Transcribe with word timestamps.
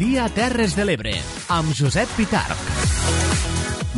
dia 0.00 0.30
Terres 0.32 0.72
de 0.78 0.86
l'Ebre, 0.88 1.12
amb 1.52 1.76
Josep 1.76 2.16
Pitarc. 2.16 2.79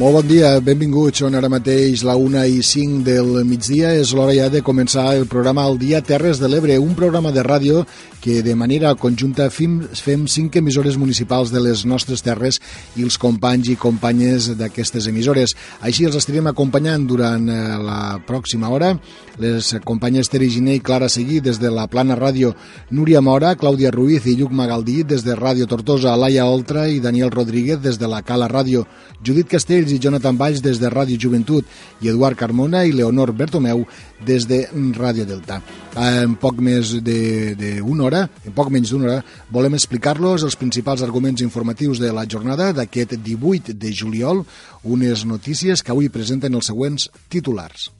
Molt 0.01 0.14
bon 0.16 0.24
dia, 0.24 0.55
benvinguts. 0.64 1.20
Són 1.20 1.34
ara 1.37 1.51
mateix 1.52 2.00
la 2.09 2.14
1 2.16 2.46
i 2.48 2.62
5 2.64 3.02
del 3.05 3.42
migdia. 3.45 3.91
És 4.00 4.14
l'hora 4.16 4.33
ja 4.33 4.46
de 4.48 4.62
començar 4.64 5.10
el 5.19 5.27
programa 5.28 5.66
El 5.69 5.77
Dia 5.83 6.00
Terres 6.00 6.41
de 6.41 6.48
l'Ebre, 6.48 6.78
un 6.80 6.95
programa 6.96 7.28
de 7.28 7.45
ràdio 7.45 7.84
que 8.23 8.41
de 8.41 8.55
manera 8.55 8.95
conjunta 8.95 9.48
fem, 9.50 9.80
fem 9.98 10.28
cinc 10.30 10.56
emissores 10.56 10.97
municipals 10.97 11.50
de 11.50 11.60
les 11.60 11.83
nostres 11.84 12.23
terres 12.23 12.60
i 12.97 13.02
els 13.02 13.19
companys 13.19 13.73
i 13.73 13.77
companyes 13.77 14.47
d'aquestes 14.56 15.09
emissores. 15.10 15.52
Així 15.83 16.06
els 16.06 16.17
estarem 16.17 16.47
acompanyant 16.48 17.05
durant 17.11 17.48
eh, 17.50 17.58
la 17.83 17.98
pròxima 18.24 18.70
hora. 18.72 18.95
Les 19.42 19.74
companyes 19.84 20.30
Teri 20.30 20.48
Giné 20.55 20.78
i 20.78 20.84
Clara 20.84 21.11
Seguí 21.11 21.41
des 21.42 21.58
de 21.58 21.69
la 21.72 21.89
Plana 21.91 22.17
Ràdio, 22.17 22.55
Núria 22.95 23.20
Mora, 23.20 23.56
Clàudia 23.58 23.91
Ruiz 23.91 24.24
i 24.30 24.39
Lluc 24.39 24.55
Magaldí 24.55 25.02
des 25.02 25.27
de 25.27 25.36
Ràdio 25.36 25.67
Tortosa, 25.67 26.14
Laia 26.17 26.47
Oltra 26.47 26.86
i 26.89 27.02
Daniel 27.02 27.34
Rodríguez 27.34 27.83
des 27.83 27.98
de 27.98 28.08
la 28.08 28.22
Cala 28.22 28.48
Ràdio, 28.48 28.86
Judit 29.20 29.50
Castells 29.83 29.92
i 29.92 30.02
Jonathan 30.02 30.36
Valls 30.38 30.62
des 30.62 30.78
de 30.78 30.88
Ràdio 30.91 31.19
Joventut 31.19 31.66
i 32.02 32.11
Eduard 32.11 32.38
Carmona 32.38 32.84
i 32.86 32.92
Leonor 32.92 33.33
Bertomeu 33.34 33.84
des 34.24 34.47
de 34.47 34.66
Ràdio 34.94 35.27
Delta. 35.27 35.61
En 35.98 36.36
poc 36.39 36.61
més 36.62 36.94
d'una 37.02 38.05
hora, 38.06 38.22
en 38.47 38.55
poc 38.55 38.70
menys 38.70 38.92
d'una 38.92 39.08
hora, 39.08 39.24
volem 39.50 39.74
explicar-los 39.74 40.44
els 40.47 40.56
principals 40.56 41.02
arguments 41.02 41.42
informatius 41.42 41.98
de 41.98 42.12
la 42.12 42.27
jornada 42.27 42.70
d'aquest 42.72 43.16
18 43.19 43.74
de 43.74 43.92
juliol, 43.92 44.44
unes 44.84 45.27
notícies 45.27 45.83
que 45.83 45.92
avui 45.92 46.08
presenten 46.08 46.55
els 46.55 46.70
següents 46.70 47.11
titulars. 47.28 47.91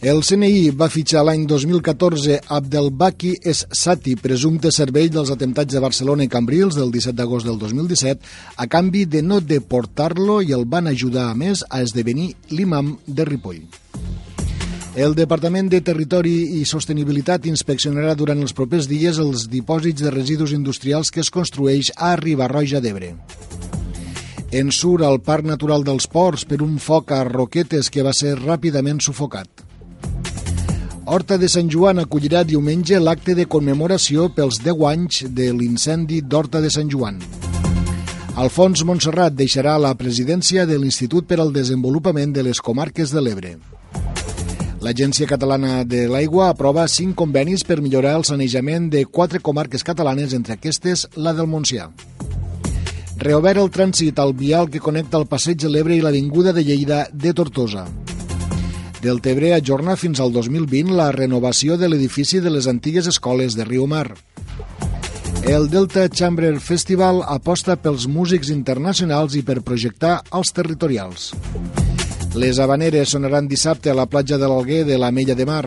El 0.00 0.22
CNI 0.24 0.70
va 0.80 0.86
fitxar 0.88 1.20
l'any 1.28 1.42
2014 1.44 2.38
Abdelbaki 2.56 3.34
Sati, 3.52 4.14
presumpte 4.16 4.70
cervell 4.72 5.10
dels 5.12 5.28
atemptats 5.34 5.76
de 5.76 5.82
Barcelona 5.84 6.24
i 6.24 6.30
Cambrils 6.32 6.78
del 6.78 6.88
17 6.94 7.18
d'agost 7.18 7.44
del 7.44 7.58
2017, 7.60 8.24
a 8.56 8.66
canvi 8.66 9.04
de 9.04 9.20
no 9.20 9.42
deportar-lo 9.44 10.38
i 10.40 10.56
el 10.56 10.64
van 10.64 10.88
ajudar, 10.88 11.26
a 11.28 11.36
més, 11.36 11.66
a 11.68 11.82
esdevenir 11.84 12.30
l'imam 12.48 12.94
de 13.04 13.28
Ripoll. 13.28 13.60
El 14.96 15.12
Departament 15.20 15.68
de 15.68 15.84
Territori 15.84 16.34
i 16.62 16.64
Sostenibilitat 16.64 17.44
inspeccionarà 17.52 18.16
durant 18.16 18.40
els 18.40 18.56
propers 18.56 18.88
dies 18.88 19.20
els 19.20 19.50
dipòsits 19.52 20.00
de 20.00 20.16
residus 20.16 20.56
industrials 20.56 21.12
que 21.12 21.20
es 21.20 21.28
construeix 21.28 21.92
a 21.98 22.16
Ribarroja 22.16 22.80
d'Ebre. 22.80 23.18
En 24.50 24.72
surt 24.72 25.04
al 25.04 25.20
Parc 25.20 25.44
Natural 25.44 25.84
dels 25.84 26.08
Ports 26.08 26.48
per 26.48 26.64
un 26.64 26.78
foc 26.80 27.12
a 27.12 27.26
Roquetes 27.28 27.92
que 27.92 28.00
va 28.00 28.16
ser 28.16 28.38
ràpidament 28.40 29.04
sufocat. 29.04 29.68
Horta 31.06 31.38
de 31.40 31.48
Sant 31.48 31.70
Joan 31.72 31.98
acollirà 32.02 32.42
diumenge 32.44 32.98
l'acte 33.00 33.32
de 33.34 33.46
commemoració 33.48 34.28
pels 34.36 34.60
10 34.60 34.82
anys 34.90 35.22
de 35.32 35.48
l'incendi 35.56 36.20
d'Horta 36.20 36.60
de 36.60 36.70
Sant 36.70 36.90
Joan. 36.92 37.18
Alfons 38.36 38.84
Montserrat 38.84 39.34
deixarà 39.34 39.78
la 39.80 39.94
presidència 39.96 40.66
de 40.68 40.76
l'Institut 40.78 41.26
per 41.26 41.40
al 41.40 41.54
Desenvolupament 41.56 42.34
de 42.36 42.44
les 42.44 42.60
Comarques 42.60 43.14
de 43.16 43.22
l'Ebre. 43.24 43.56
L'Agència 44.80 45.26
Catalana 45.28 45.84
de 45.84 46.06
l'Aigua 46.08 46.50
aprova 46.50 46.86
cinc 46.88 47.16
convenis 47.16 47.64
per 47.64 47.80
millorar 47.80 48.14
el 48.20 48.24
sanejament 48.28 48.90
de 48.92 49.04
quatre 49.04 49.40
comarques 49.40 49.84
catalanes, 49.84 50.32
entre 50.36 50.56
aquestes 50.56 51.08
la 51.16 51.32
del 51.32 51.48
Montsià. 51.48 51.90
Reobert 53.20 53.60
el 53.60 53.72
trànsit 53.72 54.20
al 54.20 54.32
vial 54.32 54.70
que 54.72 54.80
connecta 54.80 55.18
el 55.20 55.28
Passeig 55.28 55.60
de 55.60 55.68
l'Ebre 55.68 55.96
i 55.96 56.00
l'Avinguda 56.00 56.52
de 56.56 56.64
Lleida 56.64 57.06
de 57.12 57.34
Tortosa. 57.36 57.88
Del 59.00 59.22
Tebre 59.24 59.54
ajorna 59.56 59.94
fins 59.96 60.20
al 60.20 60.32
2020 60.34 60.92
la 60.92 61.06
renovació 61.14 61.78
de 61.80 61.88
l'edifici 61.88 62.42
de 62.44 62.50
les 62.52 62.66
antigues 62.68 63.06
escoles 63.08 63.56
de 63.56 63.64
Riu 63.64 63.86
Mar. 63.88 64.10
El 65.48 65.70
Delta 65.72 66.04
Chamber 66.12 66.52
Festival 66.60 67.22
aposta 67.24 67.78
pels 67.80 68.04
músics 68.12 68.50
internacionals 68.52 69.38
i 69.40 69.42
per 69.42 69.62
projectar 69.64 70.18
els 70.36 70.52
territorials. 70.52 71.30
Les 72.36 72.60
habaneres 72.60 73.16
sonaran 73.16 73.48
dissabte 73.48 73.88
a 73.88 73.96
la 73.96 74.04
platja 74.04 74.36
de 74.36 74.52
l'Alguer 74.52 74.84
de 74.84 75.00
la 75.00 75.10
Mella 75.10 75.34
de 75.34 75.48
Mar. 75.48 75.64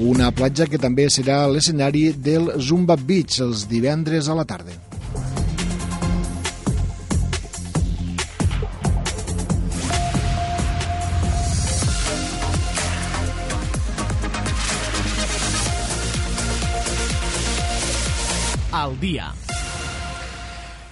Una 0.00 0.32
platja 0.32 0.64
que 0.72 0.80
també 0.80 1.10
serà 1.12 1.42
l'escenari 1.52 2.08
del 2.16 2.54
Zumba 2.56 2.96
Beach 2.96 3.42
els 3.44 3.68
divendres 3.68 4.32
a 4.32 4.40
la 4.40 4.48
tarda. 4.48 4.85
Al 18.86 18.94
dia. 19.00 19.32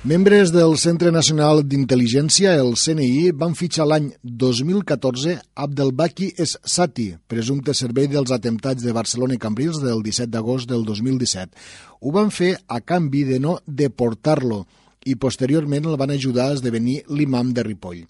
Membres 0.04 0.50
del 0.52 0.74
Centre 0.76 1.08
Nacional 1.14 1.62
d'Intel·ligència, 1.64 2.52
el 2.60 2.74
CNI, 2.76 3.30
van 3.40 3.54
fitxar 3.56 3.86
l'any 3.88 4.10
2014 4.20 5.38
Abdelbaki 5.64 6.28
Sati, 6.44 7.06
presumpte 7.30 7.72
servei 7.72 8.10
dels 8.12 8.34
atemptats 8.34 8.84
de 8.84 8.92
Barcelona 8.92 9.38
i 9.38 9.40
Cambrils 9.40 9.78
del 9.80 10.02
17 10.04 10.28
d'agost 10.34 10.68
del 10.68 10.84
2017. 10.84 11.54
Ho 12.04 12.12
van 12.12 12.34
fer 12.34 12.52
a 12.68 12.82
canvi 12.84 13.22
de 13.30 13.38
no 13.40 13.60
deportar-lo 13.64 14.66
i 15.08 15.16
posteriorment 15.20 15.86
el 15.88 15.96
van 16.00 16.12
ajudar 16.12 16.50
a 16.50 16.58
esdevenir 16.58 16.98
l'imam 17.08 17.54
de 17.56 17.64
Ripoll. 17.64 18.02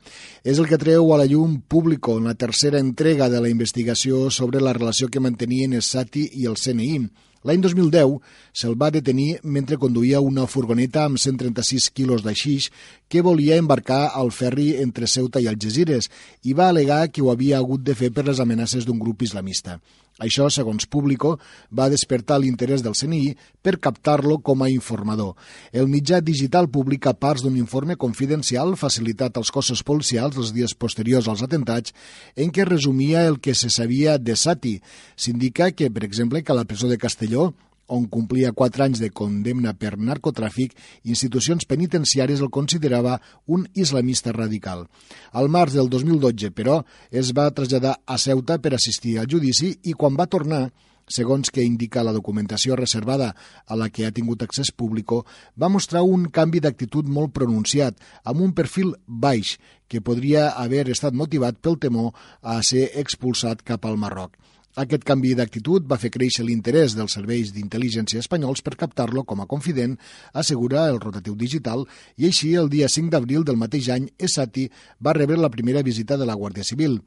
És 0.42 0.58
el 0.58 0.66
que 0.70 0.80
treu 0.80 1.12
a 1.12 1.20
la 1.20 1.28
llum 1.30 1.60
Público 1.60 2.16
en 2.18 2.26
la 2.30 2.34
tercera 2.34 2.80
entrega 2.82 3.28
de 3.30 3.42
la 3.42 3.52
investigació 3.52 4.30
sobre 4.34 4.62
la 4.62 4.74
relació 4.74 5.10
que 5.10 5.22
mantenien 5.22 5.78
Sati 5.82 6.26
i 6.40 6.48
el 6.50 6.58
CNI. 6.58 7.06
L'any 7.44 7.60
2010 7.60 8.14
se'l 8.56 8.76
va 8.80 8.90
detenir 8.94 9.40
mentre 9.56 9.76
conduïa 9.80 10.22
una 10.24 10.46
furgoneta 10.48 11.04
amb 11.04 11.20
136 11.20 11.90
quilos 11.92 12.24
de 12.24 12.32
xix 12.32 12.70
que 13.08 13.24
volia 13.26 13.58
embarcar 13.60 14.06
al 14.20 14.32
ferri 14.32 14.70
entre 14.84 15.10
Ceuta 15.10 15.42
i 15.44 15.50
Algeciras 15.50 16.08
i 16.42 16.56
va 16.56 16.70
alegar 16.72 17.02
que 17.12 17.22
ho 17.22 17.30
havia 17.32 17.60
hagut 17.60 17.84
de 17.84 17.96
fer 17.98 18.10
per 18.16 18.24
les 18.24 18.40
amenaces 18.40 18.88
d'un 18.88 18.98
grup 18.98 19.22
islamista. 19.28 19.78
Això, 20.22 20.46
segons 20.46 20.86
Público, 20.86 21.40
va 21.74 21.88
despertar 21.90 22.38
l'interès 22.38 22.84
del 22.84 22.94
CNI 22.94 23.34
per 23.66 23.80
captar-lo 23.82 24.38
com 24.38 24.62
a 24.62 24.70
informador. 24.70 25.34
El 25.72 25.88
mitjà 25.90 26.20
digital 26.22 26.68
publica 26.70 27.16
parts 27.18 27.42
d'un 27.42 27.56
informe 27.58 27.96
confidencial 27.98 28.76
facilitat 28.78 29.34
als 29.36 29.50
cossos 29.50 29.82
policials 29.82 30.38
els 30.38 30.54
dies 30.54 30.76
posteriors 30.78 31.26
als 31.26 31.42
atentats 31.42 31.94
en 32.36 32.54
què 32.54 32.68
resumia 32.68 33.26
el 33.26 33.40
que 33.42 33.56
se 33.58 33.72
sabia 33.74 34.14
de 34.18 34.36
Sati. 34.38 34.76
S'indica 35.16 35.72
que, 35.72 35.90
per 35.90 36.04
exemple, 36.06 36.44
que 36.44 36.52
a 36.52 36.60
la 36.60 36.64
presó 36.64 36.86
de 36.86 36.98
Castelló 36.98 37.50
on 37.88 38.06
complia 38.08 38.52
quatre 38.52 38.84
anys 38.84 39.02
de 39.02 39.10
condemna 39.10 39.74
per 39.74 39.96
narcotràfic, 39.98 40.72
institucions 41.04 41.66
penitenciàries 41.68 42.40
el 42.40 42.52
considerava 42.54 43.18
un 43.46 43.66
islamista 43.74 44.32
radical. 44.32 44.86
Al 45.32 45.48
març 45.48 45.76
del 45.76 45.90
2012, 45.92 46.50
però, 46.50 46.82
es 47.10 47.34
va 47.36 47.50
traslladar 47.50 47.98
a 48.06 48.18
Ceuta 48.18 48.58
per 48.58 48.74
assistir 48.74 49.18
al 49.18 49.28
judici 49.30 49.74
i 49.84 49.92
quan 49.92 50.16
va 50.16 50.30
tornar, 50.30 50.68
segons 51.06 51.50
que 51.52 51.64
indica 51.64 52.04
la 52.04 52.14
documentació 52.16 52.76
reservada 52.76 53.34
a 53.66 53.76
la 53.76 53.90
que 53.90 54.06
ha 54.06 54.12
tingut 54.12 54.42
accés 54.42 54.70
públic, 54.72 55.12
va 55.60 55.68
mostrar 55.68 56.02
un 56.02 56.30
canvi 56.32 56.62
d'actitud 56.64 57.08
molt 57.08 57.34
pronunciat, 57.36 57.98
amb 58.24 58.40
un 58.40 58.54
perfil 58.54 58.94
baix, 59.06 59.58
que 59.88 60.00
podria 60.00 60.48
haver 60.56 60.88
estat 60.90 61.12
motivat 61.12 61.60
pel 61.60 61.76
temor 61.78 62.14
a 62.40 62.62
ser 62.62 62.88
expulsat 62.94 63.62
cap 63.62 63.84
al 63.84 64.00
Marroc. 64.00 64.32
Aquest 64.74 65.04
canvi 65.06 65.36
d'actitud 65.38 65.84
va 65.86 66.00
fer 66.02 66.08
créixer 66.10 66.42
l'interès 66.42 66.96
dels 66.98 67.12
serveis 67.14 67.52
d'intel·ligència 67.54 68.18
espanyols 68.18 68.62
per 68.66 68.72
captar-lo 68.80 69.22
com 69.22 69.38
a 69.38 69.46
confident, 69.46 69.92
assegura 70.34 70.88
el 70.90 70.98
rotatiu 70.98 71.36
digital, 71.38 71.84
i 72.18 72.26
així 72.26 72.56
el 72.58 72.66
dia 72.72 72.88
5 72.90 73.12
d'abril 73.14 73.46
del 73.46 73.60
mateix 73.60 73.92
any 73.94 74.08
Esati 74.18 74.66
va 74.98 75.14
rebre 75.14 75.38
la 75.38 75.52
primera 75.54 75.84
visita 75.86 76.18
de 76.18 76.26
la 76.26 76.34
Guàrdia 76.34 76.66
Civil. 76.66 76.98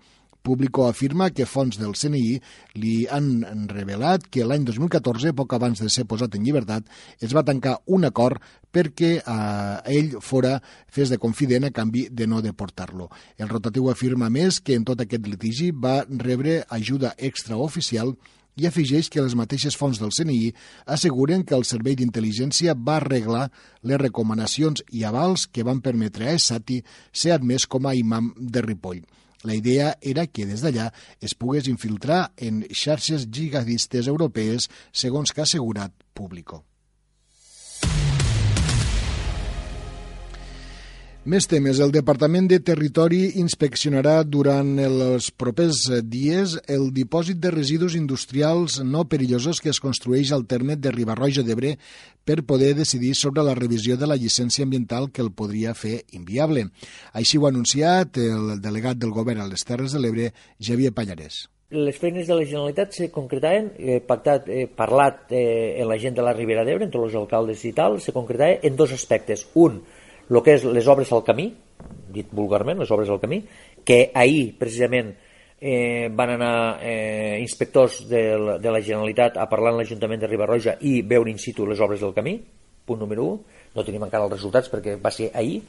Público 0.44 0.86
afirma 0.88 1.30
que 1.36 1.48
fons 1.50 1.80
del 1.80 1.95
CNI 1.98 2.38
li 2.80 2.94
han 3.12 3.68
revelat 3.72 4.30
que 4.31 4.45
l'any 4.48 4.63
2014, 4.68 5.34
poc 5.36 5.57
abans 5.57 5.81
de 5.84 5.89
ser 5.92 6.06
posat 6.07 6.38
en 6.38 6.45
llibertat, 6.48 6.88
es 7.19 7.36
va 7.36 7.45
tancar 7.48 7.78
un 7.88 8.07
acord 8.07 8.39
perquè 8.72 9.12
eh, 9.19 9.98
ell 9.98 10.16
fora 10.22 10.57
fes 10.88 11.12
de 11.12 11.19
confident 11.19 11.68
a 11.68 11.74
canvi 11.75 12.07
de 12.12 12.28
no 12.28 12.42
deportar-lo. 12.45 13.10
El 13.38 13.51
rotatiu 13.51 13.89
afirma 13.92 14.31
més 14.31 14.62
que 14.62 14.78
en 14.78 14.88
tot 14.88 15.04
aquest 15.04 15.28
litigi 15.28 15.72
va 15.72 16.00
rebre 16.07 16.62
ajuda 16.80 17.16
extraoficial 17.18 18.16
i 18.57 18.66
afegeix 18.66 19.10
que 19.13 19.22
les 19.22 19.36
mateixes 19.38 19.78
fonts 19.78 20.00
del 20.01 20.13
CNI 20.16 20.50
asseguren 20.95 21.44
que 21.45 21.56
el 21.57 21.66
Servei 21.69 21.98
d'Intel·ligència 21.98 22.74
va 22.74 22.98
arreglar 22.98 23.45
les 23.83 24.01
recomanacions 24.01 24.81
i 24.98 25.06
avals 25.06 25.45
que 25.51 25.66
van 25.68 25.83
permetre 25.86 26.28
a 26.28 26.36
Esati 26.40 26.81
ser 27.12 27.36
admès 27.36 27.68
com 27.69 27.86
a 27.86 27.94
imam 27.95 28.33
de 28.38 28.66
Ripoll. 28.66 29.04
La 29.44 29.56
idea 29.56 29.92
era 30.01 30.25
que 30.28 30.48
des 30.50 30.63
d'allà 30.66 30.88
es 31.22 31.36
pogués 31.38 31.69
infiltrar 31.69 32.31
en 32.38 32.63
xarxes 32.72 33.28
gigadistes 33.30 34.07
europees, 34.07 34.69
segons 34.92 35.34
que 35.34 35.44
ha 35.44 35.50
assegurat 35.50 35.94
Público. 36.18 36.63
Més 41.28 41.44
temes. 41.52 41.82
El 41.84 41.92
Departament 41.92 42.46
de 42.48 42.62
Territori 42.64 43.18
inspeccionarà 43.42 44.22
durant 44.24 44.70
els 44.80 45.26
propers 45.36 45.82
dies 46.08 46.54
el 46.72 46.86
dipòsit 46.96 47.42
de 47.44 47.52
residus 47.52 47.98
industrials 48.00 48.78
no 48.88 49.02
perillosos 49.12 49.60
que 49.60 49.68
es 49.74 49.82
construeix 49.84 50.32
al 50.32 50.46
terme 50.48 50.78
de 50.80 50.94
Ribarroja 50.96 51.44
d'Ebre 51.44 51.74
per 52.24 52.46
poder 52.48 52.72
decidir 52.78 53.12
sobre 53.20 53.44
la 53.44 53.58
revisió 53.60 53.98
de 54.00 54.08
la 54.08 54.16
llicència 54.16 54.64
ambiental 54.64 55.10
que 55.12 55.20
el 55.26 55.34
podria 55.36 55.76
fer 55.76 55.98
inviable. 56.16 56.70
Així 57.12 57.36
ho 57.36 57.44
ha 57.44 57.52
anunciat 57.52 58.24
el 58.24 58.56
delegat 58.64 59.04
del 59.04 59.12
govern 59.12 59.44
a 59.44 59.52
les 59.52 59.68
Terres 59.68 59.92
de 59.92 60.00
l'Ebre, 60.06 60.32
Javier 60.64 60.96
Pallarès. 60.96 61.44
Les 61.76 62.00
feines 62.00 62.24
de 62.24 62.40
la 62.40 62.48
Generalitat 62.48 62.96
se 62.96 63.12
concretaven, 63.12 63.74
eh, 63.76 64.00
pactat, 64.00 64.48
eh, 64.48 64.70
parlat 64.72 65.36
eh, 65.36 65.76
en 65.82 65.92
la 65.92 66.00
gent 66.00 66.16
de 66.16 66.24
la 66.24 66.32
Ribera 66.32 66.64
d'Ebre, 66.64 66.88
entre 66.88 67.04
els 67.04 67.20
alcaldes 67.20 67.68
i 67.68 67.76
tal, 67.76 68.00
se 68.00 68.16
concretaven 68.16 68.64
en 68.64 68.80
dos 68.80 68.96
aspectes. 68.96 69.50
Un, 69.60 69.82
el 70.30 70.44
que 70.44 70.58
és 70.58 70.66
les 70.68 70.88
obres 70.92 71.12
al 71.16 71.24
camí, 71.28 71.48
dit 72.14 72.28
vulgarment, 72.36 72.80
les 72.82 72.92
obres 72.92 73.10
al 73.10 73.22
camí, 73.22 73.42
que 73.88 74.12
ahir 74.14 74.58
precisament 74.60 75.14
eh, 75.60 76.10
van 76.14 76.36
anar 76.36 76.80
eh, 76.82 77.40
inspectors 77.42 78.04
de 78.10 78.24
de 78.62 78.72
la 78.72 78.82
Generalitat 78.82 79.38
a 79.38 79.48
parlar 79.50 79.74
amb 79.74 79.82
l'Ajuntament 79.82 80.22
de 80.22 80.30
Ribarroja 80.30 80.78
i 80.82 81.02
veure 81.02 81.32
in 81.32 81.40
situ 81.42 81.66
les 81.66 81.80
obres 81.80 82.02
del 82.04 82.14
camí, 82.14 82.38
punt 82.86 83.00
número 83.00 83.26
1, 83.26 83.62
no 83.76 83.84
tenim 83.84 84.04
encara 84.04 84.28
els 84.28 84.38
resultats 84.38 84.72
perquè 84.72 84.98
va 85.02 85.12
ser 85.12 85.32
ahir, 85.34 85.62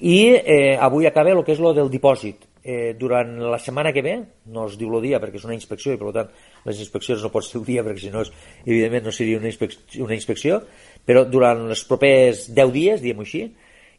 i 0.00 0.36
eh, 0.36 0.76
avui 0.76 1.06
acaba 1.06 1.32
el 1.32 1.42
que 1.44 1.54
és 1.56 1.62
lo 1.62 1.72
del 1.74 1.90
dipòsit. 1.90 2.44
Eh, 2.66 2.96
durant 2.98 3.28
la 3.38 3.60
setmana 3.62 3.92
que 3.94 4.02
ve, 4.02 4.16
no 4.50 4.64
es 4.66 4.74
diu 4.74 4.90
el 4.98 5.04
dia 5.04 5.20
perquè 5.22 5.38
és 5.38 5.44
una 5.46 5.54
inspecció 5.54 5.92
i 5.94 5.98
per 6.00 6.10
tant 6.10 6.32
les 6.66 6.80
inspeccions 6.82 7.22
no 7.22 7.30
pot 7.30 7.44
ser 7.46 7.60
el 7.60 7.64
dia 7.68 7.84
perquè 7.86 8.02
si 8.02 8.10
no 8.10 8.24
és, 8.26 8.32
evidentment 8.64 9.06
no 9.06 9.12
seria 9.14 9.38
una 9.38 9.46
inspecció, 9.46 10.02
una 10.02 10.16
inspecció 10.18 10.58
però 11.06 11.22
durant 11.30 11.62
els 11.70 11.84
propers 11.86 12.48
10 12.50 12.72
dies, 12.74 13.04
diguem-ho 13.04 13.22
així, 13.22 13.44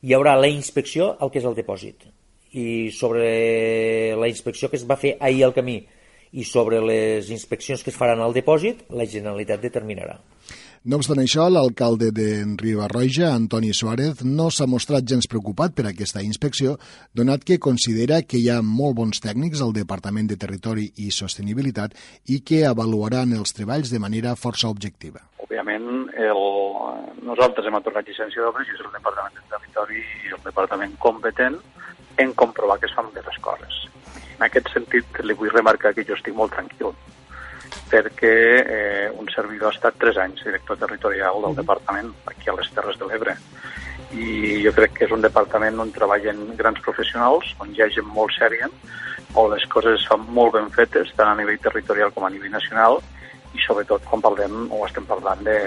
hi 0.02 0.14
haurà 0.14 0.36
la 0.38 0.50
inspecció 0.52 1.16
al 1.20 1.32
que 1.34 1.42
és 1.42 1.48
el 1.48 1.58
dipòsit 1.58 2.08
i 2.58 2.90
sobre 2.96 4.16
la 4.18 4.30
inspecció 4.30 4.70
que 4.70 4.78
es 4.80 4.86
va 4.88 4.98
fer 5.00 5.18
ahir 5.20 5.44
al 5.46 5.56
camí 5.56 5.82
i 6.32 6.44
sobre 6.44 6.80
les 6.84 7.30
inspeccions 7.32 7.84
que 7.84 7.92
es 7.92 7.98
faran 7.98 8.22
al 8.22 8.36
dipòsit 8.36 8.86
la 8.92 9.08
Generalitat 9.08 9.62
determinarà. 9.64 10.18
No 10.88 11.02
obstant 11.02 11.20
això, 11.20 11.50
l'alcalde 11.52 12.14
de 12.16 12.46
Ribarroja, 12.56 13.34
Antoni 13.36 13.74
Suárez, 13.76 14.22
no 14.24 14.46
s'ha 14.48 14.70
mostrat 14.72 15.04
gens 15.12 15.26
preocupat 15.28 15.74
per 15.76 15.84
aquesta 15.90 16.22
inspecció, 16.24 16.78
donat 17.12 17.44
que 17.44 17.58
considera 17.60 18.22
que 18.24 18.40
hi 18.40 18.46
ha 18.48 18.62
molt 18.64 18.96
bons 18.96 19.20
tècnics 19.20 19.60
al 19.66 19.74
Departament 19.76 20.30
de 20.32 20.38
Territori 20.40 20.86
i 21.04 21.10
Sostenibilitat 21.12 21.98
i 22.32 22.40
que 22.40 22.62
avaluaran 22.70 23.36
els 23.36 23.52
treballs 23.58 23.92
de 23.92 24.00
manera 24.00 24.38
força 24.40 24.72
objectiva. 24.72 25.20
Òbviament, 25.44 26.08
el, 26.30 26.40
nosaltres 27.34 27.68
hem 27.68 27.82
atorgat 27.82 28.08
llicència 28.08 28.48
d'obres 28.48 28.72
i 28.72 28.78
és 28.78 28.88
el 28.88 28.96
Departament 28.96 29.36
de 29.36 29.46
Territori 29.58 30.00
i 30.00 30.34
el 30.40 30.44
Departament 30.48 30.96
competent 31.04 31.60
en 32.24 32.32
comprovar 32.32 32.80
que 32.80 32.88
es 32.88 32.96
fan 32.96 33.12
bé 33.12 33.28
les 33.28 33.44
coses. 33.44 33.84
En 34.38 34.48
aquest 34.48 34.72
sentit, 34.72 35.20
li 35.20 35.36
vull 35.36 35.52
remarcar 35.52 35.92
que 35.92 36.08
jo 36.08 36.16
estic 36.16 36.40
molt 36.40 36.56
tranquil, 36.56 36.96
perquè 37.92 38.36
eh, 38.62 39.08
un 39.14 39.30
servidor 39.34 39.72
ha 39.72 39.76
estat 39.76 40.00
tres 40.02 40.18
anys 40.22 40.44
director 40.44 40.80
territorial 40.82 41.42
del 41.46 41.58
departament 41.62 42.14
aquí 42.26 42.50
a 42.50 42.58
les 42.58 42.72
Terres 42.76 43.00
de 43.00 43.10
l'Ebre 43.10 43.38
i 44.16 44.64
jo 44.64 44.72
crec 44.76 44.94
que 44.96 45.06
és 45.08 45.12
un 45.12 45.24
departament 45.24 45.80
on 45.84 45.92
treballen 45.92 46.56
grans 46.60 46.80
professionals, 46.86 47.50
on 47.60 47.74
hi 47.74 47.84
ha 47.84 47.90
gent 47.92 48.08
molt 48.08 48.34
sèria, 48.38 48.70
on 49.36 49.52
les 49.52 49.66
coses 49.72 50.00
es 50.00 50.08
fan 50.08 50.24
molt 50.32 50.56
ben 50.56 50.70
fetes, 50.72 51.12
tant 51.18 51.32
a 51.34 51.36
nivell 51.36 51.60
territorial 51.60 52.14
com 52.16 52.26
a 52.26 52.32
nivell 52.32 52.54
nacional, 52.54 53.02
i 53.56 53.64
sobretot 53.64 54.04
quan 54.08 54.22
parlem 54.22 54.68
o 54.72 54.84
estem 54.86 55.06
parlant 55.08 55.42
de, 55.44 55.58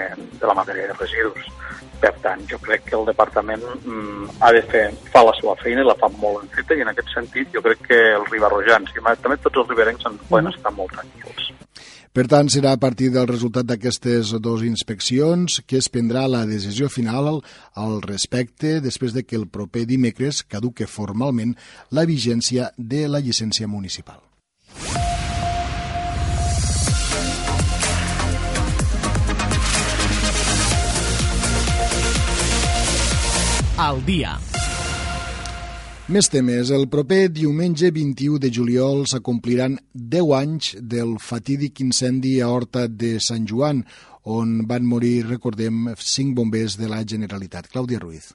de 0.40 0.46
la 0.46 0.56
matèria 0.56 0.88
de 0.90 0.96
residus. 0.98 1.48
Per 2.00 2.12
tant, 2.24 2.42
jo 2.48 2.56
crec 2.62 2.86
que 2.88 2.96
el 2.96 3.08
departament 3.08 3.64
mm, 3.82 4.28
ha 4.40 4.52
de 4.56 4.62
fer, 4.72 4.86
fa 5.12 5.24
la 5.26 5.34
seva 5.36 5.56
feina 5.60 5.84
i 5.84 5.88
la 5.88 5.96
fa 6.00 6.08
molt 6.16 6.40
ben 6.40 6.52
feta 6.54 6.76
i 6.76 6.84
en 6.84 6.92
aquest 6.92 7.12
sentit 7.12 7.50
jo 7.56 7.64
crec 7.64 7.82
que 7.88 8.00
els 8.14 8.30
ribarrojans 8.32 8.94
i 8.94 9.02
també 9.02 9.40
tots 9.42 9.64
els 9.64 9.68
riberencs 9.74 10.08
en 10.08 10.16
poden 10.30 10.52
estar 10.52 10.72
molt 10.76 10.96
tranquils. 10.96 11.50
Per 12.10 12.24
tant, 12.26 12.48
serà 12.50 12.72
a 12.74 12.80
partir 12.82 13.12
del 13.14 13.28
resultat 13.30 13.68
d'aquestes 13.68 14.32
dues 14.42 14.64
inspeccions 14.66 15.60
que 15.62 15.78
es 15.78 15.86
prendrà 15.88 16.24
la 16.26 16.42
decisió 16.48 16.88
final 16.90 17.28
al, 17.30 18.00
respecte 18.02 18.80
després 18.82 19.14
de 19.14 19.22
que 19.22 19.38
el 19.38 19.46
proper 19.46 19.84
dimecres 19.86 20.42
caduque 20.42 20.90
formalment 20.90 21.54
la 21.94 22.06
vigència 22.10 22.72
de 22.76 23.06
la 23.06 23.22
llicència 23.22 23.70
municipal. 23.70 24.18
al 33.80 34.04
dia. 34.04 34.49
Més 36.10 36.26
temes. 36.26 36.72
El 36.74 36.88
proper 36.90 37.28
diumenge 37.30 37.86
21 37.94 38.40
de 38.42 38.48
juliol 38.50 39.04
s'acompliran 39.06 39.76
10 39.94 40.32
anys 40.40 40.70
del 40.94 41.12
fatídic 41.22 41.84
incendi 41.84 42.32
a 42.42 42.48
Horta 42.50 42.88
de 42.90 43.12
Sant 43.22 43.46
Joan, 43.46 43.84
on 44.26 44.58
van 44.66 44.90
morir, 44.90 45.28
recordem, 45.28 45.94
5 45.94 46.34
bombers 46.34 46.80
de 46.82 46.90
la 46.90 47.04
Generalitat. 47.06 47.70
Clàudia 47.70 48.02
Ruiz. 48.02 48.32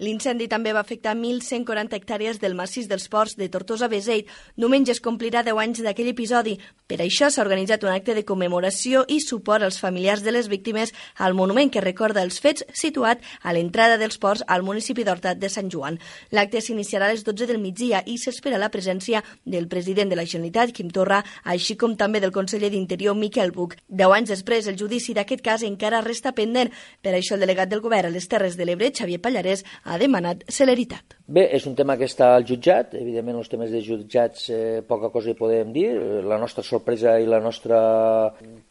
L'incendi 0.00 0.46
també 0.48 0.72
va 0.72 0.80
afectar 0.80 1.12
1.140 1.12 1.92
hectàrees 1.98 2.38
del 2.40 2.54
massís 2.56 2.86
dels 2.88 3.04
ports 3.12 3.34
de 3.36 3.50
Tortosa-Beseit. 3.52 4.30
Diumenge 4.56 4.94
es 4.94 5.00
complirà 5.04 5.42
10 5.44 5.58
anys 5.60 5.82
d'aquell 5.84 6.08
episodi. 6.08 6.54
Per 6.88 6.96
això 7.04 7.28
s'ha 7.28 7.42
organitzat 7.44 7.84
un 7.84 7.92
acte 7.92 8.14
de 8.16 8.24
commemoració 8.24 9.04
i 9.12 9.18
suport 9.20 9.62
als 9.62 9.76
familiars 9.78 10.24
de 10.24 10.32
les 10.32 10.48
víctimes 10.48 10.94
al 11.20 11.36
monument 11.36 11.68
que 11.68 11.82
recorda 11.84 12.24
els 12.24 12.40
fets 12.40 12.64
situat 12.72 13.20
a 13.42 13.52
l'entrada 13.52 13.98
dels 14.00 14.16
ports 14.16 14.44
al 14.48 14.64
municipi 14.64 15.04
d'Horta 15.04 15.34
de 15.36 15.50
Sant 15.52 15.68
Joan. 15.68 16.00
L'acte 16.32 16.64
s'iniciarà 16.64 17.10
a 17.10 17.12
les 17.12 17.26
12 17.28 17.50
del 17.50 17.60
migdia 17.60 18.00
i 18.06 18.16
s'espera 18.16 18.58
la 18.58 18.70
presència 18.72 19.20
del 19.44 19.68
president 19.68 20.08
de 20.08 20.16
la 20.16 20.24
Generalitat, 20.24 20.72
Quim 20.72 20.88
Torra, 20.88 21.20
així 21.44 21.76
com 21.76 21.98
també 22.00 22.24
del 22.24 22.32
conseller 22.32 22.72
d'Interior, 22.72 23.14
Miquel 23.14 23.52
Buch. 23.52 23.76
Deu 23.86 24.16
anys 24.16 24.32
després, 24.32 24.66
el 24.66 24.80
judici 24.80 25.12
d'aquest 25.12 25.44
cas 25.44 25.66
encara 25.68 26.00
resta 26.00 26.32
pendent. 26.32 26.72
Per 27.04 27.12
això 27.12 27.36
el 27.36 27.44
delegat 27.44 27.68
del 27.68 27.84
govern 27.84 28.08
a 28.08 28.16
les 28.16 28.32
Terres 28.32 28.56
de 28.56 28.64
l'Ebre, 28.64 28.90
Xavier 28.96 29.20
Pallarès, 29.20 29.62
ha 29.90 29.98
demanat 29.98 30.44
celeritat. 30.46 31.16
Bé, 31.26 31.48
és 31.56 31.66
un 31.66 31.74
tema 31.78 31.96
que 31.98 32.06
està 32.06 32.30
al 32.36 32.46
jutjat, 32.46 32.94
evidentment 32.98 33.40
els 33.40 33.50
temes 33.50 33.72
de 33.74 33.82
jutjats 33.82 34.46
eh, 34.54 34.80
poca 34.86 35.10
cosa 35.10 35.32
hi 35.32 35.38
podem 35.38 35.74
dir, 35.74 35.88
la 36.26 36.38
nostra 36.38 36.62
sorpresa 36.66 37.16
i 37.18 37.26
la 37.26 37.42
nostra 37.42 37.80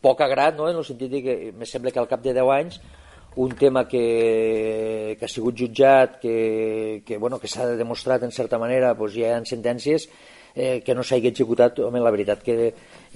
poc 0.02 0.24
agrat, 0.24 0.56
no? 0.56 0.70
en 0.72 0.80
el 0.80 0.88
sentit 0.88 1.20
que 1.26 1.38
me 1.56 1.68
sembla 1.68 1.92
que 1.92 2.00
al 2.00 2.10
cap 2.12 2.24
de 2.24 2.36
10 2.40 2.56
anys 2.56 2.80
un 3.36 3.54
tema 3.56 3.88
que, 3.88 5.16
que 5.20 5.26
ha 5.26 5.32
sigut 5.32 5.56
jutjat, 5.60 6.20
que, 6.20 7.04
que, 7.06 7.18
bueno, 7.18 7.40
que 7.40 7.48
s'ha 7.48 7.68
demostrat 7.78 8.24
en 8.24 8.36
certa 8.36 8.60
manera, 8.60 8.96
doncs 8.98 9.16
hi 9.16 9.28
ha 9.28 9.38
sentències 9.48 10.08
eh, 10.56 10.82
que 10.84 10.96
no 10.96 11.04
s'hagi 11.04 11.30
executat, 11.30 11.80
home, 11.80 12.02
la 12.04 12.12
veritat 12.12 12.42
que 12.44 12.74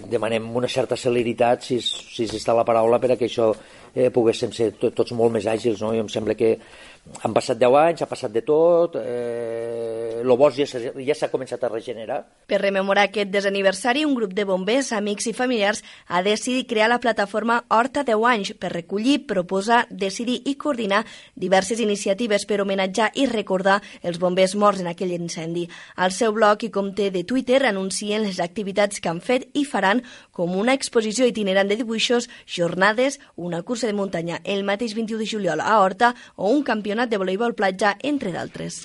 demanem 0.09 0.45
una 0.55 0.69
certa 0.71 0.95
celeritat, 0.99 1.65
si, 1.65 1.79
si 1.81 2.27
està 2.29 2.55
la 2.55 2.65
paraula, 2.67 3.01
per 3.03 3.13
a 3.13 3.17
que 3.19 3.27
això 3.27 3.51
eh, 3.93 4.09
poguéssim 4.13 4.53
ser 4.55 4.71
tots 4.79 5.11
molt 5.17 5.33
més 5.35 5.47
àgils, 5.49 5.81
no? 5.83 5.93
I 5.93 6.01
em 6.03 6.09
sembla 6.11 6.37
que 6.39 6.55
han 7.03 7.33
passat 7.35 7.59
10 7.59 7.75
anys, 7.75 8.01
ha 8.01 8.07
passat 8.07 8.31
de 8.31 8.41
tot, 8.47 8.95
eh, 8.95 10.21
el 10.23 10.31
bosc 10.39 10.61
ja 10.63 11.15
s'ha 11.15 11.29
començat 11.31 11.63
a 11.63 11.69
regenerar. 11.69 12.21
Per 12.47 12.59
rememorar 12.61 13.09
aquest 13.09 13.29
desaniversari, 13.31 14.05
un 14.05 14.15
grup 14.15 14.33
de 14.33 14.45
bombers, 14.47 14.93
amics 14.95 15.27
i 15.27 15.33
familiars 15.33 15.83
ha 16.07 16.21
decidit 16.23 16.67
crear 16.69 16.87
la 16.89 16.99
plataforma 17.03 17.65
Horta 17.69 18.03
10 18.07 18.23
anys 18.29 18.53
per 18.59 18.71
recollir, 18.71 19.25
proposar, 19.27 19.85
decidir 19.89 20.41
i 20.45 20.55
coordinar 20.55 21.03
diverses 21.35 21.79
iniciatives 21.79 22.45
per 22.45 22.61
homenatjar 22.61 23.11
i 23.15 23.27
recordar 23.27 23.81
els 24.01 24.19
bombers 24.19 24.55
morts 24.55 24.79
en 24.79 24.87
aquell 24.87 25.11
incendi. 25.11 25.67
Al 25.95 26.11
seu 26.11 26.31
blog 26.31 26.63
i 26.63 26.71
compte 26.71 27.09
de 27.11 27.23
Twitter 27.23 27.65
anuncien 27.65 28.23
les 28.23 28.39
activitats 28.39 28.99
que 29.03 29.11
han 29.11 29.19
fet 29.19 29.49
i 29.53 29.65
faran 29.65 30.03
com 30.31 30.55
una 30.55 30.73
exposició 30.73 31.27
itinerant 31.27 31.67
de 31.67 31.75
dibuixos, 31.75 32.29
jornades, 32.47 33.19
una 33.35 33.61
cursa 33.61 33.87
de 33.87 33.93
muntanya 33.93 34.39
el 34.43 34.63
mateix 34.63 34.95
21 34.95 35.19
de 35.19 35.27
juliol 35.27 35.59
a 35.59 35.79
Horta 35.81 36.13
o 36.35 36.49
un 36.49 36.63
campionat 36.93 37.09
de 37.09 37.17
voleibol 37.17 37.55
platja, 37.57 37.95
entre 38.05 38.31
d'altres. 38.31 38.83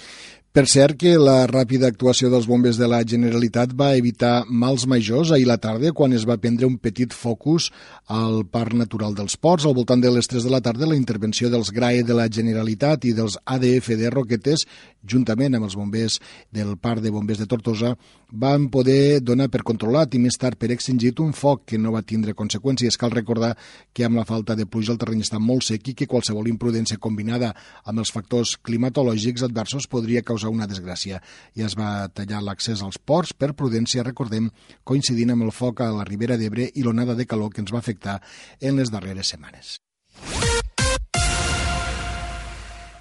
Per 0.48 0.62
cert 0.64 0.96
que 0.96 1.10
la 1.20 1.42
ràpida 1.44 1.90
actuació 1.92 2.30
dels 2.32 2.46
bombers 2.48 2.78
de 2.80 2.86
la 2.88 3.02
Generalitat 3.04 3.74
va 3.76 3.90
evitar 3.98 4.46
mals 4.48 4.86
majors 4.88 5.28
ahir 5.30 5.44
la 5.46 5.58
tarda 5.60 5.92
quan 5.92 6.16
es 6.16 6.24
va 6.24 6.38
prendre 6.40 6.64
un 6.64 6.78
petit 6.80 7.12
focus 7.12 7.66
al 8.08 8.46
Parc 8.48 8.72
Natural 8.72 9.12
dels 9.14 9.36
Ports. 9.36 9.66
Al 9.68 9.76
voltant 9.76 10.00
de 10.00 10.08
les 10.08 10.26
3 10.26 10.46
de 10.48 10.52
la 10.54 10.62
tarda 10.64 10.88
la 10.88 10.96
intervenció 10.96 11.50
dels 11.52 11.68
GRAE 11.68 12.00
de 12.00 12.16
la 12.16 12.30
Generalitat 12.32 13.04
i 13.04 13.12
dels 13.12 13.36
ADF 13.44 13.90
de 14.00 14.08
Roquetes, 14.08 14.64
juntament 15.04 15.54
amb 15.54 15.68
els 15.68 15.76
bombers 15.76 16.16
del 16.50 16.78
Parc 16.80 17.04
de 17.04 17.12
Bombers 17.12 17.44
de 17.44 17.46
Tortosa, 17.46 17.92
van 18.32 18.66
poder 18.72 19.20
donar 19.20 19.50
per 19.52 19.62
controlat 19.64 20.16
i 20.16 20.20
més 20.20 20.40
tard 20.40 20.56
per 20.56 20.72
extingit 20.72 21.20
un 21.20 21.36
foc 21.36 21.66
que 21.68 21.78
no 21.78 21.92
va 21.92 22.02
tindre 22.02 22.34
conseqüències. 22.36 22.96
Cal 22.96 23.12
recordar 23.12 23.52
que 23.92 24.08
amb 24.08 24.16
la 24.16 24.26
falta 24.28 24.56
de 24.56 24.66
pluja 24.66 24.96
el 24.96 24.98
terreny 25.00 25.22
està 25.24 25.38
molt 25.38 25.68
sec 25.68 25.92
i 25.92 25.94
que 25.94 26.08
qualsevol 26.08 26.48
imprudència 26.48 26.98
combinada 26.98 27.52
amb 27.84 28.00
els 28.00 28.12
factors 28.12 28.56
climatològics 28.64 29.44
adversos 29.44 29.88
podria 29.88 30.24
causar 30.24 30.37
causar 30.38 30.54
una 30.54 30.68
desgràcia 30.70 31.18
i 31.58 31.66
es 31.66 31.74
va 31.78 32.08
tallar 32.14 32.40
l'accés 32.44 32.82
als 32.82 32.98
ports 32.98 33.34
per 33.34 33.56
prudència, 33.58 34.06
recordem, 34.06 34.50
coincidint 34.84 35.34
amb 35.34 35.48
el 35.48 35.52
foc 35.52 35.82
a 35.82 35.90
la 35.90 36.06
Ribera 36.06 36.38
d'Ebre 36.38 36.70
i 36.74 36.86
l'onada 36.86 37.18
de 37.18 37.26
calor 37.26 37.50
que 37.50 37.60
ens 37.64 37.74
va 37.74 37.82
afectar 37.82 38.20
en 38.60 38.78
les 38.78 38.90
darreres 38.94 39.34
setmanes. 39.34 39.78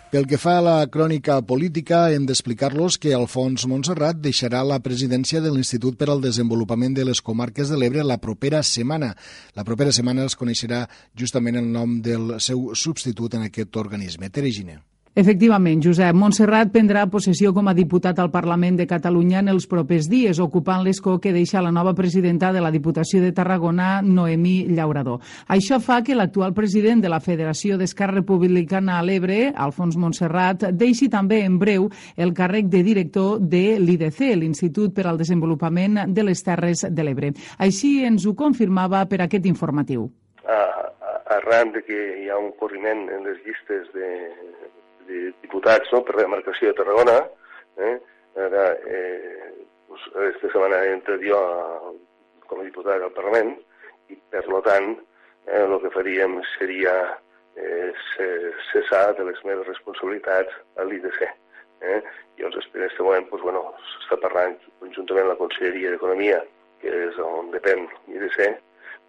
Pel 0.08 0.24
que 0.26 0.40
fa 0.40 0.56
a 0.58 0.64
la 0.64 0.76
crònica 0.88 1.36
política, 1.44 2.06
hem 2.16 2.26
d'explicar-los 2.26 2.96
que 2.98 3.12
Alfons 3.14 3.68
Montserrat 3.68 4.22
deixarà 4.24 4.64
la 4.64 4.80
presidència 4.80 5.42
de 5.44 5.52
l'Institut 5.52 6.00
per 6.00 6.08
al 6.10 6.24
Desenvolupament 6.24 6.96
de 6.96 7.04
les 7.06 7.22
Comarques 7.22 7.68
de 7.68 7.78
l'Ebre 7.78 8.08
la 8.08 8.18
propera 8.18 8.64
setmana. 8.64 9.12
La 9.54 9.68
propera 9.68 9.92
setmana 9.92 10.26
es 10.26 10.40
coneixerà 10.40 10.86
justament 11.14 11.60
el 11.60 11.68
nom 11.70 12.00
del 12.02 12.38
seu 12.40 12.70
substitut 12.74 13.36
en 13.36 13.50
aquest 13.52 13.76
organisme, 13.76 14.32
Teregine. 14.32 14.80
Efectivament, 15.18 15.80
Josep. 15.82 16.14
Montserrat 16.14 16.70
prendrà 16.70 17.08
possessió 17.10 17.50
com 17.50 17.66
a 17.66 17.74
diputat 17.74 18.20
al 18.22 18.28
Parlament 18.30 18.76
de 18.78 18.86
Catalunya 18.86 19.40
en 19.40 19.48
els 19.50 19.66
propers 19.66 20.06
dies, 20.12 20.38
ocupant 20.38 20.84
l'escó 20.86 21.16
que 21.18 21.32
deixa 21.34 21.64
la 21.66 21.72
nova 21.74 21.96
presidenta 21.98 22.52
de 22.54 22.62
la 22.62 22.70
Diputació 22.70 23.24
de 23.24 23.32
Tarragona, 23.34 24.04
Noemí 24.06 24.68
Llaurador. 24.70 25.24
Això 25.50 25.80
fa 25.82 26.04
que 26.06 26.14
l'actual 26.14 26.54
president 26.54 27.02
de 27.02 27.10
la 27.10 27.18
Federació 27.18 27.80
d'Esquerra 27.82 28.20
Republicana 28.20 29.00
a 29.00 29.02
l'Ebre, 29.02 29.40
Alfons 29.56 29.98
Montserrat, 29.98 30.68
deixi 30.78 31.10
també 31.10 31.42
en 31.48 31.58
breu 31.58 31.90
el 32.16 32.36
càrrec 32.38 32.70
de 32.70 32.84
director 32.86 33.42
de 33.42 33.80
l'IDC, 33.82 34.22
l'Institut 34.38 34.94
per 34.94 35.08
al 35.08 35.18
Desenvolupament 35.18 36.14
de 36.14 36.28
les 36.30 36.46
Terres 36.46 36.86
de 36.94 37.10
l'Ebre. 37.10 37.34
Així 37.58 38.04
ens 38.06 38.30
ho 38.30 38.38
confirmava 38.38 39.02
per 39.10 39.24
aquest 39.26 39.50
informatiu. 39.50 40.12
arran 41.28 41.72
de 41.72 41.82
que 41.84 41.98
hi 42.22 42.30
ha 42.30 42.38
un 42.38 42.54
corriment 42.60 43.10
en 43.12 43.26
les 43.28 43.38
llistes 43.46 43.90
de, 43.94 44.08
de 45.10 45.32
diputats 45.44 45.92
no, 45.94 46.04
per 46.06 46.18
la 46.18 46.26
demarcació 46.26 46.72
de 46.72 46.78
Tarragona. 46.80 47.18
Eh? 47.78 47.96
Ara, 48.48 48.66
eh, 48.86 49.54
pues, 49.88 50.04
aquesta 50.14 50.52
setmana 50.52 50.84
he 50.86 50.94
entrat 50.96 51.24
jo 51.26 51.38
a, 51.38 51.94
com 52.50 52.62
a 52.62 52.68
diputat 52.68 53.02
al 53.02 53.16
Parlament 53.16 53.56
i, 54.12 54.20
per 54.34 54.46
lo 54.52 54.62
tant, 54.66 54.94
eh, 55.48 55.64
el 55.64 55.78
que 55.84 55.94
faríem 55.96 56.38
seria 56.58 56.94
eh, 57.58 57.90
cessar 58.72 59.16
de 59.18 59.26
les 59.32 59.42
meves 59.48 59.68
responsabilitats 59.68 60.54
a 60.78 60.86
l'IDC. 60.86 61.26
Eh? 61.82 62.00
Llavors, 62.38 62.70
en 62.74 62.84
aquest 62.84 63.02
moment, 63.02 63.28
pues, 63.32 63.44
bueno, 63.46 63.64
s'està 63.96 64.20
parlant 64.22 64.56
conjuntament 64.82 65.30
la 65.30 65.40
Conselleria 65.42 65.94
d'Economia, 65.94 66.40
que 66.82 66.94
és 67.08 67.20
on 67.22 67.52
depèn 67.54 67.88
l'IDC, 68.08 68.58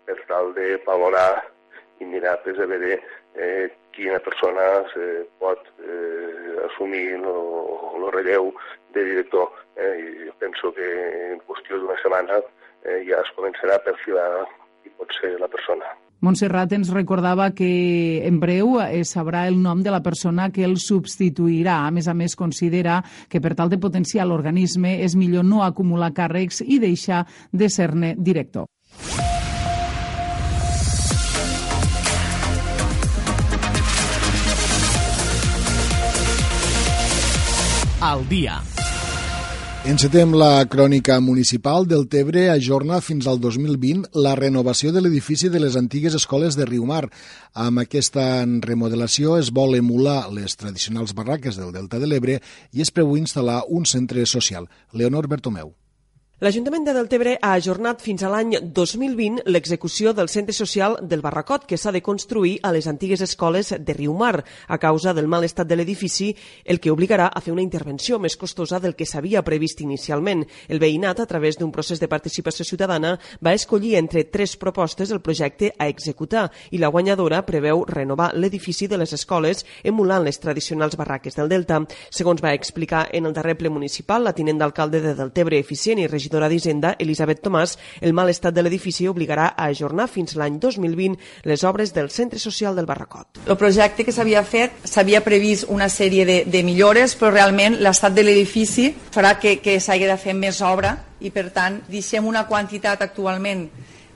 per 0.09 0.17
tal 0.29 0.55
de 0.57 0.77
valorar 0.87 1.45
i 2.01 2.07
mirar 2.09 2.39
pues, 2.45 2.59
a 2.59 2.67
veure 2.71 2.97
eh, 3.39 3.71
quina 3.95 4.19
persona 4.23 4.67
eh, 4.99 5.25
pot 5.39 5.63
eh, 5.83 6.67
assumir 6.67 7.17
el 7.19 8.11
relleu 8.15 8.53
de 8.95 9.05
director. 9.05 9.49
Eh, 9.77 10.27
I 10.29 10.35
penso 10.39 10.73
que 10.75 10.89
en 11.33 11.41
qüestió 11.47 11.79
d'una 11.79 11.97
setmana 12.03 12.43
eh, 12.85 13.01
ja 13.09 13.23
es 13.23 13.33
començarà 13.37 13.79
a 13.79 13.87
perfilar 13.87 14.29
qui 14.83 14.93
pot 14.99 15.15
ser 15.21 15.37
la 15.41 15.51
persona. 15.51 15.97
Montserrat 16.21 16.73
ens 16.75 16.89
recordava 16.91 17.53
que 17.55 18.27
en 18.27 18.41
breu 18.43 18.81
es 18.83 19.13
sabrà 19.15 19.45
el 19.47 19.61
nom 19.63 19.85
de 19.87 19.93
la 19.95 20.03
persona 20.03 20.49
que 20.51 20.65
el 20.67 20.75
substituirà. 20.83 21.77
A 21.87 21.93
més 21.95 22.09
a 22.11 22.15
més, 22.15 22.35
considera 22.35 22.99
que 23.31 23.39
per 23.41 23.55
tal 23.55 23.71
de 23.71 23.79
potenciar 23.79 24.27
l'organisme 24.27 24.97
és 25.05 25.15
millor 25.15 25.47
no 25.47 25.63
acumular 25.63 26.11
càrrecs 26.17 26.65
i 26.67 26.81
deixar 26.83 27.23
de 27.53 27.71
ser-ne 27.71 28.17
director. 28.19 28.67
Al 38.09 38.25
dia. 38.29 38.63
Encetem 39.85 40.33
la 40.37 40.65
crònica 40.69 41.19
municipal 41.21 41.85
del 41.89 42.07
Tebre 42.09 42.47
ajorna 42.51 43.03
fins 43.05 43.29
al 43.29 43.39
2020 43.41 44.17
la 44.25 44.33
renovació 44.39 44.93
de 44.93 45.03
l'edifici 45.05 45.51
de 45.53 45.61
les 45.61 45.77
antigues 45.77 46.17
escoles 46.17 46.57
de 46.57 46.67
Riumar. 46.69 47.05
Amb 47.53 47.85
aquesta 47.85 48.25
remodelació 48.65 49.37
es 49.41 49.53
vol 49.53 49.77
emular 49.77 50.23
les 50.33 50.57
tradicionals 50.57 51.13
barraques 51.15 51.61
del 51.61 51.75
Delta 51.77 52.01
de 52.01 52.09
l'Ebre 52.09 52.39
i 52.73 52.85
es 52.85 52.93
preveu 52.93 53.21
instal·lar 53.21 53.61
un 53.69 53.85
centre 53.85 54.25
social. 54.27 54.69
Leonor 54.93 55.29
Bertomeu. 55.29 55.75
L'Ajuntament 56.39 56.85
de 56.87 56.93
Deltebre 56.95 57.33
ha 57.43 57.49
ajornat 57.59 57.99
fins 57.99 58.23
a 58.23 58.29
l'any 58.31 58.53
2020 58.71 59.41
l'execució 59.51 60.13
del 60.15 60.29
centre 60.31 60.55
social 60.55 60.93
del 61.03 61.19
Barracot, 61.19 61.65
que 61.67 61.75
s'ha 61.75 61.91
de 61.91 61.99
construir 62.01 62.61
a 62.63 62.71
les 62.71 62.87
antigues 62.87 63.25
escoles 63.27 63.73
de 63.75 63.95
Riumar, 63.97 64.45
a 64.69 64.79
causa 64.79 65.11
del 65.13 65.27
mal 65.27 65.43
estat 65.43 65.67
de 65.67 65.75
l'edifici, 65.75 66.29
el 66.65 66.79
que 66.79 66.93
obligarà 66.95 67.27
a 67.27 67.43
fer 67.43 67.51
una 67.51 67.65
intervenció 67.65 68.21
més 68.23 68.37
costosa 68.39 68.79
del 68.79 68.95
que 68.95 69.05
s'havia 69.05 69.43
previst 69.43 69.83
inicialment. 69.83 70.45
El 70.69 70.79
veïnat, 70.79 71.19
a 71.19 71.27
través 71.27 71.59
d'un 71.59 71.73
procés 71.75 71.99
de 71.99 72.07
participació 72.07 72.63
ciutadana, 72.63 73.17
va 73.43 73.57
escollir 73.59 73.97
entre 73.99 74.23
tres 74.31 74.55
propostes 74.57 75.11
el 75.11 75.21
projecte 75.21 75.73
a 75.77 75.91
executar 75.91 76.53
i 76.71 76.79
la 76.79 76.93
guanyadora 76.95 77.43
preveu 77.51 77.83
renovar 77.83 78.31
l'edifici 78.37 78.87
de 78.87 79.03
les 79.03 79.13
escoles 79.13 79.67
emulant 79.83 80.23
les 80.23 80.39
tradicionals 80.39 80.95
barraques 80.95 81.35
del 81.35 81.51
Delta. 81.51 81.83
Segons 82.15 82.47
va 82.47 82.55
explicar 82.55 83.09
en 83.11 83.27
el 83.27 83.35
darrer 83.35 83.59
ple 83.59 83.75
municipal 83.75 84.23
la 84.23 84.37
tinent 84.39 84.63
d'alcalde 84.63 85.03
de 85.03 85.19
Deltebre 85.19 85.59
Eficient 85.59 85.99
i 85.99 86.07
regidor 86.07 86.28
regidora 86.29 86.49
d'Hisenda, 86.49 86.95
Elisabet 86.99 87.41
Tomàs, 87.41 87.79
el 88.05 88.13
mal 88.13 88.29
estat 88.29 88.55
de 88.55 88.63
l'edifici 88.63 89.09
obligarà 89.09 89.55
a 89.57 89.69
ajornar 89.73 90.09
fins 90.13 90.37
l'any 90.37 90.59
2020 90.61 91.17
les 91.49 91.65
obres 91.65 91.95
del 91.95 92.11
Centre 92.11 92.39
Social 92.39 92.77
del 92.77 92.87
Barracot. 92.87 93.41
El 93.47 93.57
projecte 93.57 94.05
que 94.05 94.13
s'havia 94.13 94.45
fet 94.45 94.85
s'havia 94.85 95.23
previst 95.25 95.69
una 95.73 95.89
sèrie 95.89 96.27
de, 96.29 96.43
de 96.45 96.63
millores, 96.63 97.17
però 97.17 97.33
realment 97.33 97.79
l'estat 97.81 98.13
de 98.13 98.25
l'edifici 98.27 98.91
farà 99.15 99.39
que, 99.41 99.59
que 99.65 99.79
s'hagi 99.81 100.05
de 100.05 100.19
fer 100.21 100.35
més 100.37 100.61
obra 100.61 100.99
i, 101.21 101.33
per 101.33 101.49
tant, 101.55 101.81
deixem 101.89 102.27
una 102.29 102.45
quantitat 102.47 103.01
actualment 103.03 103.69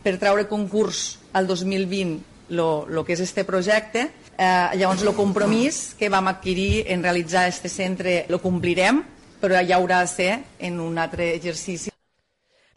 per 0.03 0.19
treure 0.21 0.45
concurs 0.51 1.17
al 1.33 1.49
2020 1.49 2.21
el 2.53 3.05
que 3.07 3.15
és 3.15 3.23
este 3.25 3.47
projecte. 3.49 4.11
Eh, 4.37 4.77
llavors, 4.77 5.01
el 5.07 5.15
compromís 5.17 5.95
que 5.97 6.11
vam 6.13 6.29
adquirir 6.29 6.85
en 6.93 7.01
realitzar 7.03 7.47
este 7.49 7.71
centre 7.73 8.27
lo 8.29 8.43
complirem, 8.43 9.01
però 9.41 9.63
ja 9.65 9.79
haurà 9.81 10.03
de 10.05 10.13
ser 10.13 10.33
en 10.61 10.81
un 10.81 10.99
altre 10.99 11.33
exercici. 11.39 11.92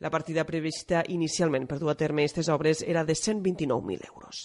La 0.05 0.11
partida 0.13 0.43
prevista 0.45 0.99
inicialment 1.09 1.63
per 1.65 1.79
dur 1.81 1.89
a 1.89 1.95
terme 1.97 2.21
aquestes 2.21 2.45
obres 2.53 2.83
era 2.85 3.01
de 3.07 3.15
129.000 3.17 4.05
euros. 4.05 4.43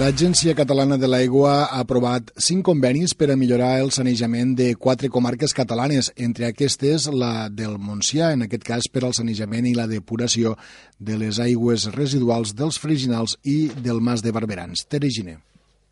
L'Agència 0.00 0.54
Catalana 0.56 0.96
de 0.96 1.10
l'Aigua 1.12 1.52
ha 1.66 1.82
aprovat 1.84 2.32
cinc 2.40 2.64
convenis 2.70 3.12
per 3.12 3.28
a 3.28 3.36
millorar 3.36 3.74
el 3.82 3.92
sanejament 3.92 4.56
de 4.56 4.72
quatre 4.80 5.12
comarques 5.12 5.52
catalanes, 5.52 6.14
entre 6.16 6.48
aquestes 6.48 7.10
la 7.12 7.50
del 7.52 7.76
Montsià, 7.76 8.32
en 8.32 8.48
aquest 8.48 8.64
cas 8.64 8.88
per 8.88 9.04
al 9.04 9.12
sanejament 9.12 9.68
i 9.68 9.76
la 9.76 9.84
depuració 9.86 10.56
de 10.96 11.20
les 11.20 11.44
aigües 11.44 11.90
residuals 11.92 12.56
dels 12.56 12.80
freginals 12.80 13.36
i 13.44 13.66
del 13.84 14.00
Mas 14.00 14.24
de 14.24 14.32
Barberans. 14.32 14.88
Tere 14.88 15.12
Giner. 15.12 15.42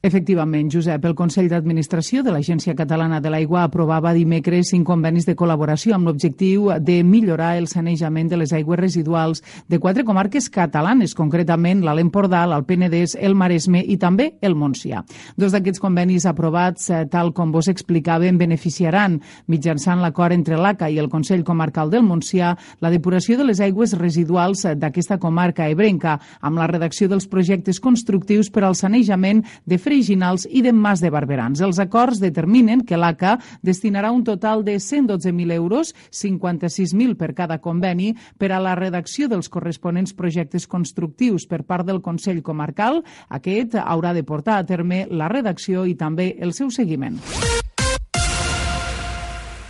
Efectivament, 0.05 0.67
Josep, 0.67 1.05
el 1.07 1.13
Consell 1.15 1.47
d'Administració 1.47 2.25
de 2.27 2.33
l'Agència 2.35 2.73
Catalana 2.75 3.21
de 3.23 3.31
l'Aigua 3.31 3.61
aprovava 3.63 4.11
dimecres 4.17 4.73
cinc 4.73 4.83
convenis 4.89 5.29
de 5.29 5.37
col·laboració 5.39 5.95
amb 5.95 6.09
l'objectiu 6.09 6.73
de 6.83 6.97
millorar 7.07 7.53
el 7.61 7.69
sanejament 7.71 8.27
de 8.33 8.41
les 8.41 8.51
aigües 8.51 8.81
residuals 8.81 9.45
de 9.71 9.79
quatre 9.79 10.03
comarques 10.03 10.49
catalanes, 10.51 11.15
concretament 11.15 11.85
l'Alt 11.87 12.03
Empordà, 12.03 12.41
l'Alt 12.51 12.67
Penedès, 12.67 13.15
el 13.15 13.37
Maresme 13.39 13.85
i 13.87 13.95
també 13.95 14.33
el 14.43 14.57
Montsià. 14.59 15.05
Dos 15.39 15.55
d'aquests 15.55 15.79
convenis 15.79 16.27
aprovats, 16.27 16.91
eh, 16.91 17.05
tal 17.07 17.31
com 17.31 17.55
vos 17.55 17.71
explicàvem, 17.71 18.43
beneficiaran, 18.43 19.21
mitjançant 19.47 20.03
l'acord 20.03 20.35
entre 20.35 20.59
l'ACA 20.59 20.91
i 20.91 20.99
el 20.99 21.09
Consell 21.15 21.47
Comarcal 21.47 21.95
del 21.95 22.03
Montsià, 22.03 22.57
la 22.81 22.91
depuració 22.91 23.39
de 23.39 23.47
les 23.47 23.61
aigües 23.61 23.95
residuals 23.95 24.67
d'aquesta 24.67 25.21
comarca 25.23 25.71
ebrenca, 25.71 26.19
amb 26.41 26.59
la 26.59 26.67
redacció 26.67 27.07
dels 27.07 27.31
projectes 27.31 27.79
constructius 27.79 28.51
per 28.51 28.65
al 28.65 28.75
sanejament 28.75 29.47
de 29.65 29.79
Freginals 29.93 30.47
i 30.49 30.63
d'en 30.65 30.79
Mas 30.81 31.03
de 31.05 31.11
Barberans. 31.13 31.61
Els 31.61 31.77
acords 31.83 32.17
determinen 32.23 32.81
que 32.89 32.97
l'ACA 32.97 33.35
destinarà 33.61 34.09
un 34.17 34.23
total 34.25 34.65
de 34.65 34.79
112.000 34.81 35.53
euros, 35.53 35.93
56.000 36.17 37.19
per 37.21 37.35
cada 37.37 37.59
conveni, 37.61 38.15
per 38.41 38.55
a 38.57 38.61
la 38.65 38.73
redacció 38.79 39.29
dels 39.29 39.53
corresponents 39.53 40.17
projectes 40.17 40.65
constructius 40.65 41.45
per 41.45 41.67
part 41.69 41.85
del 41.85 42.01
Consell 42.01 42.41
Comarcal. 42.41 43.03
Aquest 43.29 43.77
haurà 43.83 44.15
de 44.17 44.25
portar 44.25 44.63
a 44.63 44.65
terme 44.65 45.05
la 45.11 45.29
redacció 45.29 45.85
i 45.85 45.93
també 45.93 46.39
el 46.41 46.57
seu 46.57 46.73
seguiment. 46.73 47.21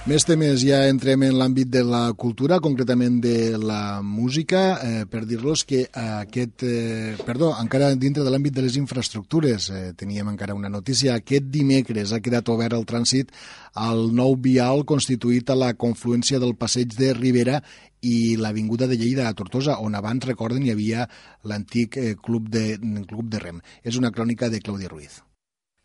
Més 0.02 0.24
temes, 0.26 0.64
ja 0.66 0.80
entrem 0.90 1.22
en 1.22 1.36
l'àmbit 1.38 1.68
de 1.70 1.84
la 1.86 2.08
cultura, 2.18 2.56
concretament 2.58 3.20
de 3.22 3.54
la 3.54 4.00
música, 4.02 4.62
eh, 4.82 5.04
per 5.06 5.20
dir-los 5.30 5.62
que 5.62 5.84
aquest, 5.94 6.64
eh, 6.66 7.14
perdó, 7.24 7.52
encara 7.62 7.94
dintre 7.94 8.24
de 8.24 8.32
l'àmbit 8.34 8.52
de 8.52 8.62
les 8.62 8.76
infraestructures, 8.80 9.70
eh, 9.70 9.92
teníem 9.94 10.28
encara 10.28 10.58
una 10.58 10.68
notícia, 10.68 11.14
aquest 11.14 11.44
dimecres 11.44 12.12
ha 12.12 12.18
quedat 12.18 12.48
obert 12.48 12.72
el 12.72 12.84
trànsit 12.84 13.30
al 13.74 14.12
nou 14.12 14.34
vial 14.34 14.84
constituït 14.84 15.48
a 15.50 15.54
la 15.54 15.74
confluència 15.74 16.40
del 16.40 16.56
passeig 16.56 16.88
de 16.98 17.14
Ribera 17.14 17.62
i 18.00 18.34
l'Avinguda 18.36 18.88
de 18.88 18.96
Lleida 18.96 19.28
a 19.28 19.34
Tortosa, 19.34 19.78
on 19.78 19.94
abans, 19.94 20.26
recorden, 20.26 20.66
hi 20.66 20.72
havia 20.72 21.08
l'antic 21.44 21.96
eh, 21.96 22.16
club, 22.16 22.48
de, 22.48 22.76
club 23.06 23.28
de 23.28 23.38
rem. 23.38 23.62
És 23.84 23.96
una 23.96 24.10
crònica 24.10 24.50
de 24.50 24.58
Claudi 24.58 24.88
Ruiz. 24.88 25.22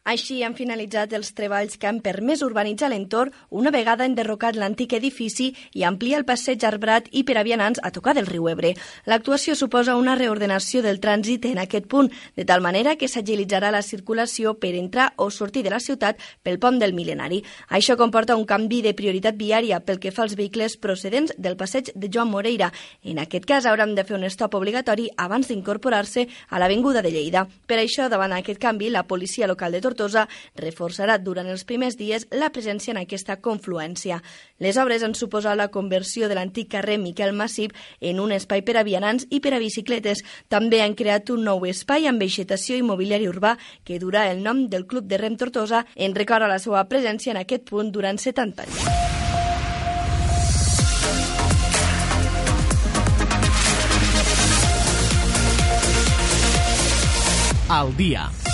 Així 0.08 0.38
han 0.46 0.54
finalitzat 0.56 1.12
els 1.18 1.34
treballs 1.36 1.76
que 1.76 1.88
han 1.90 1.98
permès 2.00 2.40
urbanitzar 2.46 2.88
l'entorn 2.88 3.34
una 3.60 3.74
vegada 3.76 4.06
enderrocat 4.08 4.56
l'antic 4.56 4.94
edifici 4.96 5.50
i 5.76 5.82
ampliar 5.84 6.22
el 6.22 6.26
passeig 6.30 6.64
arbrat 6.64 7.10
i 7.12 7.26
per 7.28 7.36
a 7.36 7.44
vianants 7.44 7.82
a 7.84 7.92
tocar 7.92 8.14
del 8.16 8.30
riu 8.30 8.48
Ebre. 8.48 8.72
L'actuació 9.04 9.56
suposa 9.60 9.98
una 10.00 10.16
reordenació 10.16 10.80
del 10.86 11.02
trànsit 11.04 11.50
en 11.50 11.60
aquest 11.60 11.90
punt, 11.92 12.08
de 12.38 12.46
tal 12.48 12.64
manera 12.64 12.96
que 12.96 13.10
s'agilitzarà 13.12 13.68
la 13.76 13.82
circulació 13.84 14.54
per 14.62 14.72
entrar 14.80 15.10
o 15.18 15.28
sortir 15.30 15.66
de 15.66 15.74
la 15.76 15.82
ciutat 15.84 16.24
pel 16.42 16.56
pont 16.58 16.80
del 16.80 16.96
mil·lenari. 16.96 17.42
Això 17.68 18.00
comporta 18.00 18.40
un 18.40 18.48
canvi 18.48 18.80
de 18.88 18.96
prioritat 18.96 19.36
viària 19.36 19.82
pel 19.84 20.00
que 20.00 20.16
fa 20.16 20.24
als 20.24 20.38
vehicles 20.40 20.78
procedents 20.78 21.36
del 21.36 21.60
passeig 21.60 21.92
de 21.96 22.08
Joan 22.08 22.32
Moreira. 22.32 22.72
En 23.04 23.20
aquest 23.20 23.44
cas 23.44 23.68
hauran 23.68 23.92
de 23.92 24.08
fer 24.08 24.16
un 24.16 24.24
stop 24.32 24.56
obligatori 24.56 25.10
abans 25.18 25.52
d'incorporar-se 25.52 26.30
a 26.48 26.64
l'Avinguda 26.64 27.04
de 27.04 27.12
Lleida. 27.12 27.44
Per 27.68 27.84
això, 27.84 28.08
davant 28.08 28.32
aquest 28.32 28.64
canvi, 28.64 28.88
la 28.88 29.04
policia 29.04 29.52
local 29.52 29.76
de 29.76 29.84
Tortosa 29.84 29.97
Tortosa 29.98 30.28
reforçarà 30.56 31.18
durant 31.18 31.50
els 31.50 31.66
primers 31.66 31.98
dies 31.98 32.28
la 32.32 32.52
presència 32.54 32.94
en 32.94 33.02
aquesta 33.02 33.40
confluència. 33.42 34.22
Les 34.62 34.78
obres 34.78 35.04
han 35.04 35.16
suposat 35.18 35.58
la 35.58 35.70
conversió 35.74 36.30
de 36.30 36.38
l'antic 36.38 36.70
carrer 36.76 37.00
Miquel 37.02 37.34
Massip 37.34 37.74
en 38.00 38.22
un 38.22 38.32
espai 38.36 38.62
per 38.62 38.78
a 38.78 38.86
vianants 38.86 39.28
i 39.30 39.42
per 39.42 39.56
a 39.58 39.62
bicicletes. 39.64 40.24
També 40.48 40.84
han 40.84 40.96
creat 40.96 41.34
un 41.34 41.44
nou 41.48 41.66
espai 41.66 42.08
amb 42.08 42.22
vegetació 42.22 42.78
immobiliari 42.78 43.28
urbà 43.28 43.58
que 43.84 44.00
durà 44.00 44.28
el 44.32 44.44
nom 44.46 44.68
del 44.70 44.86
Club 44.86 45.10
de 45.10 45.18
Rem 45.18 45.38
Tortosa 45.38 45.86
en 45.96 46.16
record 46.16 46.46
a 46.46 46.54
la 46.54 46.62
seva 46.62 46.86
presència 46.88 47.34
en 47.34 47.42
aquest 47.42 47.66
punt 47.70 47.92
durant 47.92 48.22
70 48.22 48.68
anys. 48.68 49.16
al 57.70 57.96
dia. 57.96 58.47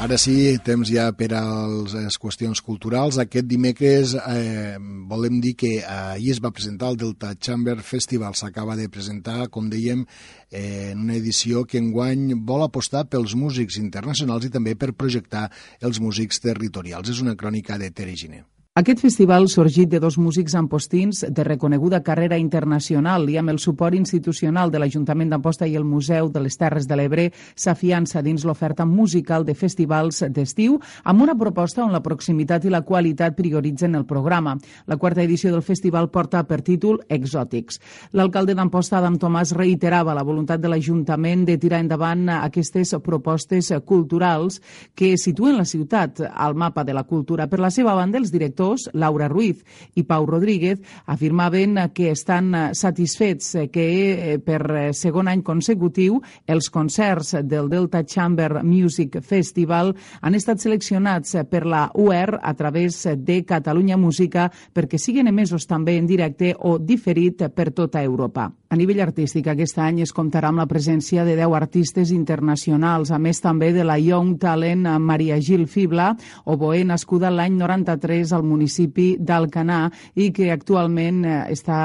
Ara 0.00 0.16
sí, 0.16 0.32
temps 0.64 0.88
ja 0.88 1.10
per 1.12 1.26
a 1.36 1.42
les 1.68 2.14
qüestions 2.16 2.62
culturals. 2.64 3.18
Aquest 3.20 3.44
dimecres 3.44 4.14
eh, 4.16 4.78
volem 5.10 5.42
dir 5.44 5.52
que 5.60 5.74
ahir 5.84 6.30
es 6.32 6.40
va 6.40 6.52
presentar 6.56 6.88
el 6.88 6.96
Delta 7.02 7.34
Chamber 7.36 7.74
Festival. 7.84 8.32
S'acaba 8.32 8.78
de 8.78 8.88
presentar, 8.88 9.50
com 9.52 9.68
dèiem, 9.68 10.06
eh, 10.48 10.94
una 10.96 11.18
edició 11.18 11.66
que 11.68 11.82
enguany 11.84 12.32
vol 12.48 12.64
apostar 12.64 13.04
pels 13.12 13.36
músics 13.36 13.76
internacionals 13.82 14.48
i 14.48 14.54
també 14.56 14.72
per 14.72 14.94
projectar 14.96 15.50
els 15.84 16.00
músics 16.00 16.40
territorials. 16.40 17.12
És 17.12 17.20
una 17.20 17.36
crònica 17.36 17.76
de 17.76 17.92
Tere 17.92 18.16
Giner. 18.16 18.46
Aquest 18.80 19.02
festival, 19.02 19.44
sorgit 19.52 19.90
de 19.92 19.98
dos 20.00 20.16
músics 20.16 20.54
ampostins 20.56 21.18
de 21.28 21.44
reconeguda 21.44 21.98
carrera 22.00 22.38
internacional 22.40 23.26
i 23.28 23.34
amb 23.36 23.52
el 23.52 23.58
suport 23.60 23.92
institucional 23.92 24.70
de 24.72 24.78
l'Ajuntament 24.80 25.28
d'Amposta 25.28 25.66
i 25.68 25.74
el 25.76 25.84
Museu 25.84 26.30
de 26.32 26.40
les 26.40 26.56
Terres 26.56 26.86
de 26.88 26.96
l'Ebre, 26.96 27.26
s'afiança 27.60 28.22
dins 28.24 28.46
l'oferta 28.48 28.86
musical 28.88 29.44
de 29.44 29.52
festivals 29.52 30.22
d'estiu 30.32 30.78
amb 31.04 31.20
una 31.20 31.34
proposta 31.36 31.82
on 31.84 31.92
la 31.92 32.00
proximitat 32.00 32.64
i 32.64 32.72
la 32.72 32.80
qualitat 32.80 33.36
prioritzen 33.36 33.98
el 33.98 34.06
programa. 34.06 34.56
La 34.86 34.96
quarta 34.96 35.20
edició 35.28 35.52
del 35.52 35.66
festival 35.66 36.08
porta 36.08 36.40
per 36.48 36.62
títol 36.64 37.02
Exòtics. 37.10 37.82
L'alcalde 38.16 38.56
d'Amposta, 38.56 38.96
Adam 38.96 39.20
Tomàs, 39.20 39.52
reiterava 39.52 40.16
la 40.16 40.24
voluntat 40.24 40.64
de 40.64 40.72
l'Ajuntament 40.72 41.44
de 41.44 41.58
tirar 41.60 41.82
endavant 41.84 42.30
aquestes 42.38 42.96
propostes 43.04 43.74
culturals 43.84 44.62
que 44.94 45.18
situen 45.18 45.60
la 45.60 45.68
ciutat 45.68 46.24
al 46.32 46.56
mapa 46.56 46.80
de 46.80 46.96
la 46.96 47.04
cultura. 47.04 47.44
Per 47.46 47.60
la 47.60 47.68
seva 47.68 47.92
banda, 47.92 48.16
els 48.16 48.32
directors 48.32 48.69
directors, 48.70 48.90
Laura 48.92 49.28
Ruiz 49.28 49.64
i 49.94 50.04
Pau 50.04 50.26
Rodríguez, 50.26 50.80
afirmaven 51.06 51.78
que 51.94 52.10
estan 52.10 52.54
eh, 52.54 52.74
satisfets 52.74 53.54
eh, 53.54 53.68
que 53.70 54.34
eh, 54.34 54.38
per 54.38 54.92
segon 54.94 55.28
any 55.28 55.42
consecutiu 55.42 56.20
els 56.46 56.70
concerts 56.70 57.34
del 57.44 57.68
Delta 57.68 58.04
Chamber 58.04 58.62
Music 58.64 59.20
Festival 59.22 59.94
han 60.20 60.34
estat 60.34 60.60
seleccionats 60.60 61.36
per 61.50 61.66
la 61.66 61.90
UR 61.94 62.38
a 62.42 62.54
través 62.54 63.02
de 63.16 63.42
Catalunya 63.44 63.96
Música 63.96 64.50
perquè 64.74 64.98
siguin 64.98 65.28
emesos 65.28 65.66
també 65.66 65.96
en 65.98 66.06
directe 66.06 66.54
o 66.58 66.78
diferit 66.78 67.48
per 67.54 67.70
tota 67.72 68.02
Europa. 68.02 68.50
A 68.70 68.76
nivell 68.78 69.00
artístic, 69.02 69.48
aquest 69.50 69.80
any 69.82 69.96
es 70.04 70.12
comptarà 70.14 70.52
amb 70.52 70.60
la 70.60 70.64
presència 70.70 71.24
de 71.26 71.32
10 71.34 71.54
artistes 71.58 72.12
internacionals, 72.14 73.10
a 73.10 73.16
més 73.18 73.40
també 73.42 73.72
de 73.74 73.82
la 73.82 73.96
Young 73.98 74.36
Talent 74.38 74.84
Maria 75.02 75.40
Gil 75.42 75.64
Fibla, 75.66 76.12
oboe 76.46 76.84
nascuda 76.86 77.32
l'any 77.34 77.56
93 77.58 78.30
al 78.30 78.44
municipi 78.46 79.16
d'Alcanar 79.18 79.88
i 80.14 80.28
que 80.30 80.52
actualment 80.54 81.18
eh, 81.24 81.32
està 81.50 81.80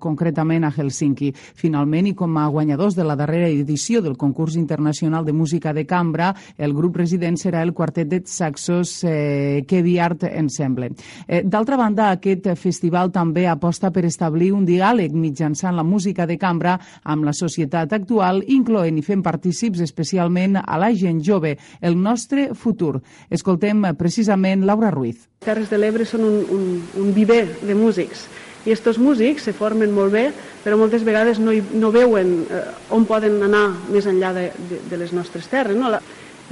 concretament 0.00 0.64
a 0.64 0.70
Helsinki. 0.72 1.28
Finalment, 1.36 2.08
i 2.08 2.14
com 2.16 2.40
a 2.40 2.46
guanyadors 2.48 2.96
de 2.96 3.04
la 3.04 3.18
darrera 3.20 3.52
edició 3.52 4.00
del 4.00 4.16
concurs 4.16 4.56
internacional 4.56 5.28
de 5.28 5.36
música 5.36 5.76
de 5.76 5.84
cambra, 5.84 6.30
el 6.56 6.72
grup 6.72 6.96
resident 7.02 7.36
serà 7.36 7.60
el 7.60 7.74
quartet 7.76 8.08
de 8.08 8.22
saxos 8.24 8.94
eh, 9.04 9.66
Kevi 9.68 9.98
Art 9.98 10.24
Ensemble. 10.32 10.94
Eh, 11.28 11.44
D'altra 11.44 11.76
banda, 11.76 12.08
aquest 12.08 12.48
festival 12.56 13.12
també 13.12 13.44
aposta 13.52 13.92
per 13.92 14.08
establir 14.08 14.54
un 14.56 14.64
diàleg 14.64 15.12
mitjançant 15.12 15.76
la 15.76 15.84
música 15.84 16.21
música 16.22 16.26
de 16.26 16.38
cambra 16.38 16.78
amb 17.04 17.24
la 17.24 17.32
societat 17.32 17.92
actual, 17.92 18.42
incloent 18.46 18.98
i 18.98 19.02
fent 19.02 19.22
partícips 19.22 19.80
especialment 19.82 20.56
a 20.62 20.78
la 20.78 20.92
gent 20.94 21.22
jove, 21.22 21.58
el 21.80 21.96
nostre 21.96 22.54
futur. 22.54 23.02
Escoltem 23.30 23.94
precisament 23.96 24.64
Laura 24.64 24.90
Ruiz. 24.90 25.28
Terres 25.42 25.70
de 25.70 25.78
l'Ebre 25.78 26.04
són 26.04 26.24
un, 26.24 26.44
un, 26.50 26.82
un 26.96 27.12
viver 27.14 27.58
de 27.62 27.74
músics 27.74 28.28
i 28.64 28.70
aquests 28.70 28.98
músics 28.98 29.42
se 29.48 29.52
formen 29.52 29.90
molt 29.90 30.12
bé, 30.12 30.30
però 30.62 30.76
moltes 30.78 31.02
vegades 31.02 31.40
no, 31.40 31.50
hi, 31.50 31.62
no 31.74 31.90
veuen 31.90 32.44
eh, 32.46 32.60
on 32.94 33.04
poden 33.04 33.40
anar 33.42 33.72
més 33.90 34.06
enllà 34.06 34.30
de, 34.32 34.52
de, 34.70 34.78
de 34.88 34.98
les 35.00 35.12
nostres 35.12 35.48
terres. 35.50 35.74
No? 35.74 35.90
La, 35.90 35.98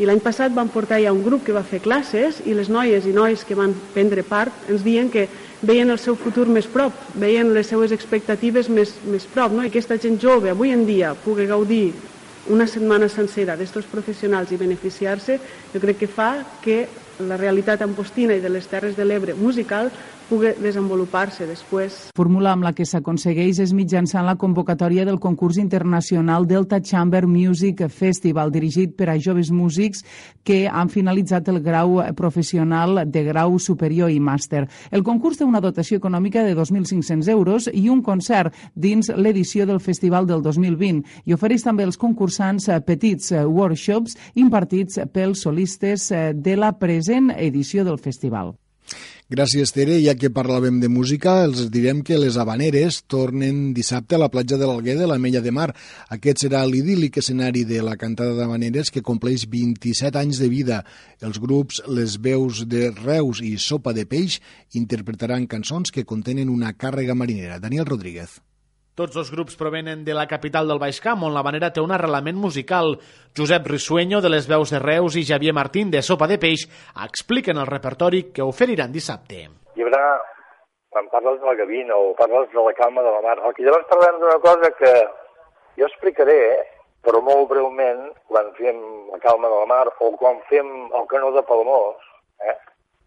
I 0.00 0.08
l'any 0.08 0.18
passat 0.18 0.50
vam 0.50 0.66
portar 0.72 0.98
ja 0.98 1.12
un 1.14 1.22
grup 1.22 1.44
que 1.46 1.54
va 1.54 1.62
fer 1.62 1.78
classes 1.84 2.40
i 2.46 2.56
les 2.56 2.68
noies 2.68 3.06
i 3.06 3.14
nois 3.14 3.44
que 3.46 3.54
van 3.54 3.76
prendre 3.94 4.24
part 4.26 4.50
ens 4.66 4.82
diuen 4.82 5.10
que 5.12 5.28
veien 5.62 5.90
el 5.90 5.98
seu 6.00 6.16
futur 6.16 6.46
més 6.48 6.68
prop, 6.70 6.94
veien 7.20 7.52
les 7.54 7.68
seues 7.68 7.92
expectatives 7.92 8.70
més, 8.72 8.94
més 9.04 9.26
prop, 9.28 9.52
no? 9.52 9.64
i 9.64 9.68
aquesta 9.68 9.98
gent 10.00 10.16
jove 10.20 10.50
avui 10.50 10.72
en 10.72 10.86
dia 10.88 11.12
pugui 11.24 11.46
gaudir 11.50 11.92
una 12.50 12.66
setmana 12.66 13.08
sencera 13.12 13.56
d'estos 13.56 13.84
professionals 13.90 14.50
i 14.52 14.58
beneficiar-se, 14.60 15.36
jo 15.74 15.82
crec 15.82 16.00
que 16.00 16.08
fa 16.08 16.32
que 16.64 16.86
la 17.20 17.36
realitat 17.36 17.82
ampostina 17.84 18.34
i 18.34 18.40
de 18.40 18.48
les 18.48 18.66
Terres 18.66 18.96
de 18.96 19.04
l'Ebre 19.04 19.36
musical 19.36 19.90
pugui 20.30 20.52
desenvolupar-se 20.62 21.46
després. 21.48 21.96
Fórmula 22.14 22.52
amb 22.54 22.62
la 22.62 22.70
que 22.76 22.86
s'aconsegueix 22.86 23.58
és 23.64 23.72
mitjançant 23.74 24.22
la 24.26 24.36
convocatòria 24.38 25.02
del 25.08 25.18
concurs 25.18 25.58
internacional 25.58 26.46
Delta 26.46 26.78
Chamber 26.78 27.24
Music 27.26 27.82
Festival, 27.90 28.52
dirigit 28.54 28.94
per 28.96 29.08
a 29.10 29.18
joves 29.18 29.50
músics 29.50 30.04
que 30.46 30.62
han 30.70 30.88
finalitzat 30.88 31.50
el 31.50 31.58
grau 31.64 31.98
professional 32.16 33.02
de 33.10 33.24
grau 33.26 33.58
superior 33.58 34.10
i 34.14 34.20
màster. 34.22 34.66
El 34.90 35.02
concurs 35.02 35.40
té 35.40 35.44
una 35.44 35.60
dotació 35.60 35.98
econòmica 35.98 36.46
de 36.46 36.54
2.500 36.54 37.28
euros 37.34 37.68
i 37.74 37.88
un 37.90 38.02
concert 38.06 38.54
dins 38.74 39.10
l'edició 39.10 39.66
del 39.66 39.82
festival 39.82 40.30
del 40.30 40.46
2020 40.46 41.26
i 41.26 41.34
ofereix 41.34 41.66
també 41.66 41.88
als 41.88 41.98
concursants 41.98 42.70
petits 42.86 43.34
workshops 43.50 44.16
impartits 44.34 45.02
pels 45.12 45.42
solistes 45.42 46.10
de 46.34 46.56
la 46.56 46.76
present 46.78 47.32
edició 47.36 47.84
del 47.84 47.98
festival. 47.98 48.54
Gràcies, 49.30 49.70
Tere. 49.70 49.94
Ja 50.02 50.16
que 50.18 50.26
parlàvem 50.34 50.80
de 50.82 50.88
música, 50.90 51.36
els 51.46 51.68
direm 51.70 52.00
que 52.02 52.16
les 52.18 52.34
Habaneres 52.34 52.96
tornen 53.06 53.60
dissabte 53.76 54.16
a 54.16 54.18
la 54.18 54.28
platja 54.32 54.58
de 54.58 54.66
l'Alguer 54.66 54.96
de 54.98 55.06
la 55.06 55.20
Mella 55.22 55.38
de 55.44 55.52
Mar. 55.54 55.68
Aquest 56.16 56.42
serà 56.42 56.64
l'idíl·lic 56.66 57.20
escenari 57.22 57.62
de 57.62 57.78
la 57.86 57.94
cantada 57.94 58.34
d'Habaneres 58.34 58.90
que 58.90 59.04
compleix 59.06 59.46
27 59.46 60.18
anys 60.18 60.42
de 60.42 60.50
vida. 60.50 60.82
Els 61.22 61.38
grups 61.38 61.78
Les 61.86 62.18
Veus 62.18 62.66
de 62.66 62.88
Reus 62.90 63.38
i 63.38 63.54
Sopa 63.54 63.94
de 63.94 64.02
Peix 64.02 64.40
interpretaran 64.74 65.46
cançons 65.46 65.94
que 65.94 66.02
contenen 66.02 66.50
una 66.50 66.74
càrrega 66.74 67.14
marinera. 67.14 67.62
Daniel 67.62 67.86
Rodríguez. 67.86 68.40
Tots 69.00 69.14
dos 69.16 69.30
grups 69.32 69.54
provenen 69.56 70.02
de 70.04 70.12
la 70.12 70.26
capital 70.28 70.66
del 70.68 70.78
Baix 70.78 70.98
Camp, 71.00 71.22
on 71.24 71.32
la 71.32 71.40
Vanera 71.40 71.70
té 71.72 71.80
un 71.80 71.92
arrelament 71.96 72.36
musical. 72.36 72.98
Josep 73.32 73.68
Risueño, 73.70 74.18
de 74.20 74.28
les 74.28 74.44
veus 74.44 74.68
de 74.74 74.78
Reus, 74.82 75.14
i 75.16 75.22
Javier 75.24 75.54
Martín, 75.56 75.88
de 75.88 76.02
Sopa 76.04 76.26
de 76.28 76.36
Peix, 76.36 76.66
expliquen 77.06 77.56
el 77.56 77.70
repertori 77.70 78.26
que 78.28 78.44
oferiran 78.44 78.92
dissabte. 78.92 79.38
Hi 79.72 79.86
haurà, 79.86 80.02
quan 80.92 81.08
parles 81.14 81.38
de 81.40 81.48
la 81.48 81.54
gavina 81.56 81.96
o 81.96 82.10
parles 82.18 82.52
de 82.52 82.64
la 82.66 82.74
calma 82.76 83.00
de 83.06 83.14
la 83.14 83.22
mar, 83.24 83.38
i 83.56 83.64
llavors 83.64 83.88
parlem 83.88 84.18
d'una 84.20 84.36
cosa 84.44 84.70
que 84.82 84.92
jo 85.80 85.88
explicaré, 85.88 86.36
però 87.00 87.22
molt 87.24 87.48
breument, 87.54 88.02
quan 88.28 88.50
fem 88.58 88.82
la 89.14 89.22
calma 89.24 89.48
de 89.48 89.62
la 89.62 89.70
mar 89.70 89.86
o 89.96 90.10
quan 90.20 90.42
fem 90.50 90.68
el 90.90 91.08
canó 91.14 91.30
de 91.38 91.44
Palamós, 91.48 92.04
eh, 92.44 92.58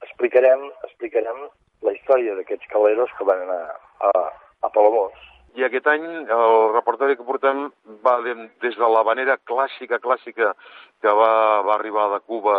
explicarem, 0.08 0.66
explicarem 0.90 1.46
la 1.86 1.94
història 1.94 2.34
d'aquests 2.42 2.74
caleros 2.74 3.14
que 3.20 3.30
van 3.30 3.46
anar 3.46 3.62
a, 4.10 4.26
a 4.66 4.74
Palamós. 4.74 5.30
I 5.54 5.66
aquest 5.68 5.88
any 5.92 6.06
el 6.34 6.56
repertori 6.74 7.18
que 7.18 7.26
portem 7.28 7.68
va 8.06 8.16
de, 8.26 8.34
des 8.64 8.78
de 8.78 8.90
la 8.90 9.04
vanera 9.06 9.38
clàssica, 9.50 10.00
clàssica, 10.02 10.54
que 11.02 11.14
va, 11.20 11.34
va 11.68 11.76
arribar 11.76 12.10
de 12.14 12.22
Cuba 12.26 12.56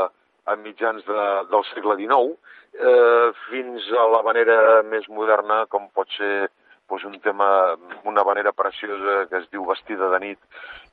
a 0.46 0.57
mitjans 0.61 1.02
de, 1.07 1.24
del 1.50 1.64
segle 1.72 1.96
XIX, 1.98 2.37
eh, 2.74 3.33
fins 3.48 3.88
a 3.98 4.07
la 4.12 4.20
vanera 4.26 4.59
més 4.87 5.09
moderna, 5.09 5.64
com 5.72 5.88
pot 5.96 6.11
ser 6.18 6.46
doncs, 6.90 7.04
un 7.09 7.18
tema, 7.24 7.48
una 8.04 8.22
vanera 8.22 8.52
preciosa 8.52 9.24
que 9.30 9.40
es 9.40 9.50
diu 9.50 9.64
Vestida 9.66 10.11
de 10.12 10.20
nit, 10.26 10.40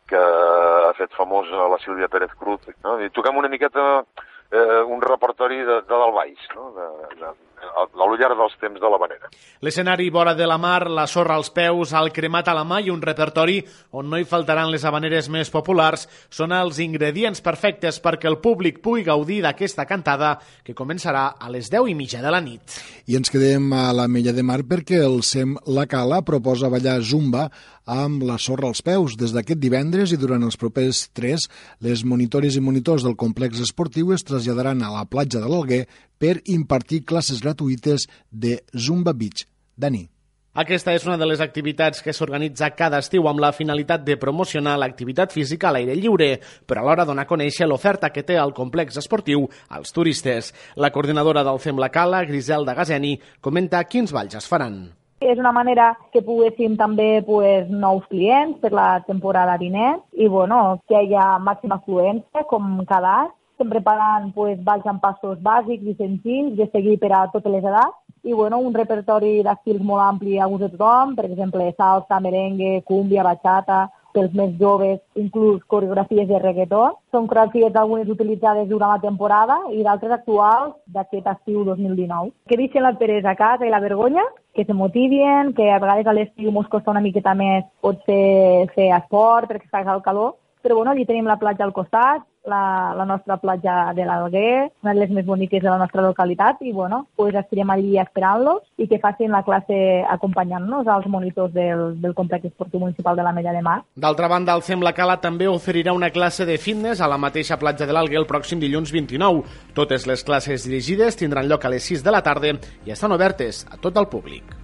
que 0.09 0.19
ha 0.19 0.93
fet 0.97 1.13
famosa 1.15 1.69
la 1.71 1.79
Sílvia 1.83 2.09
Pérez 2.09 2.33
Cruz. 2.39 2.65
No? 2.83 2.97
I 2.99 3.11
toquem 3.13 3.37
una 3.37 3.51
miqueta 3.51 4.03
eh, 4.51 4.81
un 4.81 5.01
repertori 5.01 5.61
de, 5.63 5.81
de 5.81 6.01
del 6.03 6.13
baix, 6.17 6.47
no? 6.55 6.71
de, 6.77 6.87
de, 7.21 7.33
a 7.61 7.85
l'ullar 8.07 8.31
dels 8.35 8.55
temps 8.61 8.79
de 8.81 8.89
la 8.91 8.99
vanera. 9.01 9.29
L'escenari 9.61 10.09
vora 10.09 10.33
de 10.35 10.47
la 10.47 10.57
mar, 10.61 10.89
la 10.89 11.07
sorra 11.07 11.35
als 11.35 11.51
peus, 11.53 11.93
el 11.93 12.11
cremat 12.11 12.49
a 12.49 12.55
la 12.57 12.65
mà 12.67 12.81
i 12.81 12.89
un 12.93 13.01
repertori 13.01 13.59
on 13.97 14.09
no 14.09 14.19
hi 14.19 14.27
faltaran 14.27 14.71
les 14.71 14.85
habaneres 14.85 15.29
més 15.29 15.51
populars 15.53 16.07
són 16.29 16.53
els 16.55 16.79
ingredients 16.83 17.41
perfectes 17.41 18.01
perquè 18.03 18.29
el 18.29 18.39
públic 18.43 18.81
pugui 18.81 19.05
gaudir 19.07 19.41
d'aquesta 19.45 19.85
cantada 19.89 20.37
que 20.63 20.75
començarà 20.77 21.27
a 21.39 21.51
les 21.53 21.69
10 21.71 21.91
i 21.91 21.97
mitja 21.97 22.21
de 22.21 22.31
la 22.33 22.41
nit. 22.41 22.79
I 23.07 23.17
ens 23.19 23.31
quedem 23.31 23.71
a 23.73 23.91
la 23.95 24.07
Mella 24.11 24.33
de 24.33 24.43
Mar 24.43 24.61
perquè 24.67 25.01
el 25.05 25.21
SEM 25.23 25.57
La 25.67 25.87
Cala 25.89 26.21
proposa 26.25 26.71
ballar 26.71 26.99
zumba 27.01 27.49
amb 27.85 28.23
la 28.23 28.37
sorra 28.37 28.69
als 28.69 28.81
peus. 28.85 29.17
Des 29.17 29.33
d'aquest 29.35 29.59
divendres 29.59 30.13
i 30.13 30.19
durant 30.19 30.43
els 30.45 30.57
propers 30.57 31.07
tres, 31.13 31.47
les 31.81 32.05
monitores 32.05 32.55
i 32.55 32.63
monitors 32.63 33.03
del 33.03 33.17
complex 33.17 33.61
esportiu 33.61 34.13
es 34.15 34.23
traslladaran 34.23 34.81
a 34.81 34.93
la 34.93 35.05
platja 35.05 35.41
de 35.41 35.49
l'Alguer 35.49 35.85
per 36.21 36.37
impartir 36.45 37.01
classes 37.09 37.41
gratuïtes 37.41 38.05
de 38.29 38.59
Zumba 38.77 39.13
Beach. 39.17 39.47
Dani. 39.75 40.05
Aquesta 40.51 40.91
és 40.91 41.05
una 41.07 41.15
de 41.15 41.25
les 41.29 41.39
activitats 41.39 42.03
que 42.03 42.11
s'organitza 42.11 42.67
cada 42.75 42.99
estiu 42.99 43.29
amb 43.29 43.39
la 43.39 43.53
finalitat 43.55 44.03
de 44.03 44.17
promocionar 44.19 44.73
l'activitat 44.77 45.31
física 45.31 45.69
a 45.69 45.71
l'aire 45.71 45.95
lliure, 45.95 46.27
però 46.67 46.83
alhora 46.83 47.05
donar 47.07 47.23
a 47.23 47.29
conèixer 47.29 47.69
l'oferta 47.71 48.11
que 48.11 48.25
té 48.27 48.35
el 48.35 48.51
complex 48.51 48.99
esportiu 48.99 49.47
als 49.69 49.95
turistes. 49.95 50.51
La 50.75 50.91
coordinadora 50.91 51.45
del 51.47 51.59
FEM 51.63 51.79
La 51.79 51.87
Cala, 51.89 52.25
Griselda 52.27 52.75
Gazeni, 52.75 53.15
comenta 53.39 53.85
quins 53.87 54.11
balls 54.11 54.35
es 54.35 54.49
faran. 54.51 54.89
És 55.21 55.39
una 55.39 55.53
manera 55.55 55.93
que 56.11 56.19
poguéssim 56.25 56.75
també 56.75 57.21
pues, 57.23 57.69
nous 57.71 58.03
clients 58.11 58.59
per 58.59 58.73
la 58.75 59.03
temporada 59.07 59.55
vinent 59.61 60.01
i 60.19 60.27
bueno, 60.27 60.81
que 60.89 60.99
hi 60.99 61.15
ha 61.15 61.37
màxima 61.39 61.79
afluència 61.79 62.43
com 62.49 62.81
cada 62.89 63.21
any. 63.21 63.37
Estem 63.61 63.69
preparant 63.77 64.31
pues, 64.33 64.57
balls 64.65 64.87
amb 64.89 65.03
passos 65.03 65.37
bàsics 65.45 65.85
i 65.85 65.93
senzills 65.93 66.55
de 66.57 66.65
seguir 66.73 66.95
per 66.97 67.11
a 67.13 67.27
totes 67.29 67.53
les 67.53 67.61
edats 67.61 67.93
i 68.25 68.33
bueno, 68.33 68.57
un 68.57 68.73
repertori 68.73 69.43
d'estils 69.45 69.83
molt 69.85 70.01
ampli 70.01 70.39
a 70.39 70.47
gust 70.49 70.63
de 70.65 70.69
tothom, 70.71 71.13
per 71.13 71.27
exemple, 71.27 71.67
salsa, 71.77 72.17
merengue, 72.25 72.81
cúmbia, 72.89 73.21
bachata, 73.21 73.83
pels 74.17 74.33
més 74.33 74.55
joves, 74.57 74.97
inclús 75.13 75.61
coreografies 75.69 76.25
de 76.31 76.39
reggaeton. 76.41 76.97
Són 77.13 77.29
coreografies 77.29 77.77
algunes 77.77 78.09
utilitzades 78.09 78.65
durant 78.69 78.95
la 78.95 79.05
temporada 79.05 79.59
i 79.69 79.85
d'altres 79.85 80.17
actuals 80.17 80.73
d'aquest 80.97 81.29
estiu 81.35 81.61
2019. 81.69 82.33
Que 82.49 82.57
deixen 82.57 82.81
la 82.81 82.95
peresa 82.97 83.35
a 83.35 83.37
casa 83.37 83.69
i 83.69 83.73
la 83.73 83.83
vergonya, 83.85 84.25
que 84.57 84.65
se 84.65 84.73
motivin, 84.73 85.53
que 85.53 85.69
a 85.69 85.77
vegades 85.77 86.09
a 86.09 86.17
l'estiu 86.17 86.49
mos 86.49 86.65
costa 86.65 86.97
una 86.97 87.05
miqueta 87.05 87.37
més 87.37 87.69
potser 87.85 88.65
fer 88.73 88.89
esport 88.97 89.53
perquè 89.53 89.69
fa 89.69 89.85
el 89.85 90.01
calor, 90.01 90.39
però 90.61 90.81
bueno, 90.81 90.91
allí 90.91 91.05
tenim 91.05 91.29
la 91.29 91.37
platja 91.41 91.65
al 91.65 91.73
costat, 91.73 92.25
la, 92.45 92.93
la 92.97 93.05
nostra 93.05 93.37
platja 93.37 93.93
de 93.93 94.05
l'Alguer, 94.05 94.71
una 94.83 94.93
de 94.93 94.99
les 94.99 95.11
més 95.13 95.25
boniques 95.25 95.61
de 95.61 95.69
la 95.69 95.77
nostra 95.77 96.01
localitat, 96.01 96.61
i 96.61 96.71
bueno, 96.73 97.05
pues 97.15 97.35
estarem 97.35 97.69
allí 97.69 97.97
esperant-los 98.01 98.63
i 98.81 98.87
que 98.89 99.01
facin 99.03 99.33
la 99.33 99.43
classe 99.47 99.77
acompanyant-nos 100.09 100.87
als 100.87 101.07
monitors 101.07 101.53
del, 101.53 101.99
del 102.01 102.15
complex 102.17 102.49
esportiu 102.51 102.81
municipal 102.81 103.15
de 103.15 103.25
la 103.27 103.33
Mella 103.33 103.53
de 103.53 103.61
Mar. 103.61 103.81
D'altra 103.95 104.29
banda, 104.31 104.55
el 104.55 104.65
FEM 104.65 104.85
La 104.85 104.95
Cala 104.97 105.19
també 105.21 105.49
oferirà 105.51 105.93
una 105.93 106.11
classe 106.11 106.45
de 106.45 106.57
fitness 106.57 107.01
a 107.01 107.09
la 107.11 107.19
mateixa 107.21 107.59
platja 107.61 107.85
de 107.85 107.93
l'Alguer 107.93 108.21
el 108.21 108.29
pròxim 108.29 108.61
dilluns 108.61 108.93
29. 108.93 109.45
Totes 109.77 110.07
les 110.09 110.25
classes 110.25 110.65
dirigides 110.67 111.19
tindran 111.19 111.49
lloc 111.49 111.65
a 111.65 111.73
les 111.73 111.85
6 111.93 112.05
de 112.05 112.15
la 112.15 112.25
tarda 112.25 112.41
i 112.41 112.91
estan 112.91 113.13
obertes 113.13 113.65
a 113.69 113.77
tot 113.77 113.97
el 113.97 114.09
públic. 114.09 114.60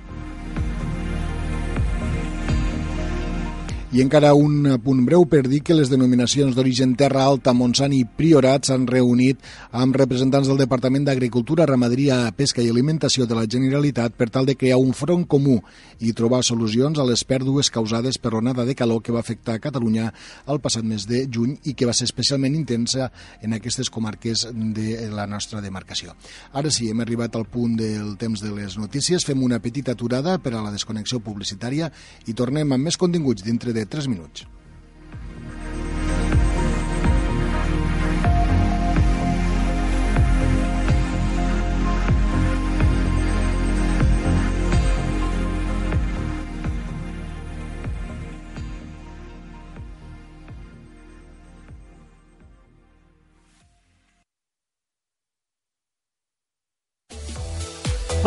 I 3.87 4.01
encara 4.03 4.33
un 4.35 4.65
punt 4.83 5.05
breu 5.07 5.23
per 5.31 5.45
dir 5.47 5.61
que 5.63 5.71
les 5.71 5.87
denominacions 5.87 6.57
d'origen 6.57 6.97
Terra 6.99 7.21
Alta, 7.23 7.53
Montsant 7.55 7.93
i 7.95 8.01
Priorat 8.03 8.67
s'han 8.67 8.83
reunit 8.83 9.39
amb 9.71 9.95
representants 9.95 10.49
del 10.51 10.59
Departament 10.59 11.05
d'Agricultura, 11.07 11.63
Ramaderia, 11.69 12.17
Pesca 12.35 12.59
i 12.59 12.67
Alimentació 12.67 13.23
de 13.23 13.37
la 13.37 13.45
Generalitat 13.47 14.17
per 14.19 14.27
tal 14.27 14.43
de 14.49 14.57
crear 14.59 14.75
un 14.75 14.91
front 14.91 15.23
comú 15.23 15.61
i 16.03 16.11
trobar 16.11 16.41
solucions 16.43 16.99
a 16.99 17.05
les 17.07 17.23
pèrdues 17.23 17.69
causades 17.71 18.19
per 18.19 18.33
l'onada 18.33 18.65
de 18.67 18.75
calor 18.75 18.99
que 18.99 19.15
va 19.15 19.21
afectar 19.23 19.55
Catalunya 19.63 20.09
el 20.51 20.59
passat 20.59 20.83
mes 20.83 21.07
de 21.07 21.23
juny 21.31 21.55
i 21.63 21.71
que 21.71 21.87
va 21.87 21.95
ser 21.95 22.09
especialment 22.11 22.59
intensa 22.59 23.07
en 23.39 23.55
aquestes 23.55 23.87
comarques 23.87 24.49
de 24.51 25.07
la 25.15 25.29
nostra 25.31 25.63
demarcació. 25.63 26.17
Ara 26.51 26.75
sí, 26.75 26.89
hem 26.91 27.05
arribat 27.07 27.39
al 27.39 27.47
punt 27.47 27.79
del 27.79 28.17
temps 28.19 28.43
de 28.43 28.51
les 28.51 28.75
notícies. 28.75 29.23
Fem 29.23 29.47
una 29.47 29.63
petita 29.63 29.95
aturada 29.95 30.35
per 30.43 30.57
a 30.57 30.67
la 30.67 30.75
desconnexió 30.75 31.23
publicitària 31.23 31.87
i 32.27 32.35
tornem 32.35 32.75
amb 32.75 32.91
més 32.91 32.99
continguts 32.99 33.47
dintre 33.47 33.76
de 33.77 33.85
3 33.85 34.13
minuts. 34.13 34.47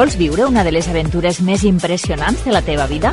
Vols 0.00 0.14
viure 0.16 0.46
una 0.48 0.62
de 0.64 0.70
les 0.72 0.86
aventures 0.88 1.42
més 1.44 1.60
impressionants 1.68 2.40
de 2.46 2.54
la 2.54 2.62
teva 2.64 2.86
vida? 2.88 3.12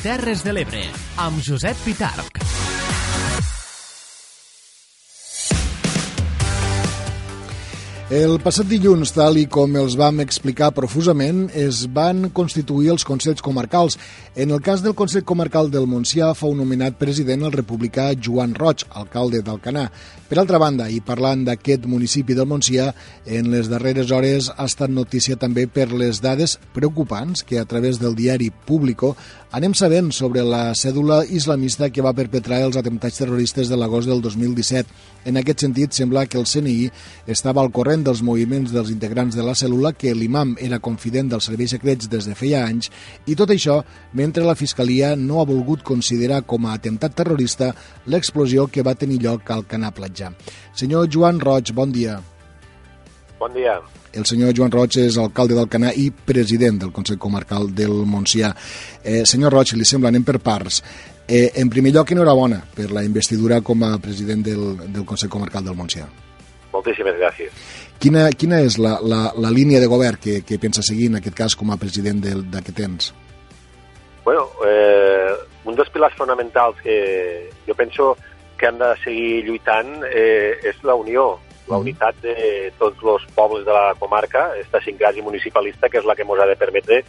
Terres 0.00 0.44
de 0.46 0.54
l'Ebre, 0.56 0.86
amb 1.20 1.42
Josep 1.44 1.76
Pitarc. 1.84 2.51
El 8.12 8.34
passat 8.44 8.66
dilluns, 8.68 9.08
tal 9.16 9.38
i 9.40 9.46
com 9.48 9.72
els 9.80 9.94
vam 9.96 10.18
explicar 10.20 10.66
profusament, 10.76 11.46
es 11.56 11.86
van 11.96 12.26
constituir 12.36 12.90
els 12.92 13.06
Consells 13.08 13.40
Comarcals. 13.40 13.96
En 14.36 14.52
el 14.52 14.60
cas 14.60 14.82
del 14.84 14.92
Consell 14.92 15.24
Comarcal 15.24 15.70
del 15.72 15.88
Montsià 15.88 16.28
fou 16.36 16.52
nomenat 16.52 16.98
president 17.00 17.46
el 17.48 17.54
republicà 17.56 18.10
Joan 18.12 18.52
Roig, 18.58 18.84
alcalde 19.00 19.40
d'Alcanar. 19.40 19.86
Per 20.28 20.36
altra 20.40 20.60
banda, 20.60 20.90
i 20.92 21.00
parlant 21.00 21.46
d'aquest 21.46 21.88
municipi 21.88 22.36
del 22.36 22.50
Montsià, 22.50 22.90
en 23.24 23.48
les 23.52 23.72
darreres 23.72 24.12
hores 24.12 24.50
ha 24.52 24.68
estat 24.68 24.92
notícia 24.92 25.38
també 25.40 25.64
per 25.64 25.88
les 25.92 26.20
dades 26.20 26.58
preocupants 26.76 27.46
que 27.48 27.60
a 27.60 27.64
través 27.64 28.00
del 28.00 28.16
diari 28.16 28.50
Público 28.68 29.14
anem 29.52 29.74
sabent 29.76 30.08
sobre 30.16 30.40
la 30.48 30.72
cèdula 30.72 31.22
islamista 31.28 31.90
que 31.92 32.04
va 32.04 32.14
perpetrar 32.16 32.62
els 32.64 32.78
atemptats 32.80 33.20
terroristes 33.20 33.68
de 33.68 33.76
l'agost 33.76 34.08
del 34.08 34.22
2017. 34.24 34.88
En 35.28 35.36
aquest 35.36 35.66
sentit, 35.66 35.92
sembla 35.92 36.24
que 36.24 36.40
el 36.40 36.48
CNI 36.48 36.88
estava 37.28 37.60
al 37.60 37.68
corrent 37.70 38.01
dels 38.04 38.22
moviments 38.22 38.72
dels 38.74 38.90
integrants 38.92 39.36
de 39.36 39.44
la 39.46 39.54
cèl·lula, 39.58 39.94
que 39.96 40.14
l'imam 40.14 40.56
era 40.60 40.80
confident 40.82 41.30
dels 41.32 41.48
serveis 41.48 41.72
secrets 41.74 42.10
des 42.10 42.28
de 42.28 42.34
feia 42.38 42.64
anys, 42.66 42.90
i 43.26 43.36
tot 43.38 43.50
això 43.54 43.80
mentre 44.12 44.44
la 44.46 44.56
Fiscalia 44.58 45.14
no 45.16 45.40
ha 45.40 45.48
volgut 45.48 45.82
considerar 45.86 46.42
com 46.46 46.66
a 46.66 46.74
atemptat 46.76 47.16
terrorista 47.16 47.72
l'explosió 48.06 48.66
que 48.66 48.84
va 48.84 48.94
tenir 48.98 49.22
lloc 49.22 49.50
al 49.50 49.66
Canà 49.66 49.92
Platja. 49.94 50.32
Senyor 50.74 51.08
Joan 51.10 51.40
Roig, 51.40 51.72
bon 51.72 51.92
dia. 51.92 52.20
Bon 53.38 53.52
dia. 53.54 53.80
El 54.12 54.26
senyor 54.28 54.52
Joan 54.54 54.70
Roig 54.70 54.98
és 55.00 55.16
alcalde 55.18 55.56
d'Alcanar 55.56 55.94
i 55.98 56.10
president 56.12 56.78
del 56.82 56.92
Consell 56.92 57.18
Comarcal 57.18 57.70
del 57.74 58.04
Montsià. 58.06 58.52
Eh, 59.02 59.22
senyor 59.26 59.56
Roig, 59.56 59.72
li 59.74 59.88
sembla, 59.88 60.12
anem 60.12 60.22
per 60.22 60.38
parts. 60.38 60.82
Eh, 61.26 61.48
en 61.56 61.70
primer 61.72 61.94
lloc, 61.94 62.12
enhorabona 62.12 62.60
per 62.76 62.90
la 62.92 63.02
investidura 63.06 63.62
com 63.64 63.82
a 63.82 63.96
president 63.98 64.44
del, 64.44 64.66
del 64.92 65.06
Consell 65.08 65.32
Comarcal 65.32 65.64
del 65.64 65.78
Montsià. 65.78 66.06
Moltíssimes 66.72 67.18
gràcies. 67.20 67.52
Quina, 68.02 68.26
quina 68.34 68.62
és 68.64 68.78
la, 68.80 68.96
la, 69.04 69.22
la 69.36 69.50
línia 69.52 69.80
de 69.82 69.90
govern 69.90 70.18
que, 70.22 70.40
que 70.46 70.58
pensa 70.58 70.82
seguir 70.82 71.10
en 71.10 71.20
aquest 71.20 71.36
cas 71.36 71.56
com 71.58 71.70
a 71.70 71.78
president 71.80 72.22
d'aquest 72.24 72.76
temps? 72.78 73.12
Bueno, 74.24 74.48
eh, 74.66 75.34
un 75.64 75.76
dels 75.78 75.90
pilars 75.90 76.16
fonamentals 76.18 76.80
que 76.82 76.96
jo 77.66 77.74
penso 77.74 78.16
que 78.58 78.68
han 78.68 78.78
de 78.78 78.92
seguir 79.02 79.44
lluitant 79.46 80.04
eh, 80.06 80.58
és 80.70 80.78
la 80.86 80.94
unió, 80.94 81.40
la 81.68 81.78
unitat 81.82 82.18
de 82.22 82.36
tots 82.78 83.02
els 83.02 83.24
pobles 83.34 83.64
de 83.66 83.74
la 83.74 83.94
comarca, 83.98 84.52
esta 84.58 84.80
sincrasi 84.82 85.22
municipalista, 85.22 85.88
que 85.88 85.98
és 85.98 86.06
la 86.06 86.14
que 86.14 86.26
ens 86.26 86.42
ha 86.42 86.46
de 86.50 86.58
permetre 86.58 87.02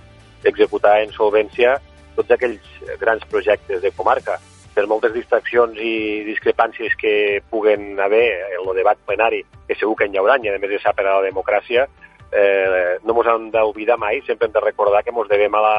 executar 0.44 1.00
en 1.04 1.14
solvència 1.14 1.78
tots 2.16 2.34
aquells 2.34 2.66
grans 3.02 3.24
projectes 3.30 3.82
de 3.82 3.92
comarca. 3.92 4.40
Per 4.74 4.88
moltes 4.90 5.14
distraccions 5.14 5.78
i 5.78 6.24
discrepàncies 6.26 6.96
que 6.98 7.42
puguen 7.50 8.00
haver 8.00 8.26
en 8.58 8.64
el 8.64 8.76
debat 8.76 8.98
plenari, 9.06 9.44
que 9.68 9.76
segur 9.76 9.96
que 10.00 10.08
en 10.10 10.16
hi 10.16 10.22
haurà, 10.22 10.40
i 10.42 10.50
a 10.50 10.58
més 10.58 10.72
de 10.72 10.80
ser 10.82 10.96
per 10.98 11.06
a 11.06 11.20
la 11.20 11.28
democràcia, 11.28 11.86
eh, 12.34 12.98
no 13.06 13.16
ens 13.20 13.30
hem 13.30 13.52
d'oblidar 13.54 14.00
mai, 14.02 14.22
sempre 14.26 14.48
hem 14.48 14.56
de 14.56 14.66
recordar 14.66 15.04
que 15.04 15.14
ens 15.14 15.30
devem 15.30 15.56
a 15.56 15.62
la, 15.62 15.78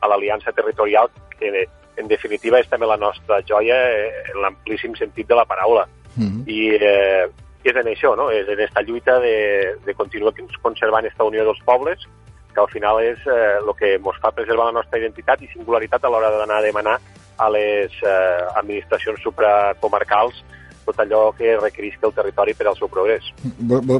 a 0.00 0.08
l'aliança 0.12 0.52
territorial, 0.52 1.08
que 1.38 1.66
en 1.96 2.08
definitiva 2.08 2.60
és 2.60 2.68
també 2.68 2.86
la 2.86 3.00
nostra 3.00 3.40
joia 3.48 3.78
eh, 3.88 4.12
en 4.34 4.42
l'amplíssim 4.44 4.94
sentit 4.96 5.28
de 5.28 5.34
la 5.34 5.48
paraula. 5.48 5.86
Mm 6.16 6.28
-hmm. 6.28 6.44
I 6.46 6.60
eh, 6.76 7.26
és 7.64 7.76
en 7.76 7.86
això, 7.86 8.14
no? 8.16 8.30
és 8.30 8.46
en 8.46 8.54
aquesta 8.54 8.82
lluita 8.82 9.18
de, 9.20 9.76
de 9.84 9.94
continuar 9.94 10.32
conservant 10.62 11.04
aquesta 11.04 11.24
unió 11.24 11.44
dels 11.44 11.62
pobles, 11.64 12.06
que 12.54 12.60
al 12.60 12.70
final 12.70 13.00
és 13.00 13.18
eh, 13.26 13.58
el 13.58 13.74
que 13.76 13.94
ens 13.94 14.20
fa 14.20 14.30
preservar 14.32 14.66
la 14.66 14.78
nostra 14.80 14.98
identitat 14.98 15.42
i 15.42 15.48
singularitat 15.48 16.04
a 16.04 16.08
l'hora 16.08 16.30
d'anar 16.30 16.58
a 16.58 16.66
demanar 16.66 17.00
a 17.36 17.48
les 17.52 17.96
eh, 18.02 18.12
administracions 18.56 19.22
supracomarcals 19.24 20.44
tot 20.86 21.00
allò 21.02 21.22
que 21.36 21.56
requereix 21.58 21.96
el 22.06 22.14
territori 22.14 22.54
per 22.54 22.68
al 22.70 22.76
seu 22.78 22.88
progrés. 22.92 23.26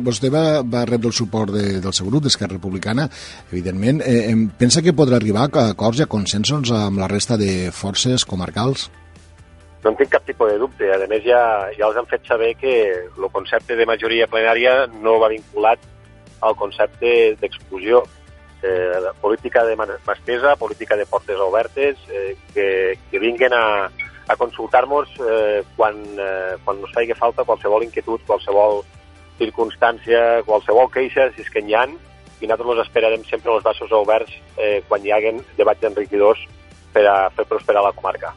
Vostè 0.07 0.31
va, 0.33 0.63
va 0.63 0.85
rebre 0.89 1.11
el 1.11 1.17
suport 1.17 1.53
de, 1.55 1.81
del 1.83 1.97
seu 1.97 2.07
grup, 2.07 2.27
d'Esquerra 2.27 2.55
Republicana, 2.55 3.09
evidentment. 3.51 4.03
Eh, 4.07 4.31
pensa 4.61 4.85
que 4.85 4.95
podrà 4.97 5.19
arribar 5.19 5.49
a 5.49 5.67
acords 5.73 6.01
i 6.01 6.07
a 6.07 6.11
consensos 6.11 6.71
amb 6.75 7.03
la 7.03 7.11
resta 7.11 7.39
de 7.41 7.73
forces 7.75 8.25
comarcals? 8.29 8.87
No 9.83 9.93
en 9.93 9.99
tinc 9.99 10.15
cap 10.15 10.25
tipus 10.27 10.51
de 10.51 10.61
dubte. 10.63 10.89
A 10.91 11.11
més, 11.11 11.27
ja, 11.27 11.43
ja 11.77 11.89
els 11.89 11.99
han 11.99 12.09
fet 12.11 12.25
saber 12.27 12.55
que 12.59 12.77
el 12.95 13.29
concepte 13.35 13.77
de 13.79 13.87
majoria 13.87 14.31
plenària 14.31 14.79
no 15.03 15.19
va 15.23 15.33
vinculat 15.35 15.83
al 16.47 16.57
concepte 16.59 17.35
d'exclusió. 17.41 18.05
Eh, 18.67 19.13
política 19.21 19.65
de 19.65 19.77
mastesa, 19.77 20.57
política 20.57 20.97
de 20.97 21.07
portes 21.07 21.39
obertes, 21.39 21.97
eh, 22.11 22.37
que, 22.53 22.99
que 23.11 23.19
vinguen 23.19 23.53
a, 23.55 23.91
a 24.27 24.37
consultar-nos 24.37 25.09
eh, 25.21 25.63
quan, 25.77 25.95
eh, 26.19 26.57
quan 26.65 26.81
ens 26.83 26.93
faci 26.95 27.15
falta 27.15 27.45
qualsevol 27.47 27.85
inquietud, 27.87 28.25
qualsevol 28.27 28.83
circumstància, 29.39 30.43
qualsevol 30.49 30.91
queixa, 30.91 31.29
si 31.35 31.45
és 31.45 31.53
que 31.53 31.63
n'hi 31.63 31.77
ha, 31.79 31.87
i 32.41 32.49
nosaltres 32.49 32.73
els 32.75 32.87
esperarem 32.89 33.23
sempre 33.29 33.55
els 33.55 33.65
braços 33.65 33.93
oberts 33.95 34.35
eh, 34.59 34.83
quan 34.89 35.05
hi 35.05 35.15
haguen 35.15 35.41
debats 35.57 35.87
enriquidors 35.87 36.43
per 36.97 37.05
a 37.13 37.17
fer 37.37 37.45
prosperar 37.49 37.85
la 37.85 37.93
comarca. 37.93 38.33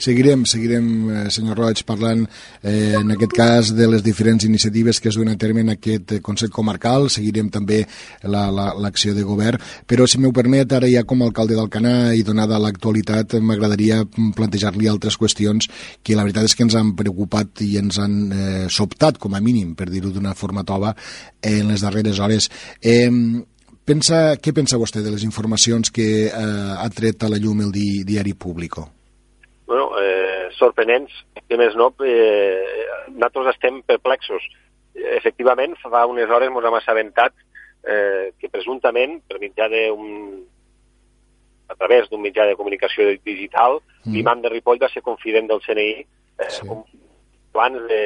Seguirem, 0.00 0.46
seguirem, 0.48 0.86
eh, 1.10 1.30
senyor 1.30 1.58
Roig, 1.60 1.82
parlant 1.84 2.24
eh, 2.62 2.94
en 2.96 3.12
aquest 3.12 3.34
cas 3.36 3.72
de 3.76 3.88
les 3.90 4.02
diferents 4.02 4.46
iniciatives 4.48 5.00
que 5.00 5.10
es 5.10 5.18
duen 5.18 5.28
a 5.28 5.36
terme 5.36 5.60
en 5.60 5.74
aquest 5.74 6.14
Consell 6.24 6.50
Comarcal, 6.50 7.10
seguirem 7.12 7.50
també 7.52 7.82
l'acció 8.24 9.12
la, 9.12 9.18
la, 9.18 9.18
de 9.18 9.26
govern, 9.28 9.60
però 9.86 10.08
si 10.08 10.22
m'ho 10.22 10.32
permet, 10.32 10.72
ara 10.72 10.88
ja 10.88 11.04
com 11.04 11.20
a 11.20 11.28
alcalde 11.28 11.58
d'Alcanar 11.58 12.14
i 12.16 12.24
donada 12.24 12.60
l'actualitat, 12.62 13.36
m'agradaria 13.44 14.02
plantejar-li 14.08 14.88
altres 14.88 15.20
qüestions 15.20 15.68
que 16.02 16.16
la 16.16 16.24
veritat 16.24 16.48
és 16.48 16.56
que 16.56 16.64
ens 16.64 16.78
han 16.78 16.96
preocupat 16.96 17.60
i 17.66 17.76
ens 17.82 18.00
han 18.00 18.18
eh, 18.32 18.66
sobtat, 18.72 19.20
com 19.20 19.36
a 19.36 19.44
mínim, 19.44 19.76
per 19.76 19.90
dir-ho 19.92 20.14
d'una 20.14 20.32
forma 20.38 20.64
tova, 20.64 20.96
eh, 21.42 21.58
en 21.60 21.68
les 21.74 21.84
darreres 21.84 22.24
hores. 22.24 22.48
Eh, 22.80 23.10
Pensa, 23.82 24.36
què 24.38 24.52
pensa 24.54 24.78
vostè 24.78 25.00
de 25.02 25.10
les 25.10 25.24
informacions 25.26 25.90
que 25.90 26.08
eh, 26.28 26.72
ha 26.78 26.88
tret 26.94 27.24
a 27.24 27.30
la 27.32 27.40
llum 27.42 27.64
el 27.64 27.72
di, 27.74 28.04
diari 28.06 28.34
Público? 28.38 28.86
Bueno, 29.66 29.88
eh, 29.98 30.50
sorprenents, 30.54 31.10
que 31.48 31.58
més 31.58 31.74
no, 31.74 31.88
eh, 32.06 32.62
nosaltres 33.10 33.56
estem 33.56 33.80
perplexos. 33.82 34.46
Efectivament, 35.16 35.74
fa 35.82 36.04
unes 36.06 36.30
hores 36.30 36.52
ens 36.52 36.68
hem 36.68 36.78
assabentat 36.78 37.34
eh, 37.82 38.30
que 38.38 38.52
presumptament, 38.52 39.18
per 39.26 39.42
mitjà 39.42 39.66
d'un 39.72 40.06
a 41.72 41.74
través 41.74 42.08
d'un 42.10 42.20
mitjà 42.20 42.46
de 42.46 42.54
comunicació 42.54 43.08
digital, 43.24 43.80
mm. 44.04 44.14
l'imam 44.14 44.42
de 44.44 44.50
Ripoll 44.52 44.80
va 44.82 44.90
ser 44.92 45.02
confident 45.02 45.48
del 45.48 45.62
CNI 45.64 45.90
eh, 46.02 46.50
sí. 46.52 46.68
abans 47.54 47.86
de, 47.88 48.02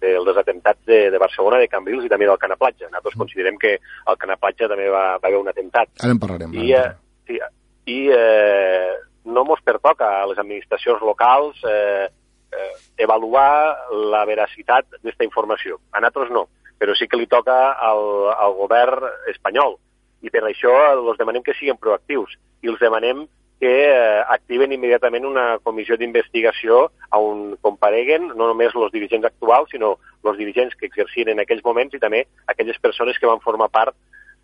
dels 0.00 0.38
atemptats 0.38 0.82
de, 0.86 1.06
de 1.10 1.18
Barcelona, 1.18 1.60
de 1.62 1.70
Cambrils 1.72 2.04
i 2.04 2.12
també 2.12 2.28
del 2.28 2.40
Canaplatja. 2.40 2.90
Nosaltres 2.90 3.16
mm. 3.16 3.22
considerem 3.24 3.58
que 3.62 3.76
el 3.78 4.18
Canaplatja 4.20 4.68
també 4.72 4.88
va, 4.92 5.06
va 5.16 5.30
haver 5.30 5.40
un 5.40 5.50
atemptat. 5.52 5.92
Ara 6.02 6.14
en 6.14 6.22
parlarem. 6.22 6.54
I, 6.54 6.72
eh, 6.76 6.90
sí, 7.28 7.40
i 7.86 7.98
eh, 8.14 8.92
no 9.26 9.44
mos 9.44 9.62
pertoca 9.64 10.10
a 10.20 10.26
les 10.30 10.38
administracions 10.42 11.02
locals 11.02 11.62
eh, 11.68 12.06
eh, 12.52 13.04
avaluar 13.04 13.76
la 14.12 14.24
veracitat 14.28 14.88
d'aquesta 14.92 15.26
informació. 15.26 15.80
A 15.92 16.00
nosaltres 16.00 16.32
no, 16.34 16.46
però 16.78 16.94
sí 16.96 17.08
que 17.08 17.18
li 17.20 17.28
toca 17.30 17.56
al, 17.72 18.30
al 18.34 18.56
govern 18.58 19.08
espanyol. 19.32 19.78
I 20.24 20.32
per 20.32 20.46
això 20.46 20.72
els 20.94 21.18
demanem 21.20 21.44
que 21.44 21.54
siguin 21.56 21.78
proactius 21.80 22.36
i 22.64 22.70
els 22.72 22.80
demanem 22.82 23.26
que 23.60 23.72
eh, 23.88 24.20
activen 24.28 24.72
immediatament 24.72 25.24
una 25.24 25.46
comissió 25.64 25.96
d'investigació 25.96 26.90
on 27.16 27.54
compareguen 27.64 28.28
no 28.34 28.50
només 28.50 28.74
els 28.76 28.92
dirigents 28.92 29.24
actuals, 29.28 29.70
sinó 29.72 29.94
els 30.26 30.36
dirigents 30.36 30.74
que 30.76 30.86
exercien 30.90 31.30
en 31.32 31.40
aquells 31.40 31.64
moments 31.64 31.94
i 31.94 32.02
també 32.02 32.26
aquelles 32.52 32.78
persones 32.82 33.18
que 33.18 33.30
van 33.30 33.40
formar 33.40 33.70
part 33.72 33.96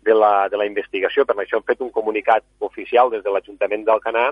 de 0.03 0.15
la, 0.17 0.49
de 0.49 0.57
la 0.57 0.65
investigació. 0.65 1.25
Per 1.25 1.35
això 1.37 1.59
hem 1.59 1.67
fet 1.67 1.83
un 1.85 1.91
comunicat 1.93 2.43
oficial 2.59 3.11
des 3.13 3.23
de 3.23 3.31
l'Ajuntament 3.31 3.85
d'Alcanar 3.85 4.31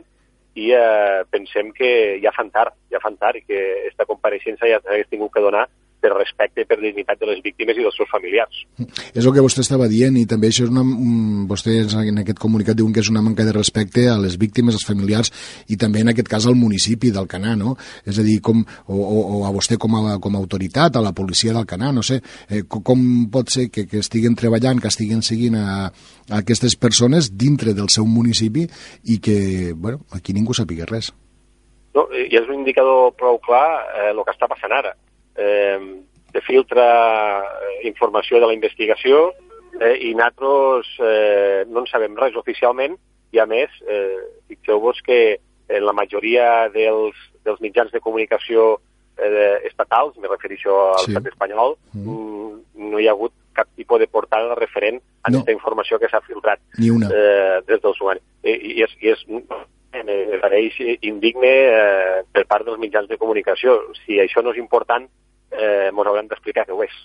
i 0.56 0.72
eh, 0.76 1.22
pensem 1.32 1.72
que 1.72 2.20
ja 2.24 2.34
fan 2.36 2.50
tard, 2.52 2.74
ja 2.92 3.00
fan 3.04 3.16
tard 3.22 3.40
i 3.40 3.46
que 3.46 3.62
aquesta 3.84 4.10
compareixença 4.10 4.68
ja 4.68 4.82
s'hagués 4.82 5.08
tingut 5.12 5.32
que 5.36 5.46
donar 5.46 5.68
per 6.02 6.12
respecte 6.16 6.64
i 6.64 6.68
per 6.68 6.80
dignitat 6.82 7.20
de 7.22 7.30
les 7.30 7.42
víctimes 7.46 7.78
i 7.78 7.86
dels 7.86 7.98
seus 7.98 8.10
familiars. 8.12 8.64
És 9.14 9.24
el 9.24 9.34
que 9.36 9.44
vostè 9.46 9.64
estava 9.64 9.88
dient 9.92 10.18
i 10.18 10.26
també 10.30 10.50
això 10.50 10.66
és 10.66 10.74
una, 10.74 10.84
vostè 11.50 11.78
en 11.86 12.22
aquest 12.24 12.42
comunicat 12.42 12.80
diuen 12.80 12.94
que 12.96 13.04
és 13.04 13.12
una 13.14 13.22
manca 13.24 13.46
de 13.48 13.54
respecte 13.56 14.08
a 14.10 14.18
les 14.22 14.38
víctimes, 14.42 14.76
als 14.76 14.88
familiars 14.88 15.32
i 15.70 15.78
també 15.80 16.02
en 16.02 16.12
aquest 16.12 16.30
cas 16.32 16.48
al 16.50 16.58
municipi 16.58 17.12
d'Alcanar, 17.14 17.56
no? 17.60 17.76
És 18.08 18.20
a 18.20 18.26
dir, 18.26 18.40
com, 18.42 18.64
o, 18.88 18.98
o, 18.98 19.22
o 19.38 19.44
a 19.48 19.54
vostè 19.54 19.78
com 19.82 20.00
a, 20.00 20.18
com 20.24 20.36
a 20.36 20.42
autoritat, 20.42 20.98
a 20.98 21.06
la 21.06 21.14
policia 21.18 21.54
d'Alcanar, 21.54 21.94
no 21.94 22.04
sé, 22.06 22.22
eh, 22.50 22.64
com, 22.68 22.84
com 22.86 23.06
pot 23.32 23.54
ser 23.54 23.70
que, 23.70 23.86
que 23.90 24.02
estiguen 24.02 24.36
treballant, 24.40 24.82
que 24.82 24.90
estiguen 24.92 25.22
seguint 25.26 25.60
a, 25.60 25.68
a 25.92 26.42
aquestes 26.42 26.76
persones 26.80 27.34
dintre 27.38 27.76
del 27.78 27.92
seu 27.94 28.08
municipi 28.10 28.66
i 29.14 29.20
que, 29.22 29.74
bueno, 29.76 30.02
aquí 30.18 30.34
ningú 30.34 30.58
sàpiga 30.58 30.90
res. 30.90 31.12
No, 31.94 32.08
i 32.16 32.32
és 32.40 32.48
un 32.48 32.62
indicador 32.62 33.12
prou 33.20 33.38
clar 33.44 33.66
eh, 33.84 34.12
el 34.14 34.22
que 34.24 34.34
està 34.34 34.48
passant 34.50 34.74
ara 34.74 34.96
eh, 35.36 35.80
de 36.32 36.42
filtra 36.42 36.88
eh, 37.44 37.88
informació 37.88 38.40
de 38.40 38.48
la 38.48 38.56
investigació 38.56 39.32
eh, 39.80 39.96
i 40.10 40.14
nosaltres 40.16 40.92
eh, 41.00 41.64
no 41.68 41.84
en 41.84 41.90
sabem 41.92 42.16
res 42.20 42.38
oficialment 42.40 42.98
i 43.32 43.40
a 43.40 43.48
més, 43.48 43.72
eh, 43.88 44.20
fixeu-vos 44.52 45.00
que 45.06 45.40
en 45.72 45.86
la 45.86 45.96
majoria 45.96 46.70
dels, 46.74 47.16
dels 47.46 47.62
mitjans 47.64 47.92
de 47.92 48.02
comunicació 48.04 48.74
eh, 49.18 49.62
estatals, 49.70 50.18
me 50.20 50.28
refereixo 50.28 50.74
al 50.92 51.06
sí. 51.06 51.14
estat 51.14 51.32
espanyol, 51.32 51.78
mm. 51.96 52.90
no 52.92 53.00
hi 53.00 53.08
ha 53.08 53.16
hagut 53.16 53.34
cap 53.56 53.68
tipus 53.76 54.00
de 54.00 54.08
portada 54.08 54.56
referent 54.56 55.00
a 55.00 55.32
no. 55.32 55.40
aquesta 55.40 55.56
informació 55.56 56.00
que 56.00 56.10
s'ha 56.12 56.22
filtrat. 56.28 56.62
Eh, 56.80 57.62
des 57.68 57.82
dels 57.84 58.00
humans. 58.02 58.24
I, 58.44 58.56
i 58.56 58.84
és, 58.84 58.96
i 59.00 59.12
és 59.14 59.24
me 59.92 60.40
pareix 60.42 60.78
indigne 61.02 61.52
eh, 61.52 62.22
per 62.32 62.46
part 62.48 62.66
dels 62.66 62.80
mitjans 62.80 63.10
de 63.10 63.18
comunicació. 63.18 63.78
Si 64.04 64.20
això 64.24 64.44
no 64.44 64.54
és 64.56 64.62
important, 64.62 65.08
eh, 65.52 65.90
ens 65.90 66.08
hauran 66.08 66.30
d'explicar 66.32 66.66
que 66.66 66.74
ho 66.76 66.84
és. 66.84 66.96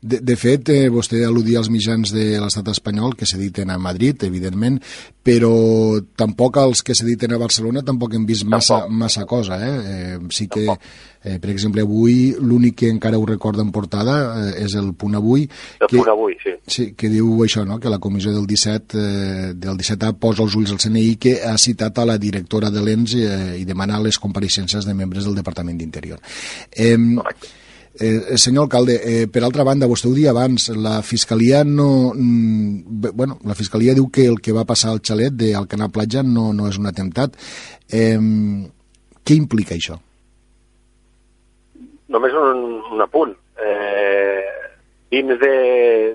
De, 0.00 0.20
de 0.22 0.36
fet, 0.38 0.70
eh, 0.70 0.86
vostè 0.94 1.24
al·ludia 1.26 1.58
als 1.58 1.70
mitjans 1.74 2.12
de 2.14 2.36
l'estat 2.38 2.68
espanyol 2.70 3.16
que 3.18 3.26
s'editen 3.26 3.70
a 3.74 3.78
Madrid, 3.82 4.22
evidentment, 4.26 4.78
però 5.26 5.98
tampoc 6.18 6.60
els 6.62 6.84
que 6.86 6.94
s'editen 6.94 7.34
a 7.34 7.40
Barcelona 7.40 7.82
tampoc 7.86 8.14
hem 8.14 8.24
vist 8.26 8.46
massa, 8.46 8.84
tampoc. 8.84 8.98
massa 9.02 9.26
cosa. 9.26 9.58
Eh? 9.58 9.74
Eh, 9.94 10.18
sí 10.30 10.46
que, 10.46 10.64
eh, 10.70 11.38
per 11.42 11.50
exemple, 11.50 11.82
avui 11.82 12.30
l'únic 12.38 12.78
que 12.78 12.92
encara 12.94 13.18
ho 13.18 13.26
recorda 13.26 13.62
en 13.66 13.72
portada 13.74 14.16
eh, 14.46 14.64
és 14.64 14.78
el 14.78 14.94
Punt 14.94 15.18
Avui. 15.18 15.48
El 15.80 15.86
que, 15.86 15.96
Punt 15.96 16.14
Avui, 16.14 16.38
sí. 16.44 16.54
Sí, 16.66 16.88
que 16.94 17.10
diu 17.10 17.42
això, 17.42 17.66
no? 17.66 17.80
que 17.82 17.90
la 17.90 17.98
comissió 17.98 18.32
del 18.32 18.46
17 18.46 18.98
eh, 19.02 19.52
del 19.54 19.78
17A 19.82 20.14
posa 20.22 20.46
els 20.46 20.54
ulls 20.58 20.74
al 20.74 20.82
CNI 20.82 21.16
que 21.18 21.38
ha 21.42 21.56
citat 21.58 21.98
a 21.98 22.06
la 22.06 22.18
directora 22.22 22.70
de 22.70 22.82
l'ENS 22.86 23.18
eh, 23.18 23.54
i 23.62 23.66
demana 23.66 23.98
les 24.00 24.18
compareixences 24.18 24.86
de 24.86 24.94
membres 24.94 25.26
del 25.26 25.38
Departament 25.42 25.78
d'Interior. 25.78 26.22
Eh, 26.70 26.94
Correcte 27.18 27.56
Eh, 28.00 28.38
senyor 28.38 28.68
alcalde, 28.68 28.94
eh, 29.02 29.26
per 29.26 29.42
altra 29.42 29.64
banda, 29.66 29.88
vostè 29.90 30.06
ho 30.06 30.14
dia 30.14 30.30
abans, 30.30 30.68
la 30.70 31.00
Fiscalia 31.02 31.64
no... 31.66 32.12
Mm, 32.14 33.10
bueno, 33.10 33.38
la 33.44 33.56
Fiscalia 33.58 33.94
diu 33.96 34.06
que 34.14 34.28
el 34.30 34.38
que 34.38 34.54
va 34.54 34.66
passar 34.68 34.92
al 34.92 35.02
xalet 35.02 35.34
d'Alcanar 35.34 35.90
Platja 35.90 36.22
no, 36.22 36.52
no 36.54 36.68
és 36.70 36.78
un 36.78 36.86
atemptat. 36.86 37.34
Eh, 37.90 38.14
què 39.26 39.34
implica 39.34 39.74
això? 39.74 39.98
Només 42.08 42.38
un, 42.38 42.62
un 42.94 43.02
apunt. 43.02 43.34
Eh, 43.58 44.46
Dins 45.08 45.38
de, 45.40 45.52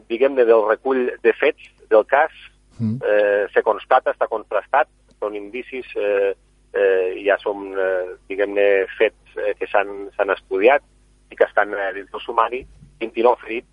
diguem-ne, 0.05 0.45
del 0.45 0.67
recull 0.69 1.07
de 1.25 1.31
fets 1.33 1.65
del 1.89 2.03
cas, 2.05 2.31
mm. 2.77 2.99
eh, 3.01 3.45
se 3.49 3.63
constata, 3.65 4.13
està 4.13 4.29
contrastat, 4.29 4.87
són 5.17 5.35
indicis, 5.35 5.89
eh, 5.97 6.33
eh, 6.77 7.15
ja 7.25 7.39
són, 7.41 7.71
eh, 7.73 8.13
diguem-ne, 8.29 8.67
fets 8.99 9.39
eh, 9.41 9.55
que 9.57 9.67
s'han 9.71 10.35
estudiat 10.37 10.85
i 11.33 11.37
que 11.37 11.47
estan 11.49 11.73
eh, 11.73 11.91
dins 11.97 12.11
del 12.13 12.21
sumari, 12.21 12.61
29 13.01 13.41
ferits, 13.41 13.69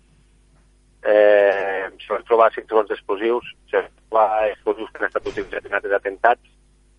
eh, 1.03 1.89
se 2.01 2.13
van 2.13 2.25
trobar 2.25 2.51
cinturons 2.55 2.89
d'explosius, 2.89 3.53
se 3.69 3.77
van 3.77 3.91
trobar 3.97 4.49
explosius 4.49 4.89
que 4.89 5.01
han 5.01 5.09
estat 5.09 5.29
utilitzats 5.29 5.69
en 5.69 5.77
altres 5.77 5.97
atentats, 5.97 6.49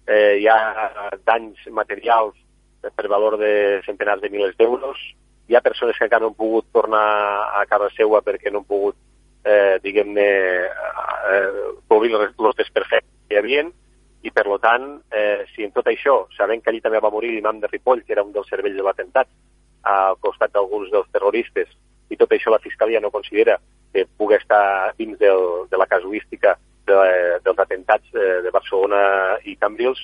eh, 0.06 0.38
hi 0.40 0.48
ha 0.50 1.18
danys 1.26 1.66
materials 1.70 2.38
per 2.82 3.08
valor 3.08 3.38
de 3.38 3.82
centenars 3.86 4.22
de 4.22 4.30
milers 4.30 4.56
d'euros, 4.58 4.98
hi 5.48 5.54
ha 5.54 5.62
persones 5.62 5.98
que 5.98 6.06
encara 6.06 6.24
no 6.24 6.32
han 6.32 6.38
pogut 6.38 6.70
tornar 6.74 7.04
a 7.60 7.64
casa 7.70 7.90
seva 7.96 8.22
perquè 8.22 8.50
no 8.50 8.62
han 8.62 8.70
pogut, 8.70 8.96
eh, 9.44 9.78
diguem-ne, 9.82 10.26
eh, 11.30 11.70
cobrir 11.88 12.14
els 12.14 12.58
desperfectes 12.58 13.28
que 13.28 13.36
hi 13.36 13.38
havia, 13.38 13.66
i 14.22 14.30
per 14.30 14.46
tant, 14.62 15.00
eh, 15.10 15.44
si 15.54 15.64
en 15.66 15.72
tot 15.74 15.86
això, 15.90 16.28
sabent 16.36 16.62
que 16.62 16.70
allí 16.70 16.80
també 16.80 17.00
va 17.02 17.10
morir 17.10 17.32
l'imam 17.32 17.58
de 17.60 17.66
Ripoll, 17.70 18.04
que 18.06 18.14
era 18.14 18.22
un 18.22 18.32
dels 18.32 18.48
cervells 18.48 18.76
de 18.78 18.84
l'atemptat, 18.86 19.28
al 19.82 20.18
costat 20.20 20.52
d'alguns 20.54 20.90
dels 20.92 21.08
terroristes, 21.12 21.70
i 22.12 22.18
tot 22.20 22.32
això 22.32 22.52
la 22.52 22.60
Fiscalia 22.62 23.00
no 23.00 23.10
considera 23.10 23.58
que 23.92 24.06
pugui 24.18 24.36
estar 24.36 24.92
dins 24.98 25.18
del, 25.20 25.66
de 25.70 25.80
la 25.80 25.86
casuística 25.86 26.56
de, 26.86 26.98
dels 27.44 27.58
atentats 27.58 28.08
eh, 28.14 28.40
de 28.44 28.50
Barcelona 28.50 29.02
i 29.48 29.56
Cambrils, 29.56 30.00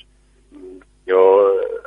jo 1.09 1.21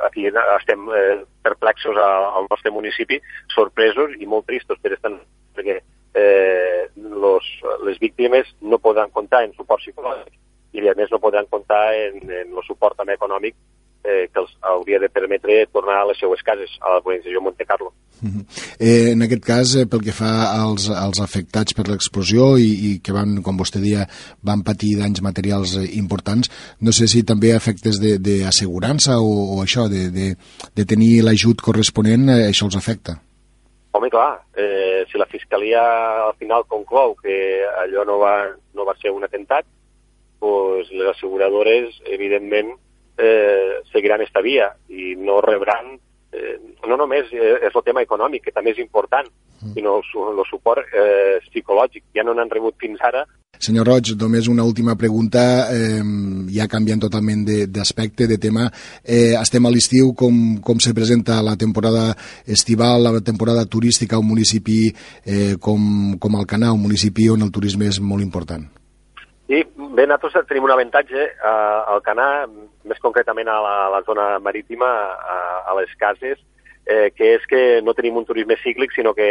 aquí 0.03 0.27
estem 0.27 0.87
eh, 0.91 1.23
perplexos 1.43 1.97
al 1.97 2.47
nostre 2.49 2.71
municipi, 2.71 3.19
sorpresos 3.55 4.15
i 4.19 4.27
molt 4.27 4.47
tristos 4.47 4.79
per 4.83 4.93
estar, 4.95 5.13
perquè 5.55 5.79
eh, 6.13 6.89
los, 6.95 7.47
les 7.87 7.99
víctimes 7.99 8.49
no 8.61 8.79
poden 8.79 9.11
comptar 9.15 9.43
en 9.45 9.55
suport 9.57 9.81
psicològic 9.83 10.39
i 10.73 10.89
a 10.89 10.95
més 10.97 11.11
no 11.13 11.21
podran 11.21 11.45
comptar 11.51 11.93
en, 11.95 12.23
en 12.25 12.51
el 12.51 12.63
suport 12.65 12.97
també 12.97 13.15
econòmic 13.15 13.55
eh, 14.03 14.27
que 14.31 14.41
els 14.41 14.51
hauria 14.61 14.99
de 14.99 15.09
permetre 15.09 15.65
tornar 15.71 16.01
a 16.01 16.07
les 16.11 16.19
seues 16.19 16.43
cases, 16.43 16.71
a 16.81 16.93
l'organització 16.93 17.41
Monte 17.41 17.65
Carlo. 17.65 17.93
Uh 18.23 18.29
-huh. 18.29 18.43
eh, 18.79 19.11
en 19.11 19.21
aquest 19.21 19.43
cas, 19.43 19.75
eh, 19.75 19.85
pel 19.85 20.03
que 20.03 20.11
fa 20.11 20.51
als, 20.61 20.89
als 20.89 21.19
afectats 21.19 21.73
per 21.73 21.87
l'explosió 21.87 22.57
i, 22.57 22.69
i 22.89 22.99
que 22.99 23.11
van, 23.11 23.41
com 23.41 23.57
vostè 23.57 23.79
dia, 23.81 24.07
van 24.41 24.63
patir 24.63 24.97
danys 24.97 25.21
materials 25.21 25.75
eh, 25.75 25.97
importants, 25.97 26.49
no 26.79 26.91
sé 26.91 27.07
si 27.07 27.23
també 27.23 27.55
efectes 27.55 27.99
d'assegurança 27.99 29.19
o, 29.19 29.57
o 29.57 29.63
això, 29.63 29.89
de, 29.89 30.09
de, 30.11 30.35
de 30.75 30.85
tenir 30.85 31.21
l'ajut 31.23 31.61
corresponent, 31.61 32.29
eh, 32.29 32.49
això 32.49 32.65
els 32.65 32.75
afecta. 32.75 33.19
Home, 33.91 34.09
clar, 34.09 34.41
eh, 34.55 35.05
si 35.11 35.17
la 35.17 35.25
Fiscalia 35.25 35.81
al 36.25 36.33
final 36.39 36.65
conclou 36.65 37.15
que 37.15 37.61
allò 37.83 38.03
no 38.05 38.17
va, 38.17 38.49
no 38.73 38.85
va 38.85 38.95
ser 39.01 39.11
un 39.11 39.23
atemptat, 39.23 39.65
doncs 40.41 40.89
les 40.91 41.09
asseguradores, 41.09 42.01
evidentment, 42.05 42.73
eh, 43.17 43.81
seguiran 43.91 44.21
esta 44.21 44.41
via 44.41 44.71
i 44.89 45.13
no 45.19 45.41
rebran 45.41 45.93
eh, 46.33 46.57
no 46.87 46.97
només 46.97 47.29
eh, 47.31 47.59
és 47.67 47.75
el 47.75 47.85
tema 47.85 48.03
econòmic, 48.03 48.47
que 48.47 48.55
també 48.55 48.73
és 48.73 48.81
important, 48.83 49.29
mm. 49.61 49.77
sinó 49.77 49.99
el, 50.01 50.03
el 50.33 50.43
suport 50.49 50.89
eh, 50.89 51.39
psicològic. 51.47 52.09
Ja 52.17 52.25
no 52.25 52.35
n'han 52.35 52.51
rebut 52.51 52.75
fins 52.81 53.01
ara. 53.05 53.23
Senyor 53.63 53.87
Roig, 53.87 54.09
només 54.19 54.49
una 54.51 54.65
última 54.67 54.97
pregunta, 54.99 55.69
eh, 55.71 56.01
ja 56.51 56.67
canviant 56.67 57.05
totalment 57.05 57.45
d'aspecte, 57.71 58.25
de, 58.25 58.35
de 58.35 58.41
tema. 58.49 58.67
Eh, 59.05 59.37
estem 59.39 59.63
a 59.65 59.71
l'estiu, 59.71 60.11
com, 60.19 60.59
com 60.65 60.81
se 60.83 60.95
presenta 60.97 61.39
la 61.45 61.55
temporada 61.55 62.09
estival, 62.45 63.07
la 63.07 63.21
temporada 63.21 63.65
turística 63.65 64.17
a 64.17 64.23
un 64.23 64.31
municipi 64.33 64.87
eh, 64.89 65.55
com, 65.61 66.17
com 66.19 66.39
Alcanar, 66.39 66.73
un 66.73 66.83
municipi 66.89 67.29
on 67.31 67.45
el 67.45 67.53
turisme 67.53 67.87
és 67.87 68.01
molt 68.01 68.25
important? 68.25 68.82
Sí, 69.53 69.59
bé, 69.77 70.07
nosaltres 70.09 70.47
tenim 70.49 70.65
un 70.65 70.71
avantatge 70.73 71.27
eh, 71.29 71.81
al 71.93 71.99
Canà, 72.01 72.23
més 72.89 73.01
concretament 73.03 73.51
a 73.51 73.59
la, 73.61 73.73
a 73.83 73.89
la 73.93 73.99
zona 74.07 74.23
marítima, 74.41 74.87
a, 75.13 75.35
a 75.69 75.75
les 75.77 75.91
cases, 76.01 76.39
eh, 76.89 77.11
que 77.13 77.27
és 77.35 77.45
que 77.51 77.59
no 77.85 77.93
tenim 77.93 78.17
un 78.17 78.25
turisme 78.25 78.57
cíclic, 78.63 78.95
sinó 78.95 79.11
que 79.13 79.27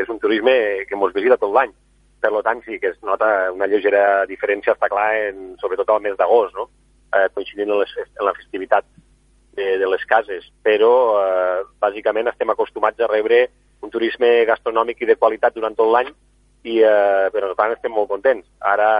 és 0.00 0.10
un 0.10 0.18
turisme 0.18 0.56
que 0.88 0.98
ens 0.98 1.14
visita 1.14 1.36
tot 1.38 1.54
l'any. 1.54 1.70
Per 2.18 2.32
tant, 2.42 2.64
sí 2.64 2.80
que 2.82 2.90
es 2.90 2.98
nota 3.06 3.28
una 3.54 3.68
lleugera 3.70 4.24
diferència, 4.26 4.74
està 4.74 4.90
clar, 4.90 5.06
en, 5.28 5.52
sobretot 5.62 5.94
al 5.94 6.02
mes 6.02 6.18
d'agost, 6.18 6.58
no? 6.58 6.66
eh, 7.14 7.28
coincidint 7.36 7.70
en, 7.70 7.78
les, 7.84 7.94
en 8.02 8.26
la 8.26 8.34
festivitat 8.40 8.90
de, 9.54 9.76
de 9.78 9.92
les 9.92 10.02
cases. 10.10 10.50
Però, 10.66 10.90
eh, 11.20 11.62
bàsicament, 11.78 12.32
estem 12.34 12.50
acostumats 12.50 12.98
a 12.98 13.12
rebre 13.12 13.44
un 13.86 13.94
turisme 13.94 14.40
gastronòmic 14.50 15.06
i 15.06 15.12
de 15.12 15.20
qualitat 15.22 15.54
durant 15.54 15.78
tot 15.78 15.94
l'any, 15.94 16.10
i 16.68 16.80
eh, 16.84 17.28
per 17.32 17.54
tant 17.56 17.72
estem 17.72 17.94
molt 17.94 18.10
contents. 18.10 18.46
Ara 18.60 18.90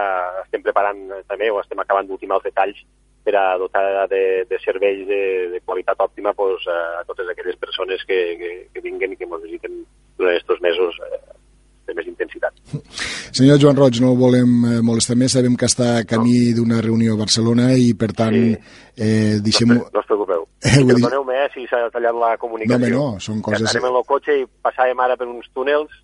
estem 0.43 0.63
preparant 0.65 1.01
també, 1.29 1.51
o 1.51 1.59
estem 1.61 1.79
acabant 1.83 2.09
d'ultimar 2.09 2.39
els 2.39 2.49
detalls 2.49 2.81
per 3.23 3.35
a 3.37 3.57
dotar 3.57 4.07
de, 4.09 4.45
de 4.49 4.57
serveis 4.63 5.05
de, 5.07 5.21
de 5.53 5.59
qualitat 5.61 5.99
òptima 6.01 6.33
pues, 6.33 6.65
a 6.65 7.03
totes 7.05 7.29
aquelles 7.29 7.57
persones 7.61 8.01
que, 8.07 8.17
que, 8.39 8.49
que 8.73 8.81
vinguen 8.81 9.13
i 9.13 9.19
que 9.19 9.29
ens 9.29 9.45
visiten 9.45 9.77
durant 10.17 10.33
aquests 10.33 10.63
mesos 10.65 10.97
eh, 11.05 11.21
de 11.85 11.97
més 11.97 12.09
intensitat. 12.09 12.57
Senyor 13.37 13.61
Joan 13.61 13.77
Roig, 13.77 14.01
no 14.03 14.15
volem 14.17 14.49
eh, 14.65 14.79
molestar 14.85 15.15
més, 15.19 15.35
sabem 15.37 15.53
que 15.55 15.69
està 15.69 15.99
a 15.99 16.05
camí 16.07 16.49
no. 16.49 16.57
d'una 16.59 16.81
reunió 16.83 17.13
a 17.15 17.21
Barcelona 17.21 17.71
i 17.77 17.93
per 17.93 18.11
tant 18.17 18.35
sí. 18.35 18.57
eh, 18.97 19.37
deixem... 19.45 19.77
No, 19.77 19.85
no 19.93 20.03
us 20.03 20.09
preocupeu. 20.09 20.47
Eh, 20.61 20.77
Perdoneu-me 20.85 21.33
eh, 21.33 21.47
si 21.55 21.63
s'ha 21.65 21.87
tallat 21.89 22.13
la 22.21 22.35
comunicació. 22.37 22.77
No, 22.93 22.99
home, 23.01 23.15
no, 23.17 23.23
són 23.25 23.39
coses... 23.41 23.63
Ja 23.63 23.71
estarem 23.71 23.87
en 23.89 23.95
el 23.97 24.03
cotxe 24.05 24.35
i 24.37 24.43
passàvem 24.61 24.99
ara 25.01 25.15
per 25.17 25.25
uns 25.25 25.47
túnels 25.57 25.95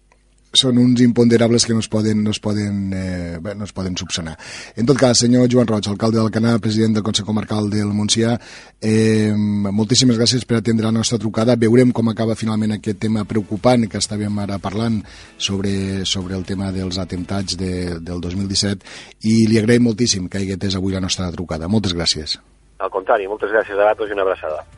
són 0.58 0.80
uns 0.82 1.02
imponderables 1.06 1.66
que 1.66 1.76
no 1.76 1.84
es 1.84 1.90
poden, 1.92 2.24
no 2.24 2.34
es 2.34 2.40
poden, 2.44 2.94
eh, 2.94 3.38
bé, 3.42 3.56
no 3.56 3.66
es 3.66 3.74
poden 3.74 3.98
subsanar. 3.98 4.38
En 4.76 4.86
tot 4.86 4.98
cas, 4.98 5.20
senyor 5.20 5.48
Joan 5.52 5.68
Roig, 5.68 5.88
alcalde 5.88 6.20
del 6.20 6.32
Canà, 6.34 6.58
president 6.60 6.98
del 6.98 7.04
Consell 7.04 7.26
Comarcal 7.26 7.70
del 7.70 7.94
Montsià, 7.94 8.38
eh, 8.82 9.34
moltíssimes 9.36 10.18
gràcies 10.18 10.46
per 10.46 10.58
atendre 10.58 10.86
la 10.86 10.92
nostra 10.92 11.18
trucada. 11.18 11.56
Veurem 11.56 11.92
com 11.92 12.10
acaba 12.10 12.36
finalment 12.36 12.78
aquest 12.78 13.00
tema 13.00 13.26
preocupant 13.26 13.88
que 13.90 14.02
estàvem 14.02 14.40
ara 14.40 14.60
parlant 14.60 15.04
sobre, 15.38 16.06
sobre 16.06 16.36
el 16.36 16.44
tema 16.46 16.72
dels 16.72 16.98
atemptats 16.98 17.58
de, 17.58 18.00
del 18.00 18.22
2017 18.22 18.84
i 19.24 19.48
li 19.48 19.60
agraïm 19.60 19.84
moltíssim 19.84 20.28
que 20.28 20.44
hagués 20.44 20.76
avui 20.76 20.94
la 20.94 21.04
nostra 21.04 21.32
trucada. 21.32 21.68
Moltes 21.68 21.96
gràcies. 21.96 22.38
Al 22.78 22.92
contrari, 22.94 23.28
moltes 23.28 23.50
gràcies 23.50 23.74
a 23.74 23.82
vosaltres 23.82 24.12
i 24.12 24.14
una 24.14 24.28
abraçada. 24.28 24.77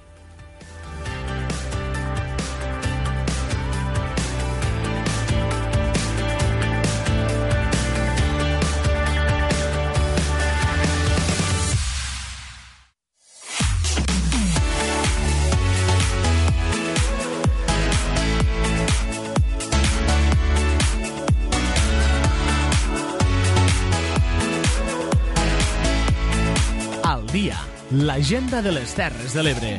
L'agenda 28.20 28.60
de 28.62 28.72
les 28.76 28.92
Terres 29.00 29.32
de 29.32 29.44
l'Ebre. 29.46 29.70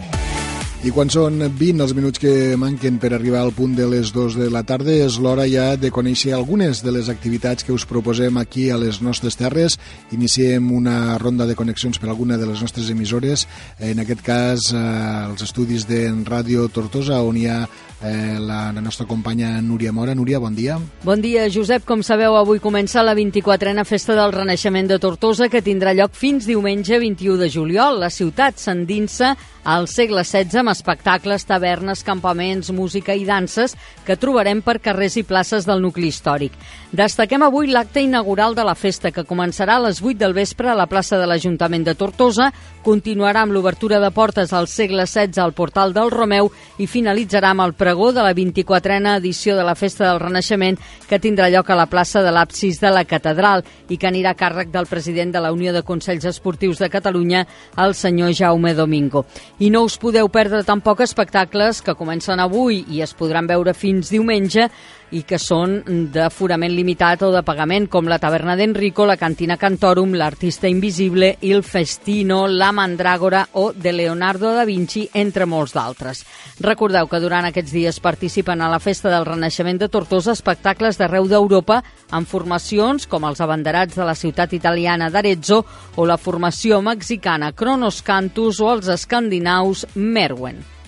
I 0.80 0.90
quan 0.96 1.10
són 1.12 1.42
20 1.58 1.84
els 1.84 1.92
minuts 1.92 2.20
que 2.22 2.54
manquen 2.56 2.96
per 2.96 3.10
arribar 3.12 3.42
al 3.44 3.52
punt 3.52 3.74
de 3.76 3.84
les 3.84 4.14
2 4.16 4.38
de 4.40 4.46
la 4.48 4.62
tarda, 4.64 4.94
és 4.96 5.18
l'hora 5.20 5.44
ja 5.44 5.74
de 5.76 5.90
conèixer 5.92 6.32
algunes 6.32 6.80
de 6.80 6.94
les 6.96 7.10
activitats 7.12 7.66
que 7.68 7.74
us 7.76 7.84
proposem 7.84 8.40
aquí 8.40 8.70
a 8.72 8.78
les 8.80 9.02
nostres 9.04 9.36
terres. 9.36 9.76
Iniciem 10.16 10.72
una 10.72 11.18
ronda 11.20 11.44
de 11.44 11.58
connexions 11.58 12.00
per 12.00 12.08
alguna 12.08 12.40
de 12.40 12.48
les 12.48 12.64
nostres 12.64 12.88
emissores, 12.88 13.44
en 13.76 14.00
aquest 14.00 14.24
cas 14.24 14.72
eh, 14.72 14.80
els 15.28 15.44
estudis 15.44 15.84
de 15.84 16.06
Ràdio 16.24 16.70
Tortosa, 16.72 17.20
on 17.20 17.36
hi 17.36 17.44
ha 17.44 17.66
eh, 18.02 18.38
la, 18.40 18.72
la 18.72 18.80
nostra 18.80 19.06
companya 19.06 19.60
Núria 19.60 19.92
Mora. 19.92 20.14
Núria, 20.14 20.38
bon 20.38 20.54
dia. 20.54 20.78
Bon 21.04 21.20
dia, 21.20 21.48
Josep. 21.50 21.84
Com 21.88 22.02
sabeu, 22.02 22.36
avui 22.36 22.60
comença 22.60 23.04
la 23.04 23.14
24a 23.14 23.84
Festa 23.84 24.16
del 24.18 24.32
Renaixement 24.32 24.88
de 24.88 24.98
Tortosa, 24.98 25.48
que 25.48 25.62
tindrà 25.62 25.94
lloc 25.94 26.16
fins 26.16 26.48
diumenge 26.48 26.98
21 26.98 27.38
de 27.40 27.50
juliol. 27.52 28.00
La 28.00 28.10
ciutat 28.10 28.58
s'endinsa 28.60 29.36
al 29.64 29.88
segle 29.88 30.24
XVI 30.24 30.62
amb 30.62 30.72
espectacles, 30.72 31.44
tavernes, 31.44 32.02
campaments, 32.04 32.70
música 32.72 33.14
i 33.14 33.26
danses 33.28 33.76
que 34.06 34.16
trobarem 34.16 34.62
per 34.64 34.78
carrers 34.80 35.18
i 35.20 35.24
places 35.26 35.66
del 35.68 35.82
nucli 35.84 36.08
històric. 36.08 36.54
Destaquem 36.96 37.42
avui 37.44 37.68
l'acte 37.70 38.00
inaugural 38.02 38.56
de 38.56 38.64
la 38.64 38.74
festa, 38.74 39.12
que 39.12 39.26
començarà 39.28 39.76
a 39.76 39.84
les 39.86 40.00
8 40.02 40.18
del 40.18 40.34
vespre 40.34 40.70
a 40.70 40.78
la 40.78 40.88
plaça 40.90 41.18
de 41.20 41.28
l'Ajuntament 41.28 41.84
de 41.86 41.94
Tortosa, 41.94 42.50
continuarà 42.82 43.44
amb 43.44 43.52
l'obertura 43.52 44.00
de 44.00 44.10
portes 44.10 44.52
al 44.52 44.68
segle 44.68 45.06
XVI 45.06 45.40
al 45.40 45.52
portal 45.52 45.92
del 45.92 46.10
Romeu 46.10 46.50
i 46.78 46.88
finalitzarà 46.88 47.52
amb 47.52 47.66
el 47.66 47.76
pregó 47.90 48.12
de 48.12 48.22
la 48.22 48.32
24a 48.32 49.16
edició 49.16 49.56
de 49.56 49.64
la 49.64 49.74
Festa 49.74 50.06
del 50.06 50.20
Renaixement 50.20 50.76
que 51.08 51.18
tindrà 51.18 51.48
lloc 51.50 51.72
a 51.72 51.74
la 51.74 51.88
plaça 51.90 52.20
de 52.22 52.30
l'Absis 52.30 52.78
de 52.78 52.92
la 52.94 53.02
Catedral 53.02 53.64
i 53.90 53.96
que 53.98 54.06
anirà 54.06 54.30
a 54.30 54.38
càrrec 54.38 54.70
del 54.70 54.86
president 54.86 55.32
de 55.34 55.42
la 55.42 55.50
Unió 55.50 55.72
de 55.74 55.82
Consells 55.82 56.28
Esportius 56.30 56.78
de 56.78 56.86
Catalunya, 56.88 57.48
el 57.82 57.96
senyor 57.98 58.30
Jaume 58.30 58.76
Domingo. 58.78 59.24
I 59.58 59.72
no 59.74 59.82
us 59.82 59.98
podeu 59.98 60.30
perdre 60.30 60.62
tampoc 60.62 61.02
espectacles 61.02 61.82
que 61.82 61.96
comencen 61.98 62.38
avui 62.38 62.84
i 62.86 63.02
es 63.02 63.16
podran 63.18 63.50
veure 63.50 63.74
fins 63.74 64.14
diumenge 64.14 64.68
i 65.16 65.22
que 65.26 65.38
són 65.38 65.80
d'aforament 66.12 66.72
limitat 66.74 67.24
o 67.26 67.30
de 67.34 67.42
pagament, 67.46 67.88
com 67.90 68.08
la 68.08 68.20
taverna 68.22 68.56
d'Enrico, 68.56 69.06
la 69.06 69.18
cantina 69.18 69.56
Cantorum, 69.60 70.14
l'artista 70.14 70.68
invisible, 70.70 71.34
il 71.42 71.62
Festino, 71.66 72.46
la 72.46 72.70
Mandràgora 72.72 73.44
o 73.58 73.70
de 73.72 73.92
Leonardo 73.92 74.54
da 74.54 74.64
Vinci, 74.64 75.08
entre 75.14 75.46
molts 75.46 75.74
d'altres. 75.74 76.24
Recordeu 76.60 77.08
que 77.10 77.20
durant 77.22 77.48
aquests 77.48 77.74
dies 77.74 78.00
participen 78.00 78.62
a 78.62 78.70
la 78.70 78.80
Festa 78.80 79.10
del 79.12 79.26
Renaixement 79.26 79.80
de 79.80 79.90
Tortosa 79.92 80.34
espectacles 80.36 80.98
d'arreu 81.00 81.28
d'Europa 81.28 81.80
amb 82.10 82.28
formacions 82.28 83.06
com 83.10 83.24
els 83.28 83.40
abanderats 83.40 83.96
de 83.96 84.06
la 84.06 84.16
ciutat 84.18 84.52
italiana 84.56 85.10
d'Arezzo 85.10 85.64
o 85.96 86.06
la 86.06 86.18
formació 86.18 86.82
mexicana 86.82 87.52
Cronos 87.52 88.02
Cantus 88.02 88.60
o 88.60 88.74
els 88.74 88.92
escandinaus 88.92 89.86
Merwen. 89.94 90.79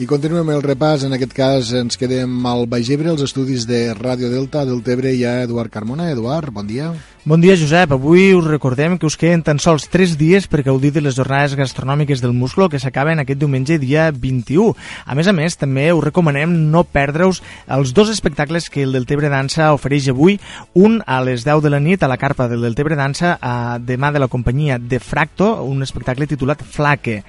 I 0.00 0.06
continuem 0.08 0.48
el 0.48 0.62
repàs, 0.64 1.02
en 1.04 1.12
aquest 1.12 1.34
cas 1.36 1.72
ens 1.76 1.98
quedem 2.00 2.46
al 2.48 2.64
Baix 2.64 2.88
Ebre, 2.94 3.10
els 3.12 3.20
estudis 3.26 3.66
de 3.68 3.90
Ràdio 3.98 4.30
Delta 4.32 4.64
del 4.64 4.80
Tebre, 4.86 5.12
hi 5.12 5.26
ha 5.28 5.42
Eduard 5.44 5.68
Carmona. 5.74 6.08
Eduard, 6.14 6.48
bon 6.48 6.64
dia. 6.66 6.94
Bon 7.24 7.38
dia, 7.38 7.54
Josep. 7.54 7.92
Avui 7.94 8.32
us 8.34 8.48
recordem 8.48 8.96
que 8.98 9.06
us 9.06 9.14
queden 9.14 9.44
tan 9.46 9.60
sols 9.62 9.84
3 9.92 10.16
dies 10.18 10.48
per 10.50 10.64
gaudir 10.66 10.90
de 10.90 10.98
les 11.04 11.14
jornades 11.14 11.52
gastronòmiques 11.54 12.18
del 12.18 12.32
Musclo 12.34 12.66
que 12.66 12.80
s'acaben 12.82 13.20
aquest 13.22 13.38
diumenge 13.38 13.76
dia 13.78 14.08
21. 14.10 14.72
A 15.06 15.14
més 15.14 15.28
a 15.30 15.34
més, 15.36 15.54
també 15.54 15.84
us 15.94 16.02
recomanem 16.02 16.50
no 16.72 16.82
perdre-us 16.82 17.38
els 17.70 17.92
dos 17.94 18.10
espectacles 18.10 18.66
que 18.66 18.82
el 18.82 18.96
Deltebre 18.96 19.30
Dansa 19.30 19.68
ofereix 19.76 20.08
avui, 20.10 20.40
un 20.74 20.98
a 21.06 21.20
les 21.22 21.44
10 21.46 21.62
de 21.62 21.70
la 21.70 21.78
nit 21.78 22.02
a 22.02 22.10
la 22.10 22.18
carpa 22.18 22.48
del 22.50 22.66
Deltebre 22.66 22.98
Dansa, 22.98 23.36
a 23.38 23.78
demà 23.78 24.10
de 24.10 24.18
la 24.18 24.26
companyia 24.26 24.80
de 24.82 24.98
Fracto, 24.98 25.52
un 25.62 25.86
espectacle 25.86 26.26
titulat 26.26 26.66
Flaque. 26.66 27.20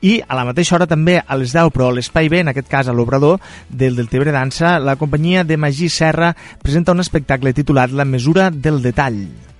I 0.00 0.22
a 0.24 0.38
la 0.38 0.46
mateixa 0.48 0.78
hora 0.78 0.88
també 0.88 1.18
a 1.20 1.36
les 1.36 1.52
10, 1.52 1.68
però 1.76 1.90
a 1.90 1.98
l'Espai 2.12 2.28
B, 2.28 2.40
en 2.44 2.50
aquest 2.52 2.68
cas 2.68 2.88
a 2.88 2.92
l'Obrador 2.92 3.38
del 3.70 3.96
Deltebre 3.96 4.34
Dansa, 4.34 4.78
la 4.78 4.96
companyia 5.00 5.44
de 5.48 5.56
Magí 5.56 5.88
Serra 5.88 6.34
presenta 6.60 6.92
un 6.92 7.00
espectacle 7.00 7.54
titulat 7.56 7.90
La 7.96 8.04
mesura 8.04 8.50
del 8.50 8.82
detall. 8.84 9.51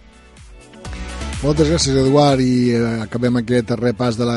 Moltes 1.42 1.66
gràcies, 1.66 1.96
Eduard, 1.98 2.38
i 2.38 2.70
eh, 2.70 2.82
acabem 3.02 3.40
aquest 3.40 3.72
repàs 3.80 4.14
de 4.14 4.28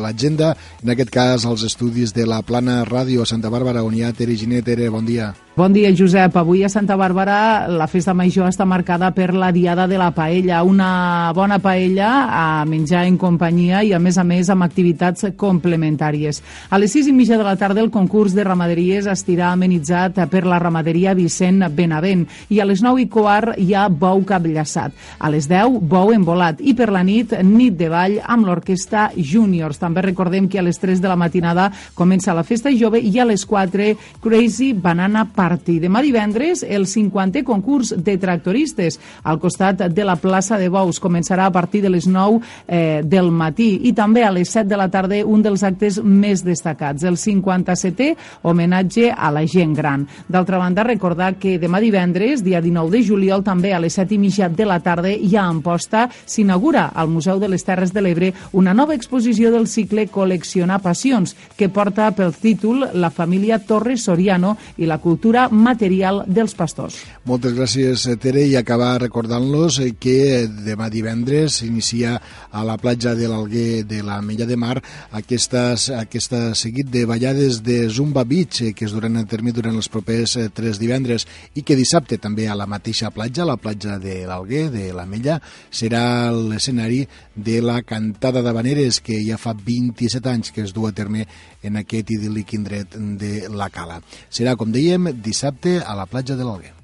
l'agenda. 0.00 0.54
La, 0.54 0.78
en 0.86 0.94
aquest 0.94 1.12
cas, 1.12 1.44
els 1.44 1.66
estudis 1.68 2.16
de 2.16 2.24
la 2.24 2.40
Plana 2.40 2.78
Ràdio 2.88 3.26
a 3.26 3.28
Santa 3.28 3.52
Bàrbara, 3.52 3.84
on 3.84 3.92
hi 3.92 4.06
ha 4.06 4.14
Tere 4.16 4.38
Ginet. 4.40 4.64
Tere, 4.64 4.88
bon 4.88 5.04
dia. 5.04 5.34
Bon 5.56 5.72
dia, 5.72 5.88
Josep. 5.88 6.34
Avui 6.36 6.60
a 6.64 6.68
Santa 6.68 6.98
Bàrbara 7.00 7.64
la 7.72 7.86
festa 7.88 8.12
major 8.12 8.44
està 8.50 8.66
marcada 8.68 9.08
per 9.16 9.30
la 9.32 9.48
Diada 9.56 9.86
de 9.88 9.96
la 9.96 10.10
Paella, 10.12 10.58
una 10.68 11.32
bona 11.32 11.56
paella 11.64 12.08
a 12.28 12.64
menjar 12.68 13.06
en 13.08 13.16
companyia 13.16 13.80
i, 13.80 13.94
a 13.96 13.98
més 13.98 14.18
a 14.20 14.24
més, 14.28 14.50
amb 14.52 14.66
activitats 14.66 15.24
complementàries. 15.40 16.42
A 16.68 16.76
les 16.76 16.92
sis 16.92 17.08
i 17.08 17.14
mitja 17.16 17.38
de 17.40 17.46
la 17.46 17.54
tarda 17.56 17.80
el 17.80 17.88
concurs 17.88 18.36
de 18.36 18.44
ramaderies 18.44 19.08
estirà 19.08 19.48
amenitzat 19.54 20.20
per 20.28 20.44
la 20.44 20.58
ramaderia 20.60 21.16
Vicent 21.16 21.64
Benavent 21.72 22.26
i 22.52 22.60
a 22.60 22.68
les 22.68 22.84
nou 22.84 23.00
i 23.00 23.08
quart 23.08 23.56
hi 23.56 23.72
ha 23.72 23.86
bou 23.88 24.20
capllaçat. 24.28 24.92
A 25.16 25.32
les 25.32 25.48
deu, 25.48 25.80
bou 25.80 26.12
embolat 26.46 26.60
i 26.60 26.74
per 26.74 26.90
la 26.92 27.02
nit, 27.02 27.32
nit 27.42 27.76
de 27.76 27.88
ball 27.90 28.18
amb 28.22 28.46
l'orquestra 28.46 29.10
Juniors. 29.16 29.78
També 29.78 30.02
recordem 30.02 30.48
que 30.48 30.58
a 30.58 30.62
les 30.62 30.78
3 30.78 31.00
de 31.00 31.08
la 31.08 31.16
matinada 31.16 31.70
comença 31.94 32.34
la 32.34 32.44
festa 32.44 32.70
jove 32.70 33.00
i 33.00 33.18
a 33.18 33.24
les 33.24 33.44
4 33.46 33.96
Crazy 34.22 34.72
Banana 34.72 35.26
Party. 35.34 35.78
Demà 35.80 36.02
divendres, 36.02 36.62
el 36.62 36.86
50è 36.86 37.42
concurs 37.44 37.94
de 37.96 38.16
tractoristes 38.18 38.98
al 39.24 39.38
costat 39.38 39.88
de 39.92 40.04
la 40.04 40.16
plaça 40.16 40.58
de 40.58 40.68
Bous. 40.68 41.00
Començarà 41.00 41.46
a 41.46 41.52
partir 41.52 41.82
de 41.82 41.90
les 41.90 42.06
9 42.06 42.40
eh, 42.66 43.02
del 43.04 43.30
matí 43.30 43.80
i 43.84 43.92
també 43.92 44.24
a 44.24 44.32
les 44.32 44.50
7 44.50 44.68
de 44.68 44.76
la 44.76 44.88
tarda 44.90 45.22
un 45.26 45.42
dels 45.42 45.62
actes 45.62 46.00
més 46.02 46.42
destacats, 46.44 47.04
el 47.04 47.16
57è 47.16 48.14
homenatge 48.42 49.10
a 49.12 49.30
la 49.30 49.46
gent 49.46 49.74
gran. 49.74 50.06
D'altra 50.28 50.58
banda, 50.58 50.84
recordar 50.84 51.34
que 51.40 51.56
demà 51.58 51.80
divendres, 51.80 52.42
dia 52.44 52.60
19 52.60 52.90
de 52.90 53.02
juliol, 53.04 53.44
també 53.44 53.72
a 53.74 53.80
les 53.80 53.96
7 53.96 54.14
i 54.14 54.20
mitja 54.20 54.48
de 54.48 54.66
la 54.66 54.80
tarda 54.80 55.10
i 55.10 55.34
a 55.36 55.46
Amposta 55.46 56.06
s'inaugura 56.36 56.90
al 56.94 57.10
Museu 57.12 57.40
de 57.42 57.50
les 57.50 57.64
Terres 57.66 57.92
de 57.96 58.04
l'Ebre 58.04 58.32
una 58.52 58.74
nova 58.76 58.94
exposició 58.94 59.50
del 59.54 59.66
cicle 59.70 60.06
Col·leccionar 60.12 60.78
Passions, 60.84 61.34
que 61.56 61.70
porta 61.72 62.10
pel 62.16 62.34
títol 62.36 62.84
La 62.94 63.10
família 63.10 63.58
Torres 63.64 64.06
Soriano 64.06 64.56
i 64.76 64.86
la 64.86 65.00
cultura 65.02 65.48
material 65.50 66.22
dels 66.26 66.54
pastors. 66.54 67.00
Moltes 67.26 67.56
gràcies, 67.56 68.06
Tere, 68.22 68.44
i 68.46 68.56
acabar 68.58 69.00
recordant-los 69.02 69.80
que 70.00 70.46
demà 70.66 70.90
divendres 70.92 71.60
s'inicia 71.60 72.16
a 72.52 72.64
la 72.66 72.76
platja 72.80 73.14
de 73.16 73.28
l'Alguer 73.30 73.84
de 73.88 74.02
la 74.04 74.20
Mella 74.22 74.46
de 74.46 74.56
Mar 74.56 74.76
aquesta, 75.16 75.74
aquesta 75.98 76.54
seguit 76.54 76.90
de 76.92 77.04
ballades 77.08 77.62
de 77.64 77.88
Zumba 77.88 78.24
Beach 78.24 78.74
que 78.74 78.84
es 78.84 78.92
duran 78.92 79.16
a 79.16 79.24
terme 79.26 79.52
durant 79.52 79.76
els 79.76 79.88
propers 79.92 80.36
eh, 80.36 80.48
tres 80.54 80.80
divendres 80.82 81.26
i 81.54 81.64
que 81.66 81.76
dissabte 81.78 82.18
també 82.22 82.46
a 82.48 82.56
la 82.58 82.68
mateixa 82.70 83.10
platja, 83.14 83.46
la 83.48 83.58
platja 83.60 83.98
de 84.02 84.22
l'Alguer, 84.28 84.68
de 84.70 84.90
la 84.96 85.06
Mella, 85.08 85.38
serà 85.70 86.25
l'escenari 86.34 87.02
de 87.34 87.58
la 87.64 87.80
cantada 87.82 88.42
d'Habaneres 88.44 89.00
que 89.04 89.20
ja 89.26 89.40
fa 89.40 89.56
27 89.56 90.32
anys 90.32 90.52
que 90.52 90.64
es 90.66 90.74
du 90.76 90.86
a 90.86 90.92
terme 90.92 91.26
en 91.62 91.80
aquest 91.82 92.14
idíl·lic 92.16 92.56
indret 92.58 92.96
de 92.96 93.48
la 93.50 93.70
Cala. 93.70 94.02
Serà, 94.30 94.56
com 94.56 94.72
dèiem, 94.72 95.12
dissabte 95.22 95.80
a 95.82 95.98
la 95.98 96.06
platja 96.10 96.36
de 96.36 96.44
l'Alguer. 96.44 96.75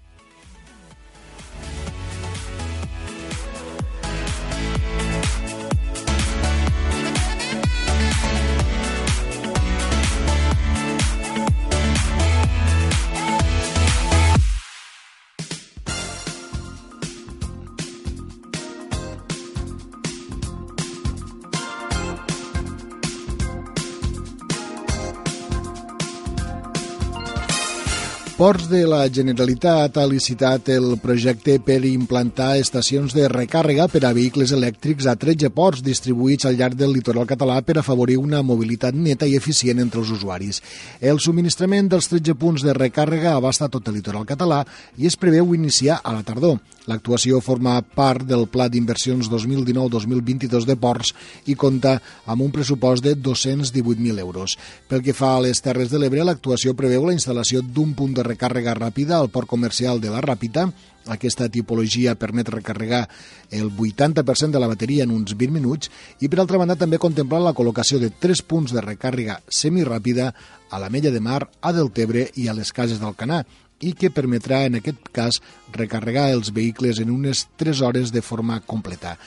Ports 28.43 28.65
de 28.67 28.81
la 28.91 29.05
Generalitat 29.07 30.01
ha 30.03 30.05
licitat 30.11 30.67
el 30.75 30.97
projecte 30.99 31.61
per 31.63 31.77
implantar 31.87 32.57
estacions 32.59 33.15
de 33.15 33.29
recàrrega 33.31 33.85
per 33.93 34.01
a 34.03 34.11
vehicles 34.17 34.51
elèctrics 34.57 35.07
a 35.07 35.15
13 35.15 35.53
ports 35.55 35.85
distribuïts 35.87 36.49
al 36.51 36.59
llarg 36.59 36.75
del 36.75 36.91
litoral 36.91 37.29
català 37.31 37.61
per 37.63 37.77
afavorir 37.79 38.17
una 38.19 38.43
mobilitat 38.43 38.99
neta 38.99 39.31
i 39.31 39.37
eficient 39.39 39.79
entre 39.85 40.03
els 40.03 40.11
usuaris. 40.11 40.59
El 40.99 41.23
subministrament 41.23 41.93
dels 41.93 42.11
13 42.11 42.35
punts 42.35 42.67
de 42.67 42.75
recàrrega 42.75 43.37
abasta 43.37 43.71
tot 43.71 43.87
el 43.87 44.01
litoral 44.01 44.27
català 44.27 44.65
i 44.99 45.07
es 45.07 45.15
preveu 45.15 45.55
iniciar 45.55 46.01
a 46.03 46.19
la 46.19 46.27
tardor. 46.27 46.59
L'actuació 46.91 47.39
forma 47.39 47.77
part 47.95 48.27
del 48.27 48.49
Pla 48.51 48.67
d'Inversions 48.67 49.29
2019-2022 49.31 50.67
de 50.67 50.75
Ports 50.75 51.13
i 51.47 51.55
compta 51.55 51.95
amb 52.27 52.43
un 52.43 52.51
pressupost 52.55 53.05
de 53.07 53.15
218.000 53.15 54.19
euros. 54.19 54.57
Pel 54.91 55.05
que 55.07 55.15
fa 55.15 55.37
a 55.37 55.45
les 55.45 55.63
Terres 55.63 55.93
de 55.93 56.01
l'Ebre, 56.03 56.25
l'actuació 56.27 56.75
preveu 56.75 57.07
la 57.07 57.15
instal·lació 57.15 57.63
d'un 57.63 57.95
punt 57.95 58.17
de 58.19 58.27
recàrrega 58.27 58.75
ràpida 58.75 59.21
al 59.21 59.31
port 59.31 59.47
comercial 59.47 60.03
de 60.03 60.11
la 60.11 60.25
Ràpita. 60.25 60.67
Aquesta 61.11 61.49
tipologia 61.51 62.15
permet 62.15 62.51
recarregar 62.51 63.09
el 63.51 63.71
80% 63.71 64.51
de 64.55 64.61
la 64.63 64.71
bateria 64.71 65.07
en 65.07 65.15
uns 65.15 65.35
20 65.35 65.55
minuts 65.55 65.91
i, 66.21 66.29
per 66.29 66.39
altra 66.43 66.59
banda, 66.59 66.79
també 66.79 66.99
contempla 67.03 67.43
la 67.43 67.55
col·locació 67.55 67.99
de 68.03 68.11
tres 68.11 68.43
punts 68.43 68.75
de 68.75 68.83
recàrrega 68.83 69.41
semiràpida 69.51 70.33
a 70.71 70.79
la 70.79 70.91
Mella 70.91 71.11
de 71.11 71.21
Mar, 71.21 71.43
a 71.61 71.73
Deltebre 71.75 72.29
i 72.39 72.47
a 72.49 72.55
les 72.55 72.71
Cases 72.73 73.03
del 73.03 73.19
Canà 73.19 73.43
i 73.83 73.93
que 73.99 74.13
permetrà, 74.15 74.63
en 74.67 74.79
aquest 74.79 75.11
cas, 75.13 75.41
recarregar 75.75 76.31
els 76.33 76.53
vehicles 76.55 77.03
en 77.03 77.11
unes 77.11 77.47
3 77.61 77.83
hores 77.83 78.15
de 78.15 78.23
forma 78.23 78.61
completa. 78.65 79.19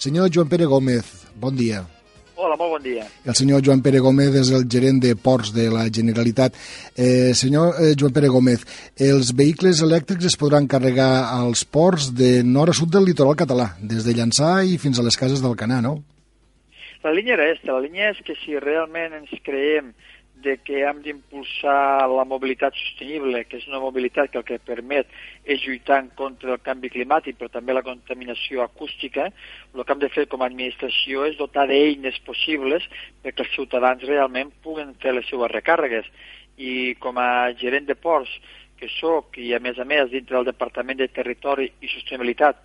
Senyor 0.00 0.30
Joan 0.34 0.48
Pere 0.48 0.66
Gómez, 0.66 1.08
bon 1.36 1.56
dia. 1.56 1.84
Hola, 2.40 2.54
molt 2.56 2.70
bon 2.72 2.82
dia. 2.82 3.02
El 3.28 3.34
senyor 3.36 3.60
Joan 3.60 3.82
Pere 3.84 3.98
Gómez 4.00 4.32
és 4.40 4.48
el 4.56 4.62
gerent 4.64 4.96
de 5.02 5.10
Ports 5.12 5.50
de 5.52 5.66
la 5.68 5.82
Generalitat. 5.92 6.54
Eh, 6.96 7.34
senyor 7.36 7.76
eh, 7.76 7.90
Joan 8.00 8.14
Pere 8.16 8.30
Gómez, 8.32 8.64
els 8.96 9.34
vehicles 9.36 9.82
elèctrics 9.84 10.24
es 10.30 10.38
podran 10.40 10.64
carregar 10.64 11.10
als 11.34 11.66
ports 11.68 12.08
de 12.16 12.38
nord 12.40 12.72
a 12.72 12.78
sud 12.78 12.94
del 12.94 13.04
litoral 13.10 13.36
català, 13.36 13.74
des 13.84 14.08
de 14.08 14.16
Llançà 14.16 14.54
i 14.64 14.80
fins 14.80 14.96
a 14.96 15.04
les 15.04 15.20
cases 15.20 15.44
del 15.44 15.58
Canà, 15.60 15.82
no? 15.84 15.98
La 17.04 17.12
línia 17.12 17.36
era 17.36 17.44
aquesta. 17.50 17.74
La 17.74 17.84
línia 17.84 18.08
és 18.14 18.24
que 18.24 18.38
si 18.40 18.56
realment 18.56 19.20
ens 19.20 19.36
creiem 19.44 19.92
de 20.42 20.56
que 20.64 20.82
hem 20.84 21.00
d'impulsar 21.04 22.08
la 22.10 22.24
mobilitat 22.28 22.76
sostenible, 22.76 23.44
que 23.48 23.58
és 23.60 23.66
una 23.68 23.80
mobilitat 23.82 24.30
que 24.32 24.40
el 24.40 24.46
que 24.48 24.58
permet 24.70 25.08
és 25.44 25.62
lluitar 25.64 26.00
contra 26.18 26.52
del 26.52 26.62
canvi 26.64 26.90
climàtic, 26.92 27.38
però 27.38 27.50
també 27.52 27.76
la 27.76 27.84
contaminació 27.86 28.64
acústica, 28.64 29.28
el 29.74 29.84
que 29.84 29.92
hem 29.94 30.02
de 30.04 30.12
fer 30.12 30.26
com 30.32 30.42
a 30.42 30.48
administració 30.50 31.26
és 31.28 31.38
dotar 31.38 31.66
d'eines 31.70 32.20
possibles 32.26 32.86
perquè 33.24 33.46
els 33.46 33.54
ciutadans 33.56 34.06
realment 34.08 34.52
puguen 34.64 34.96
fer 35.02 35.14
les 35.16 35.28
seues 35.28 35.52
recàrregues. 35.52 36.08
I 36.60 36.96
com 37.00 37.16
a 37.20 37.52
gerent 37.60 37.86
de 37.88 37.96
ports 37.96 38.32
que 38.80 38.88
sóc, 38.96 39.36
i 39.36 39.52
a 39.52 39.60
més 39.60 39.78
a 39.78 39.84
més 39.84 40.08
dintre 40.10 40.38
del 40.38 40.48
Departament 40.48 40.98
de 40.98 41.08
Territori 41.12 41.68
i 41.84 41.88
Sostenibilitat, 41.92 42.56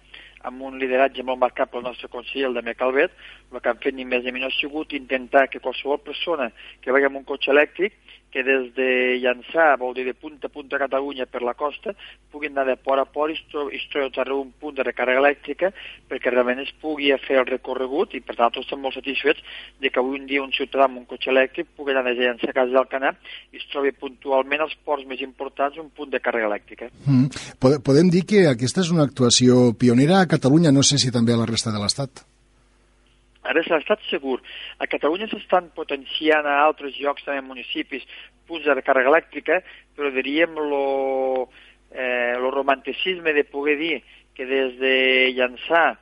amb 0.45 0.61
un 0.67 0.77
lideratge 0.81 1.23
molt 1.25 1.41
marcat 1.41 1.71
pel 1.71 1.83
nostre 1.85 2.09
conseller, 2.13 2.49
el 2.49 2.59
de 2.59 2.75
Calvet, 2.77 3.13
el 3.51 3.61
que 3.61 3.71
han 3.71 3.81
fet 3.83 3.95
ni 3.97 4.05
més 4.05 4.23
ni 4.23 4.33
menys 4.35 4.49
ha 4.49 4.57
sigut 4.59 4.93
intentar 4.93 5.47
que 5.49 5.61
qualsevol 5.63 6.01
persona 6.05 6.51
que 6.81 6.93
vagi 6.93 7.09
amb 7.09 7.21
un 7.21 7.27
cotxe 7.27 7.51
elèctric 7.53 7.97
que 8.36 8.43
des 8.43 8.73
de 8.75 9.15
llançar, 9.23 9.77
vol 9.79 9.93
dir 9.95 10.03
de 10.03 10.13
punta 10.13 10.49
a 10.49 10.51
punta 10.51 10.75
a 10.75 10.81
Catalunya 10.81 11.23
per 11.25 11.39
la 11.47 11.53
costa, 11.55 11.93
puguin 12.33 12.51
anar 12.51 12.65
de 12.67 12.75
port 12.75 12.99
a 12.99 13.05
port 13.07 13.31
i 13.31 13.77
es 13.77 13.86
trobi 13.93 14.36
un 14.36 14.51
punt 14.59 14.75
de 14.75 14.83
recàrrega 14.83 15.21
elèctrica 15.23 15.69
perquè 16.09 16.33
realment 16.33 16.59
es 16.65 16.73
pugui 16.81 17.13
fer 17.23 17.39
el 17.39 17.47
recorregut 17.47 18.17
i 18.19 18.19
per 18.19 18.36
tant 18.36 18.51
tots 18.51 18.67
estem 18.67 18.83
molt 18.83 18.99
satisfets 18.99 19.39
de 19.79 19.88
que 19.88 20.03
avui 20.03 20.19
un 20.19 20.27
dia 20.27 20.43
un 20.43 20.51
ciutadà 20.51 20.89
amb 20.89 20.99
un 20.99 21.07
cotxe 21.07 21.31
elèctric 21.31 21.71
pugui 21.79 21.95
anar 21.95 22.03
des 22.09 22.19
de 22.19 22.27
llançar 22.27 22.51
a 22.51 22.59
casa 22.59 22.75
del 22.75 22.91
Canà 22.91 23.15
i 23.55 23.63
es 23.63 23.71
trobi 23.71 23.95
puntualment 23.95 24.67
als 24.67 24.75
ports 24.83 25.07
més 25.07 25.23
importants 25.23 25.79
un 25.79 25.93
punt 25.95 26.11
de 26.11 26.19
càrrega 26.19 26.51
elèctrica. 26.51 26.91
Mm. 27.07 27.31
Podem 27.88 28.11
dir 28.11 28.27
que 28.27 28.49
aquesta 28.51 28.83
és 28.83 28.91
una 28.91 29.07
actuació 29.07 29.71
pionera 29.79 30.19
a 30.19 30.27
Catalunya, 30.27 30.75
no 30.75 30.83
sé 30.83 30.99
si 30.99 31.15
també 31.15 31.31
a 31.31 31.39
la 31.39 31.47
resta 31.47 31.71
de 31.71 31.79
l'Estat. 31.79 32.27
Ara 33.45 33.63
s'ha 33.63 33.79
estat 33.81 34.01
segur. 34.09 34.39
A 34.81 34.87
Catalunya 34.89 35.27
s'estan 35.31 35.69
potenciant 35.77 36.47
a 36.49 36.61
altres 36.65 36.97
llocs, 37.01 37.25
també 37.25 37.43
municipis, 37.45 38.05
punts 38.49 38.65
de 38.65 38.85
càrrega 38.85 39.11
elèctrica, 39.13 39.61
però 39.95 40.11
diríem 40.13 40.57
lo, 40.71 41.49
eh, 41.91 42.35
lo 42.41 42.51
romanticisme 42.53 43.33
de 43.33 43.45
poder 43.45 43.77
dir 43.77 44.01
que 44.35 44.45
des 44.45 44.75
de 44.81 44.95
llançar 45.37 45.99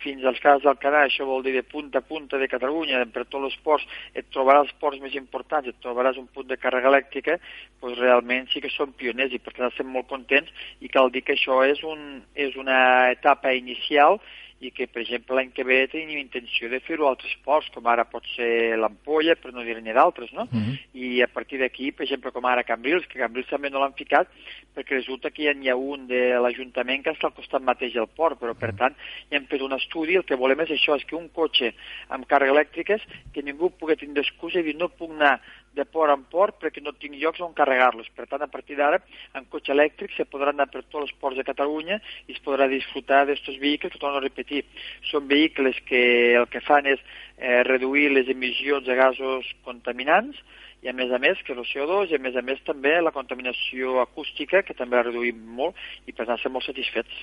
fins 0.00 0.24
als 0.24 0.40
casos 0.40 0.64
del 0.64 0.78
Canà, 0.80 1.04
això 1.04 1.26
vol 1.28 1.42
dir 1.44 1.52
de 1.52 1.62
punta 1.62 2.00
a 2.00 2.06
punta 2.06 2.38
de 2.40 2.48
Catalunya, 2.48 3.02
per 3.12 3.26
tots 3.26 3.50
els 3.50 3.56
ports, 3.64 3.84
et 4.16 4.28
trobaràs 4.32 4.68
els 4.68 4.76
ports 4.80 5.00
més 5.02 5.14
importants, 5.18 5.68
et 5.68 5.76
trobaràs 5.84 6.18
un 6.20 6.28
punt 6.32 6.48
de 6.48 6.56
càrrega 6.56 6.88
elèctrica, 6.88 7.36
doncs 7.82 8.00
realment 8.00 8.48
sí 8.52 8.62
que 8.64 8.72
són 8.72 8.94
pioners 8.96 9.34
i 9.36 9.40
per 9.44 9.52
tant 9.56 9.68
estem 9.68 9.90
molt 9.92 10.08
contents 10.08 10.48
i 10.80 10.88
cal 10.88 11.12
dir 11.12 11.22
que 11.26 11.36
això 11.36 11.60
és, 11.68 11.82
un, 11.84 12.22
és 12.34 12.56
una 12.56 13.10
etapa 13.12 13.52
inicial 13.56 14.20
i 14.60 14.70
que, 14.76 14.86
per 14.92 15.00
exemple, 15.00 15.34
l'any 15.36 15.50
que 15.56 15.64
ve 15.64 15.78
tenim 15.88 16.18
intenció 16.20 16.68
de 16.68 16.82
fer-ho 16.84 17.06
a 17.06 17.14
altres 17.14 17.32
ports, 17.46 17.70
com 17.72 17.86
ara 17.88 18.04
pot 18.04 18.26
ser 18.34 18.76
l'Ampolla, 18.76 19.38
per 19.40 19.54
no 19.56 19.64
dir-ne 19.64 19.94
d'altres, 19.96 20.32
no? 20.36 20.46
Mhm. 20.50 20.60
-huh. 20.60 20.78
I 20.94 21.22
a 21.22 21.28
partir 21.28 21.58
d'aquí, 21.58 21.92
per 21.92 22.04
exemple, 22.04 22.30
com 22.30 22.44
ara 22.44 22.64
Cambrils, 22.64 23.06
que 23.06 23.18
Cambrils 23.18 23.48
també 23.48 23.70
no 23.70 23.80
l'han 23.80 23.94
ficat, 23.94 24.28
perquè 24.76 24.90
resulta 24.90 25.30
que 25.30 25.44
ja 25.44 25.54
n'hi 25.54 25.70
ha 25.70 25.76
un 25.76 26.06
de 26.06 26.38
l'Ajuntament 26.38 27.02
que 27.02 27.10
està 27.10 27.26
al 27.26 27.34
costat 27.34 27.62
mateix 27.62 27.94
del 27.94 28.08
port, 28.08 28.38
però, 28.38 28.54
per 28.54 28.74
tant, 28.76 28.94
ja 29.30 29.36
hem 29.38 29.46
fet 29.46 29.62
un 29.62 29.72
estudi, 29.72 30.16
el 30.16 30.24
que 30.24 30.36
volem 30.36 30.60
és 30.60 30.70
això, 30.70 30.96
és 30.96 31.04
que 31.04 31.16
un 31.16 31.28
cotxe 31.30 31.74
amb 32.08 32.26
càrrega 32.26 32.52
elèctriques, 32.52 33.00
que 33.32 33.42
ningú 33.42 33.70
pugui 33.70 33.96
tindre 33.96 34.22
excusa 34.22 34.60
i 34.60 34.62
dir 34.62 34.76
no 34.76 34.88
puc 34.88 35.10
anar 35.10 35.40
de 35.76 35.84
port 35.86 36.12
en 36.12 36.22
port 36.30 36.58
perquè 36.62 36.82
no 36.82 36.92
tinc 36.98 37.16
llocs 37.20 37.42
on 37.44 37.54
carregar-los. 37.56 38.10
Per 38.16 38.26
tant, 38.30 38.42
a 38.42 38.50
partir 38.50 38.78
d'ara, 38.78 39.00
amb 39.38 39.48
cotxe 39.52 39.74
elèctric 39.74 40.14
se 40.16 40.26
podrà 40.30 40.54
anar 40.54 40.68
per 40.70 40.82
tots 40.82 41.04
els 41.04 41.16
ports 41.22 41.38
de 41.38 41.46
Catalunya 41.46 42.00
i 42.26 42.36
es 42.36 42.42
podrà 42.44 42.68
disfrutar 42.70 43.24
d'estos 43.28 43.60
vehicles 43.62 43.92
que, 43.92 44.02
torno 44.02 44.18
a 44.20 44.24
repetir, 44.24 44.64
són 45.10 45.28
vehicles 45.30 45.78
que 45.86 46.02
el 46.40 46.48
que 46.50 46.64
fan 46.64 46.90
és 46.90 47.02
eh, 47.38 47.62
reduir 47.68 48.10
les 48.14 48.28
emissions 48.32 48.86
de 48.86 48.98
gasos 48.98 49.46
contaminants 49.66 50.42
i 50.80 50.88
a 50.88 50.94
més 50.96 51.10
a 51.12 51.18
més 51.20 51.40
que 51.44 51.52
el 51.52 51.60
CO2 51.68 52.12
i 52.12 52.16
a 52.16 52.22
més 52.22 52.36
a 52.36 52.42
més 52.44 52.60
també 52.64 52.94
la 53.04 53.12
contaminació 53.12 53.98
acústica 54.00 54.62
que 54.64 54.76
també 54.76 54.96
la 54.96 55.04
reduïm 55.10 55.42
molt 55.58 55.76
i 56.08 56.14
per 56.14 56.24
tant 56.24 56.38
estem 56.38 56.54
molt 56.56 56.64
satisfets. 56.64 57.18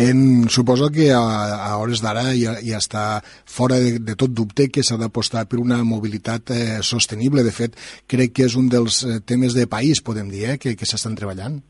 En, 0.00 0.48
suposo 0.48 0.88
que 0.92 1.10
a, 1.12 1.20
a 1.68 1.74
hores 1.82 2.00
d'ara 2.04 2.30
ja, 2.32 2.56
ja 2.64 2.80
està 2.80 3.04
fora 3.24 3.76
de, 3.82 3.98
de 4.00 4.16
tot 4.16 4.32
dubte 4.32 4.70
que 4.72 4.84
s'ha 4.86 4.96
d'apostar 5.00 5.44
per 5.50 5.60
una 5.60 5.82
mobilitat 5.84 6.54
eh, 6.56 6.62
sostenible. 6.80 7.44
De 7.44 7.52
fet, 7.52 7.76
crec 8.10 8.34
que 8.36 8.48
és 8.48 8.56
un 8.60 8.68
dels 8.72 9.02
eh, 9.04 9.20
temes 9.26 9.54
de 9.56 9.68
país, 9.70 10.02
podem 10.02 10.28
dir, 10.32 10.44
eh, 10.54 10.58
que, 10.58 10.76
que 10.78 10.88
s'estan 10.88 11.16
treballant. 11.18 11.60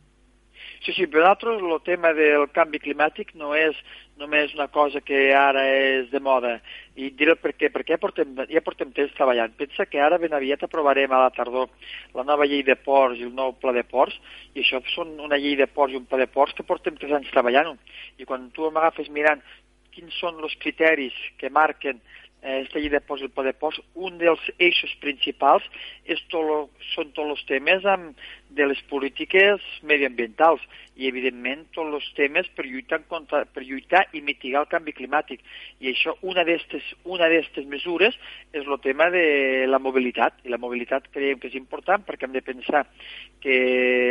Sí, 0.84 0.92
sí, 0.92 1.06
per 1.08 1.22
nosaltres 1.22 1.62
el 1.64 1.78
tema 1.80 2.10
del 2.12 2.42
canvi 2.52 2.76
climàtic 2.76 3.30
no 3.40 3.54
és 3.56 3.76
només 4.20 4.52
una 4.52 4.66
cosa 4.68 5.00
que 5.00 5.32
ara 5.34 5.62
és 5.72 6.10
de 6.10 6.20
moda. 6.20 6.58
I 7.00 7.08
diré 7.16 7.34
per 7.40 7.54
què, 7.56 7.70
perquè 7.72 7.96
ja 7.96 8.00
portem, 8.02 8.34
ja 8.50 8.62
portem 8.66 8.92
temps 8.92 9.14
treballant. 9.16 9.54
Pensa 9.56 9.86
que 9.88 10.02
ara 10.04 10.18
ben 10.20 10.36
aviat 10.36 10.66
aprovarem 10.66 11.12
a 11.12 11.22
la 11.24 11.32
tardor 11.32 11.70
la 12.14 12.26
nova 12.28 12.44
llei 12.44 12.62
de 12.62 12.76
ports 12.76 13.16
i 13.18 13.24
el 13.24 13.32
nou 13.32 13.56
pla 13.56 13.72
de 13.72 13.82
ports, 13.88 14.18
i 14.52 14.60
això 14.60 14.82
són 14.92 15.16
una 15.24 15.40
llei 15.40 15.56
de 15.56 15.66
ports 15.66 15.94
i 15.94 16.02
un 16.02 16.04
pla 16.10 16.20
de 16.20 16.28
ports 16.28 16.52
que 16.52 16.68
portem 16.68 17.00
tres 17.00 17.16
anys 17.16 17.32
treballant-ho. 17.32 17.78
I 18.20 18.28
quan 18.28 18.50
tu 18.52 18.68
m'agafes 18.68 19.08
mirant 19.08 19.40
quins 19.94 20.20
són 20.20 20.42
els 20.42 20.54
criteris 20.60 21.16
que 21.40 21.48
marquen 21.48 22.02
aquesta 22.44 22.78
llei 22.78 22.92
de 22.92 23.00
ports 23.00 23.24
i 23.24 23.28
el 23.28 23.32
pla 23.32 23.46
de 23.46 23.54
ports, 23.56 23.80
un 23.96 24.18
dels 24.20 24.42
eixos 24.58 24.92
principals 25.00 25.64
és 26.04 26.20
tot 26.28 26.44
lo, 26.44 26.58
són 26.92 27.12
tots 27.16 27.32
els 27.32 27.44
temes 27.48 27.86
amb, 27.88 28.12
de 28.54 28.66
les 28.70 28.80
polítiques 28.90 29.62
mediambientals 29.82 30.62
i, 30.94 31.08
evidentment, 31.08 31.64
tots 31.74 31.96
els 31.98 32.06
temes 32.14 32.46
per 32.54 32.66
lluitar, 32.68 33.00
contra, 33.10 33.42
per 33.50 33.64
lluitar 33.66 34.04
i 34.14 34.22
mitigar 34.22 34.62
el 34.62 34.70
canvi 34.70 34.94
climàtic. 34.94 35.42
I 35.82 35.90
això, 35.90 36.14
una 36.22 36.44
d'aquestes 36.46 37.66
mesures 37.70 38.14
és 38.54 38.62
el 38.62 38.78
tema 38.84 39.08
de 39.10 39.66
la 39.66 39.80
mobilitat. 39.82 40.38
I 40.46 40.54
la 40.54 40.60
mobilitat 40.62 41.10
creiem 41.14 41.40
que 41.42 41.50
és 41.50 41.58
important 41.58 42.06
perquè 42.06 42.28
hem 42.28 42.36
de 42.36 42.44
pensar 42.46 42.84
que 43.42 43.58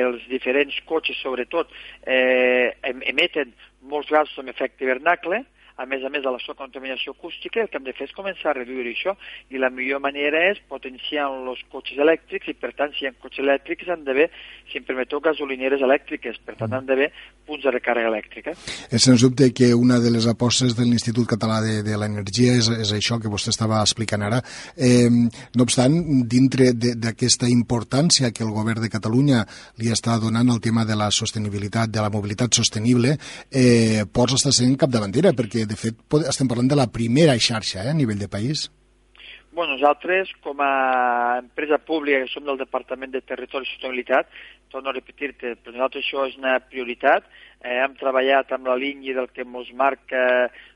els 0.10 0.28
diferents 0.32 0.76
cotxes, 0.90 1.22
sobretot, 1.24 1.72
eh, 2.04 2.76
emeten 2.84 3.56
molts 3.88 4.12
gasos 4.12 4.44
amb 4.44 4.52
efecte 4.52 4.84
hivernacle, 4.84 5.44
a 5.78 5.86
més 5.90 6.04
a 6.06 6.10
més 6.14 6.24
de 6.24 6.32
la 6.32 6.40
seva 6.44 6.58
contaminació 6.60 7.16
acústica, 7.16 7.62
el 7.62 7.70
que 7.70 7.80
hem 7.80 7.88
de 7.88 7.94
fer 7.98 8.08
és 8.08 8.16
començar 8.16 8.52
a 8.52 8.58
reduir 8.60 8.92
això 8.92 9.16
i 9.50 9.62
la 9.62 9.72
millor 9.74 10.02
manera 10.04 10.44
és 10.52 10.62
potenciar 10.70 11.30
els 11.32 11.64
cotxes 11.74 11.98
elèctrics 12.04 12.52
i 12.52 12.56
per 12.58 12.74
tant 12.78 12.94
si 12.94 13.06
hi 13.06 13.10
ha 13.10 13.14
cotxes 13.18 13.42
elèctrics 13.44 13.90
han 13.90 14.04
d'haver, 14.06 14.30
si 14.70 14.78
em 14.80 14.86
permeteu, 14.86 15.22
gasolineres 15.24 15.82
elèctriques, 15.82 16.38
per 16.46 16.56
tant 16.60 16.78
han 16.78 16.86
d'haver 16.86 17.10
punts 17.48 17.66
de 17.66 17.74
recàrrega 17.74 18.12
elèctrica. 18.12 18.54
És 18.94 19.04
sens 19.04 19.24
dubte 19.26 19.50
que 19.56 19.74
una 19.76 20.00
de 20.00 20.12
les 20.14 20.28
apostes 20.30 20.78
de 20.78 20.86
l'Institut 20.86 21.28
Català 21.34 21.60
de, 21.66 21.80
de 21.86 21.98
l'Energia 22.00 22.54
és, 22.60 22.70
és 22.86 22.94
això 22.96 23.18
que 23.22 23.32
vostè 23.32 23.52
estava 23.54 23.82
explicant 23.82 24.24
ara. 24.24 24.40
Eh, 24.78 25.10
no 25.10 25.66
obstant, 25.66 25.98
dintre 26.30 26.72
d'aquesta 26.78 27.50
importància 27.52 28.32
que 28.32 28.46
el 28.46 28.54
govern 28.54 28.84
de 28.84 28.92
Catalunya 28.94 29.44
li 29.82 29.92
està 29.94 30.20
donant 30.22 30.54
al 30.54 30.62
tema 30.64 30.86
de 30.86 30.98
la 31.00 31.10
sostenibilitat, 31.12 31.92
de 31.92 32.04
la 32.04 32.14
mobilitat 32.14 32.54
sostenible, 32.56 33.18
eh, 33.52 34.06
Ports 34.14 34.38
està 34.38 34.54
sent 34.56 34.78
capdavantera 34.80 35.34
perquè 35.36 35.63
de 35.70 35.78
fet 35.80 36.18
estem 36.28 36.50
parlant 36.50 36.70
de 36.72 36.80
la 36.80 36.90
primera 36.92 37.36
xarxa 37.40 37.84
eh, 37.84 37.92
a 37.92 37.98
nivell 37.98 38.20
de 38.20 38.32
país. 38.32 38.70
Bueno, 39.54 39.76
nosaltres, 39.76 40.32
com 40.42 40.58
a 40.66 41.38
empresa 41.38 41.78
pública 41.78 42.24
que 42.24 42.32
som 42.32 42.46
del 42.48 42.58
Departament 42.58 43.12
de 43.14 43.22
Territori 43.22 43.68
i 43.68 43.70
Sostenibilitat, 43.70 44.32
torno 44.74 44.90
a 44.90 44.96
repetir-te, 44.96 45.54
per 45.62 45.76
nosaltres 45.76 46.08
això 46.08 46.26
és 46.26 46.40
una 46.40 46.56
prioritat. 46.66 47.28
Eh, 47.62 47.78
hem 47.84 47.94
treballat 48.00 48.50
amb 48.56 48.72
la 48.72 48.80
línia 48.82 49.14
del 49.20 49.30
que 49.30 49.46
ens 49.46 49.70
marca 49.78 50.24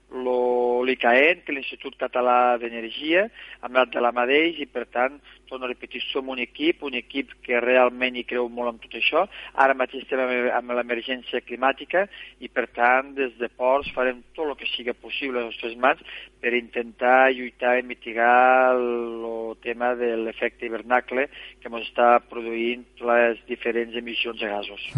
l'ICAEN, 0.07 1.43
que 1.43 1.51
l'Institut 1.51 1.97
Català 1.99 2.57
d'Energia, 2.61 3.25
hem 3.59 3.73
anat 3.73 3.91
de 3.91 4.03
la 4.03 4.13
mateix 4.15 4.61
i, 4.63 4.67
per 4.71 4.85
tant, 4.93 5.17
torno 5.47 5.67
a 5.67 5.71
repetir, 5.71 6.01
som 6.05 6.29
un 6.31 6.39
equip, 6.39 6.83
un 6.87 6.95
equip 6.99 7.33
que 7.43 7.59
realment 7.63 8.15
hi 8.15 8.23
creu 8.27 8.47
molt 8.51 8.73
en 8.73 8.79
tot 8.83 8.95
això. 8.99 9.25
Ara 9.55 9.75
mateix 9.77 10.05
estem 10.05 10.21
amb 10.55 10.73
l'emergència 10.77 11.43
climàtica 11.43 12.05
i, 12.39 12.47
per 12.47 12.67
tant, 12.75 13.13
des 13.17 13.35
de 13.39 13.49
Ports 13.49 13.91
farem 13.95 14.23
tot 14.35 14.47
el 14.47 14.55
que 14.59 14.69
sigui 14.71 14.95
possible 14.95 15.41
a 15.41 15.45
les 15.45 15.55
nostres 15.55 15.77
mans 15.83 16.03
per 16.41 16.53
intentar 16.55 17.31
lluitar 17.35 17.77
i 17.79 17.85
mitigar 17.87 18.75
el 18.75 19.55
tema 19.63 19.93
de 19.99 20.13
l'efecte 20.23 20.67
hivernacle 20.67 21.27
que 21.61 21.71
ens 21.71 21.87
està 21.87 22.17
produint 22.31 22.85
les 23.03 23.39
diferents 23.47 23.95
emissions 23.95 24.39
de 24.39 24.51
gasos. 24.51 24.89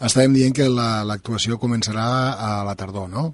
Estàvem 0.00 0.36
dient 0.36 0.56
que 0.56 0.68
l'actuació 0.68 1.56
la, 1.56 1.62
començarà 1.62 2.08
a 2.36 2.56
la 2.68 2.76
tardor, 2.78 3.08
no? 3.12 3.28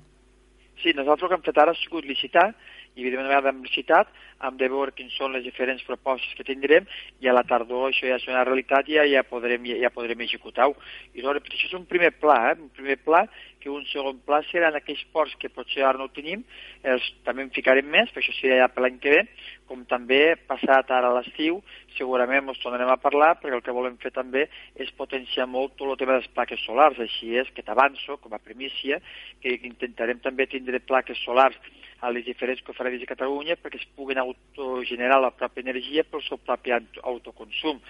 Sí, 0.85 0.93
nosaltres 0.93 1.25
el 1.25 1.31
que 1.31 1.37
hem 1.39 1.45
fet 1.47 1.59
ara 1.63 1.73
ha 1.73 1.81
sigut 1.81 2.05
licitar 2.05 2.51
i 2.95 3.03
evidentment 3.03 3.27
una 3.27 3.35
vegada 3.35 3.53
hem 3.55 3.63
licitat 3.65 4.11
hem 4.49 4.59
de 4.61 4.69
veure 4.69 4.93
quins 4.97 5.15
són 5.19 5.33
les 5.35 5.45
diferents 5.47 5.83
propostes 5.87 6.35
que 6.37 6.47
tindrem 6.47 6.87
i 7.23 7.29
a 7.29 7.35
la 7.35 7.45
tardor 7.49 7.89
això 7.89 8.09
ja 8.09 8.19
una 8.31 8.45
realitat 8.47 8.89
i 8.91 8.99
ja, 8.99 9.07
ja 9.09 9.25
podrem, 9.27 9.65
ja, 9.71 9.79
ja 9.85 9.91
podrem 9.95 10.21
executar-ho. 10.27 10.75
I 11.15 11.25
no, 11.25 11.35
això 11.39 11.69
és 11.69 11.77
un 11.77 11.87
primer 11.91 12.13
pla, 12.21 12.39
eh? 12.51 12.57
un 12.61 12.71
primer 12.75 12.99
pla 13.05 13.25
que 13.61 13.71
un 13.73 13.87
segon 13.89 14.19
pla 14.27 14.43
serà 14.51 14.69
en 14.69 14.77
aquells 14.77 15.05
ports 15.15 15.37
que 15.41 15.49
potser 15.49 15.87
ara 15.87 16.01
no 16.01 16.11
tenim, 16.13 16.43
els, 16.85 17.07
també 17.25 17.47
en 17.47 17.53
ficarem 17.55 17.87
més, 17.89 18.11
però 18.13 18.21
això 18.21 18.35
serà 18.37 18.59
ja 18.61 18.69
per 18.69 18.85
l'any 18.85 18.99
que 19.01 19.15
ve, 19.15 19.23
com 19.71 19.87
també 19.89 20.21
passat 20.51 20.93
ara 20.93 21.09
a 21.09 21.15
l'estiu, 21.17 21.63
segurament 21.97 22.51
ens 22.53 22.61
tornarem 22.61 22.93
a 22.93 22.99
parlar, 23.01 23.31
perquè 23.41 23.57
el 23.57 23.65
que 23.65 23.77
volem 23.77 23.97
fer 24.03 24.13
també 24.13 24.45
és 24.77 24.93
potenciar 24.99 25.49
molt 25.49 25.79
tot 25.79 25.95
el 25.95 25.97
tema 26.03 26.19
de 26.19 26.21
les 26.21 26.35
plaques 26.37 26.61
solars, 26.67 27.01
així 27.01 27.33
és 27.41 27.49
que 27.57 27.65
t'avanço, 27.65 28.19
com 28.21 28.37
a 28.37 28.43
primícia, 28.43 29.01
que 29.41 29.57
intentarem 29.63 30.21
també 30.21 30.45
tindre 30.51 30.85
plaques 30.85 31.25
solars 31.25 31.57
a 32.05 32.11
les 32.13 32.27
diferents 32.27 32.61
cofradis 32.67 33.01
de 33.01 33.09
Catalunya 33.09 33.57
perquè 33.61 33.81
es 33.81 33.89
puguin 33.97 34.21
autogenerar 34.21 35.21
la 35.23 35.33
pròpia 35.33 35.65
energia 35.65 36.05
pel 36.05 36.23
seu 36.27 36.39
propi 36.39 36.75
autoconsum. 36.77 37.81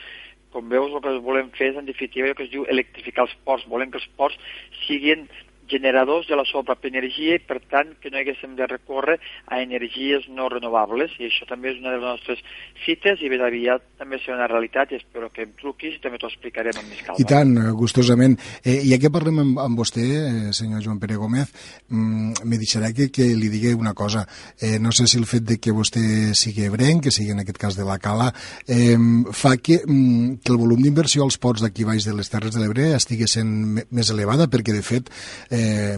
Com 0.55 0.69
veus, 0.71 0.93
el 0.95 1.03
que 1.03 1.17
volem 1.27 1.51
fer 1.59 1.73
és, 1.73 1.79
en 1.81 1.89
definitiva, 1.89 2.29
el 2.31 2.37
que 2.39 2.47
es 2.47 2.53
diu 2.53 2.67
electrificar 2.71 3.25
els 3.27 3.35
ports. 3.47 3.67
Volem 3.67 3.91
que 3.91 3.99
els 3.99 4.07
ports 4.19 4.39
siguin 4.85 5.27
generadors 5.69 6.29
de 6.29 6.37
la 6.37 6.45
seva 6.49 6.65
pròpia 6.71 6.93
energia 6.93 7.39
i, 7.39 7.43
per 7.43 7.61
tant, 7.71 7.95
que 8.01 8.11
no 8.13 8.21
haguéssim 8.21 8.55
de 8.59 8.67
recórrer 8.69 9.17
a 9.47 9.61
energies 9.63 10.29
no 10.29 10.49
renovables. 10.53 11.15
I 11.19 11.29
això 11.31 11.49
també 11.49 11.73
és 11.73 11.81
una 11.81 11.95
de 11.95 12.01
les 12.01 12.07
nostres 12.07 12.43
cites 12.85 13.23
i 13.23 13.31
ben 13.33 13.45
aviat 13.45 13.85
també 13.99 14.19
serà 14.21 14.39
una 14.39 14.49
realitat 14.51 14.93
i 14.93 14.99
espero 15.01 15.31
que 15.33 15.45
em 15.47 15.55
truquis 15.61 15.97
i 15.97 16.03
també 16.03 16.21
t'ho 16.21 16.31
explicarem 16.31 16.77
amb 16.81 16.91
més 16.91 17.03
calma. 17.07 17.21
I 17.21 17.29
tant, 17.29 17.55
gustosament. 17.79 18.37
Eh, 18.63 18.81
ja 18.89 18.99
que 19.01 19.13
parlem 19.15 19.41
amb, 19.45 19.61
amb 19.65 19.81
vostè, 19.81 20.05
eh, 20.05 20.53
senyor 20.57 20.83
Joan 20.85 21.01
Pere 21.03 21.19
Gómez, 21.21 21.53
mm, 21.89 22.45
me 22.45 22.61
deixarà 22.61 22.93
que, 22.95 23.11
que 23.15 23.31
li 23.35 23.51
digui 23.53 23.75
una 23.75 23.95
cosa. 23.95 24.27
Eh, 24.61 24.79
no 24.79 24.93
sé 24.93 25.07
si 25.07 25.19
el 25.19 25.27
fet 25.31 25.47
de 25.49 25.59
que 25.59 25.75
vostè 25.75 26.35
sigui 26.37 26.69
ebrenc, 26.69 27.05
que 27.05 27.15
sigui 27.15 27.33
en 27.33 27.43
aquest 27.45 27.59
cas 27.59 27.79
de 27.79 27.87
la 27.89 27.99
Cala, 27.99 28.33
eh, 28.69 28.99
fa 29.33 29.57
que, 29.57 29.81
mm, 29.87 30.41
que 30.45 30.53
el 30.53 30.61
volum 30.61 30.83
d'inversió 30.83 31.25
als 31.25 31.39
ports 31.39 31.63
d'aquí 31.65 31.85
baix 31.85 32.05
de 32.05 32.15
les 32.15 32.29
Terres 32.31 32.55
de 32.55 32.61
l'Ebre 32.61 32.93
estigui 32.95 33.29
sent 33.31 33.85
més 33.91 34.11
elevada, 34.11 34.49
perquè 34.51 34.75
de 34.75 34.83
fet 34.85 35.11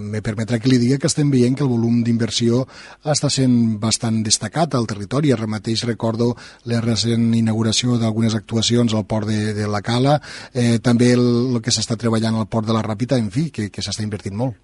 me 0.03 0.23
permetrà 0.25 0.59
que 0.61 0.71
li 0.71 0.79
digui 0.83 0.99
que 1.01 1.11
estem 1.11 1.31
veient 1.33 1.57
que 1.57 1.65
el 1.67 1.71
volum 1.71 2.03
d'inversió 2.05 2.65
està 3.05 3.31
sent 3.33 3.77
bastant 3.83 4.23
destacat 4.27 4.75
al 4.75 4.89
territori. 4.91 5.33
Ara 5.33 5.49
mateix 5.51 5.87
recordo 5.89 6.33
la 6.71 6.83
recent 6.85 7.33
inauguració 7.35 7.99
d'algunes 8.01 8.37
actuacions 8.39 8.95
al 8.95 9.07
port 9.07 9.29
de, 9.31 9.55
de 9.57 9.67
la 9.71 9.83
Cala, 9.87 10.19
eh, 10.55 10.79
també 10.83 11.13
el, 11.17 11.27
el 11.57 11.63
que 11.65 11.75
s'està 11.75 11.99
treballant 12.01 12.37
al 12.37 12.49
port 12.51 12.69
de 12.69 12.77
la 12.77 12.85
Ràpita, 12.87 13.19
en 13.21 13.31
fi, 13.35 13.51
que, 13.51 13.71
que 13.73 13.85
s'està 13.85 14.05
invertint 14.07 14.37
molt. 14.37 14.57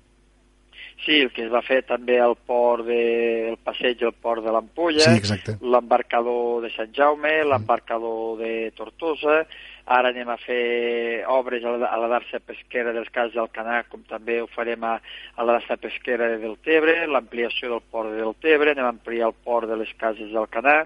Sí, 1.03 1.17
el 1.19 1.33
que 1.35 1.43
es 1.49 1.51
va 1.51 1.65
fer 1.67 1.81
també 1.83 2.21
al 2.23 2.37
port 2.47 2.87
de, 2.87 3.03
el 3.51 3.57
passeig 3.59 4.05
al 4.07 4.15
port 4.15 4.45
de 4.45 4.53
l'Ampolla, 4.55 5.17
sí, 5.19 5.57
l'embarcador 5.67 6.63
de 6.63 6.71
Sant 6.77 6.93
Jaume, 6.95 7.41
l'embarcador 7.51 8.39
de 8.39 8.53
Tortosa, 8.79 9.41
Ara 9.85 10.13
anem 10.13 10.29
a 10.31 10.37
fer 10.39 11.25
obres 11.27 11.65
a 11.67 11.73
la, 11.75 12.09
darsa 12.09 12.39
pesquera 12.39 12.93
dels 12.95 13.11
casos 13.11 13.35
del 13.35 13.51
Canà, 13.51 13.83
com 13.91 14.05
també 14.07 14.39
ho 14.41 14.47
farem 14.47 14.85
a, 14.87 14.99
a 15.35 15.45
la 15.45 15.57
darsa 15.59 15.77
pesquera 15.77 16.29
de 16.31 16.39
Deltebre, 16.39 17.01
l'ampliació 17.07 17.73
del 17.73 17.83
port 17.91 18.13
de 18.13 18.21
Deltebre, 18.23 18.73
anem 18.73 18.87
a 18.87 18.93
ampliar 18.95 19.33
el 19.33 19.35
port 19.43 19.69
de 19.69 19.81
les 19.81 19.91
cases 19.99 20.31
del 20.31 20.47
Canà, 20.55 20.85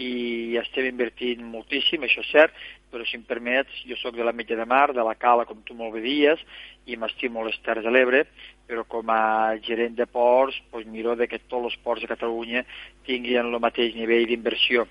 i 0.00 0.56
estem 0.56 0.88
invertint 0.88 1.44
moltíssim, 1.44 2.06
això 2.06 2.22
és 2.24 2.30
cert, 2.32 2.54
però 2.92 3.04
si 3.04 3.18
em 3.18 3.26
permets, 3.28 3.82
jo 3.88 3.96
sóc 4.00 4.16
de 4.16 4.24
la 4.24 4.32
Metge 4.32 4.56
de 4.56 4.64
Mar, 4.64 4.94
de 4.96 5.04
la 5.04 5.14
Cala, 5.14 5.44
com 5.44 5.60
tu 5.64 5.76
molt 5.76 5.92
bé 5.96 6.00
dies, 6.04 6.40
i 6.88 6.96
m'estimo 6.96 7.44
les 7.44 7.60
Terres 7.64 7.84
de 7.84 7.92
l'Ebre, 7.92 8.24
però 8.66 8.86
com 8.88 9.12
a 9.12 9.58
gerent 9.64 9.96
de 9.98 10.08
ports, 10.08 10.56
doncs 10.72 10.88
miro 10.88 11.16
de 11.16 11.28
que 11.28 11.40
tots 11.44 11.68
els 11.68 11.78
ports 11.84 12.00
de 12.00 12.08
Catalunya 12.08 12.64
tinguin 13.04 13.44
el 13.44 13.60
mateix 13.60 13.94
nivell 13.96 14.26
d'inversió. 14.28 14.88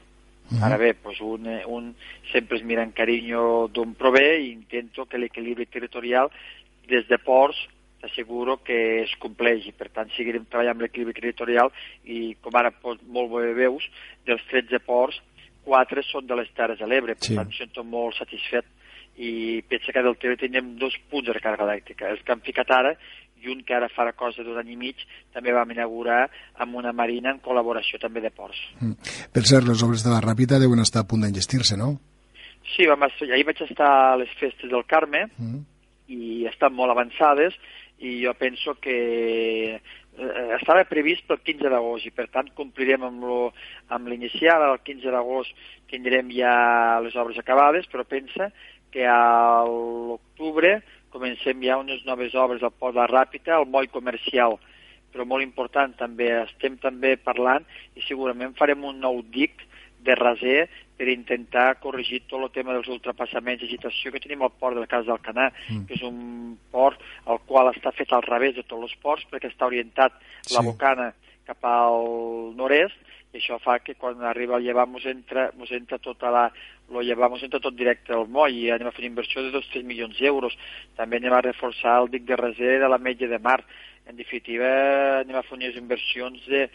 Uh 0.52 0.58
-huh. 0.58 0.66
Ara 0.66 0.78
bé, 0.78 0.94
pues 0.94 1.22
un, 1.22 1.48
eh, 1.48 1.64
un 1.66 1.96
sempre 2.32 2.58
es 2.58 2.64
mira 2.64 2.84
en 2.84 2.92
carinyo 2.92 3.68
d'on 3.68 3.94
prové 3.96 4.40
i 4.42 4.52
intento 4.52 5.06
que 5.06 5.18
l'equilibri 5.18 5.66
territorial 5.66 6.30
des 6.88 7.08
de 7.08 7.18
ports 7.18 7.58
t'asseguro 8.02 8.58
que 8.64 9.04
es 9.04 9.16
compleixi. 9.18 9.72
Per 9.72 9.90
tant, 9.90 10.10
seguirem 10.18 10.46
treballant 10.50 10.76
amb 10.76 10.82
l'equilibri 10.82 11.14
territorial 11.14 11.72
i, 12.04 12.36
com 12.42 12.56
ara 12.58 12.74
molt 12.84 13.32
bé 13.32 13.54
veus, 13.54 13.86
dels 14.26 14.44
13 14.50 14.80
ports, 14.80 15.22
4 15.64 16.04
són 16.04 16.28
de 16.28 16.36
les 16.36 16.50
Terres 16.58 16.80
de 16.80 16.88
l'Ebre. 16.90 17.16
Per 17.16 17.30
sí. 17.30 17.36
tant, 17.36 17.48
em 17.48 17.54
sento 17.54 17.84
molt 17.84 18.18
satisfet 18.18 18.66
i 19.22 19.62
pensa 19.70 19.92
que 19.94 20.02
del 20.02 20.18
TV 20.18 20.38
tenim 20.40 20.76
dos 20.82 20.96
punts 21.12 21.28
de 21.28 21.36
recàrrega 21.36 21.68
elèctrica. 21.68 22.10
Els 22.10 22.24
que 22.26 22.34
han 22.34 22.42
ficat 22.42 22.72
ara 22.74 22.96
i 23.42 23.52
un 23.52 23.64
que 23.66 23.76
ara 23.76 23.90
farà 23.92 24.14
cosa 24.18 24.46
d'un 24.46 24.60
any 24.62 24.74
i 24.74 24.78
mig 24.80 25.04
també 25.34 25.54
vam 25.56 25.72
inaugurar 25.74 26.24
amb 26.64 26.78
una 26.80 26.94
marina 26.94 27.34
en 27.34 27.42
col·laboració 27.44 28.00
també 28.02 28.22
de 28.22 28.32
ports. 28.32 28.62
Mm. 28.80 29.12
Per 29.34 29.44
cert, 29.48 29.68
les 29.68 29.84
obres 29.84 30.06
de 30.06 30.14
la 30.14 30.22
Ràpita 30.24 30.60
deuen 30.62 30.84
estar 30.84 31.04
a 31.04 31.10
punt 31.10 31.26
d'engestir-se, 31.26 31.78
no? 31.78 31.96
Sí, 32.76 32.86
vam 32.88 33.04
ahir 33.08 33.46
vaig 33.48 33.62
estar 33.66 33.90
a 34.14 34.18
les 34.22 34.32
festes 34.40 34.70
del 34.72 34.86
Carme 34.88 35.26
mm. 35.28 35.62
i 36.14 36.46
estan 36.52 36.76
molt 36.78 36.94
avançades 36.94 37.58
i 38.02 38.22
jo 38.24 38.34
penso 38.34 38.76
que 38.82 38.98
eh, 39.78 40.48
estava 40.58 40.86
previst 40.90 41.28
pel 41.30 41.42
15 41.46 41.70
d'agost 41.70 42.08
i 42.08 42.14
per 42.16 42.28
tant 42.34 42.50
complirem 42.58 43.06
amb 43.06 44.08
l'inicial, 44.10 44.66
el 44.72 44.82
15 44.86 45.14
d'agost 45.14 45.68
tindrem 45.92 46.32
ja 46.34 46.54
les 47.04 47.16
obres 47.20 47.38
acabades, 47.42 47.88
però 47.92 48.06
pensa 48.08 48.50
que 48.92 49.06
a 49.08 49.64
l'octubre 49.68 50.80
comencem 51.12 51.64
ja 51.64 51.80
unes 51.82 52.06
noves 52.08 52.36
obres 52.36 52.64
al 52.64 52.74
Port 52.74 52.96
de 52.98 53.08
Ràpita, 53.12 53.56
al 53.56 53.68
moll 53.70 53.90
comercial, 53.92 54.58
però 55.12 55.26
molt 55.28 55.44
important 55.44 55.94
també, 56.00 56.30
estem 56.46 56.78
també 56.82 57.18
parlant 57.20 57.68
i 57.96 58.06
segurament 58.08 58.56
farem 58.58 58.88
un 58.88 59.02
nou 59.04 59.22
dic 59.34 59.68
de 60.02 60.16
raser 60.18 60.70
per 60.98 61.10
intentar 61.10 61.80
corregir 61.82 62.22
tot 62.30 62.44
el 62.46 62.52
tema 62.54 62.74
dels 62.76 62.90
ultrapassaments 62.94 63.62
d'agitació 63.62 64.12
que 64.14 64.22
tenim 64.22 64.44
al 64.46 64.54
port 64.54 64.78
del 64.78 64.88
Cas 64.90 65.08
del 65.08 65.22
Canà, 65.22 65.50
mm. 65.52 65.86
que 65.90 65.98
és 65.98 66.04
un 66.06 66.56
port 66.74 67.02
al 67.26 67.42
qual 67.50 67.72
està 67.74 67.94
fet 67.98 68.14
al 68.14 68.26
revés 68.28 68.56
de 68.58 68.64
tots 68.64 68.88
els 68.88 68.98
ports 69.02 69.26
perquè 69.30 69.52
està 69.52 69.70
orientat 69.70 70.18
sí. 70.42 70.56
la 70.56 70.66
bocana 70.66 71.12
cap 71.48 71.66
al 71.66 72.54
nord-est 72.58 73.10
i 73.32 73.40
això 73.40 73.58
fa 73.64 73.78
que 73.80 73.96
quan 73.96 74.22
arriba 74.28 74.58
el 74.58 74.66
llevant 74.66 74.92
mos 74.92 75.06
entra, 75.08 75.50
mos 75.56 75.72
entra 75.72 76.00
tota 76.04 76.32
la, 76.34 76.44
lo 76.92 77.04
llevant 77.06 77.32
mos 77.32 77.44
entra 77.44 77.62
tot 77.64 77.76
directe 77.80 78.14
al 78.14 78.28
moll 78.28 78.56
i 78.56 78.70
anem 78.74 78.90
a 78.90 78.96
fer 78.96 79.06
inversió 79.08 79.44
de 79.46 79.54
2-3 79.56 79.88
milions 79.88 80.18
d'euros. 80.20 80.58
També 81.00 81.22
anem 81.22 81.34
a 81.38 81.44
reforçar 81.46 82.02
el 82.02 82.12
dic 82.12 82.28
de 82.28 82.40
reser 82.40 82.80
de 82.82 82.90
la 82.92 83.00
metge 83.00 83.30
de 83.32 83.40
mar. 83.40 83.62
En 84.10 84.18
definitiva, 84.20 84.72
anem 85.22 85.38
a 85.40 85.46
fer 85.48 85.56
unes 85.58 85.78
inversions 85.80 86.44
de, 86.52 86.66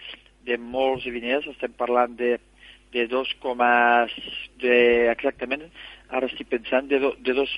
de 0.49 0.57
molts 0.57 1.05
diners, 1.05 1.49
estem 1.53 1.75
parlant 1.77 2.17
de, 2.17 2.37
de 2.95 3.07
2, 3.11 3.35
de, 4.63 4.77
exactament, 5.13 5.67
ara 6.09 6.31
estic 6.31 6.49
pensant, 6.49 6.89
de, 6.89 7.03
do, 7.03 7.13
de 7.21 7.35
dos, 7.37 7.53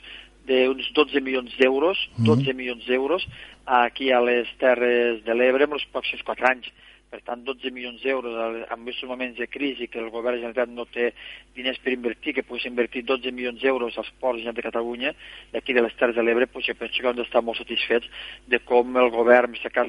d'uns 0.48 0.90
12 0.96 1.20
milions 1.20 1.54
d'euros, 1.60 1.98
12 2.16 2.24
mm 2.24 2.42
-hmm. 2.42 2.56
milions 2.56 2.84
d'euros, 2.86 3.28
aquí 3.66 4.10
a 4.10 4.20
les 4.20 4.48
Terres 4.58 5.22
de 5.24 5.34
l'Ebre 5.34 5.64
en 5.64 5.72
els 5.72 5.86
pròxims 5.92 6.24
4 6.24 6.46
anys 6.48 6.72
per 7.10 7.20
tant 7.24 7.42
12 7.44 7.72
milions 7.72 8.02
d'euros 8.02 8.34
en 8.36 8.64
aquests 8.76 9.06
moments 9.08 9.38
de 9.38 9.48
crisi 9.48 9.88
que 9.88 10.00
el 10.02 10.10
govern 10.12 10.36
de 10.36 10.42
Generalitat 10.42 10.72
no 10.74 10.84
té 10.86 11.12
diners 11.56 11.80
per 11.84 11.94
invertir, 11.94 12.34
que 12.36 12.44
pogués 12.46 12.68
invertir 12.68 13.04
12 13.08 13.32
milions 13.32 13.60
d'euros 13.62 13.96
als 13.98 14.10
ports 14.20 14.44
de 14.44 14.66
Catalunya 14.68 15.14
d'aquí 15.52 15.72
de 15.72 15.84
les 15.84 15.96
Terres 15.96 16.16
de 16.16 16.22
l'Ebre, 16.22 16.48
jo 16.48 16.74
penso 16.74 17.00
que 17.00 17.08
hem 17.08 17.16
d'estar 17.16 17.42
molt 17.42 17.58
satisfets 17.58 18.08
de 18.46 18.60
com 18.60 18.96
el 18.96 19.10
govern, 19.10 19.54
en 19.54 19.56
aquest 19.56 19.74
cas 19.74 19.88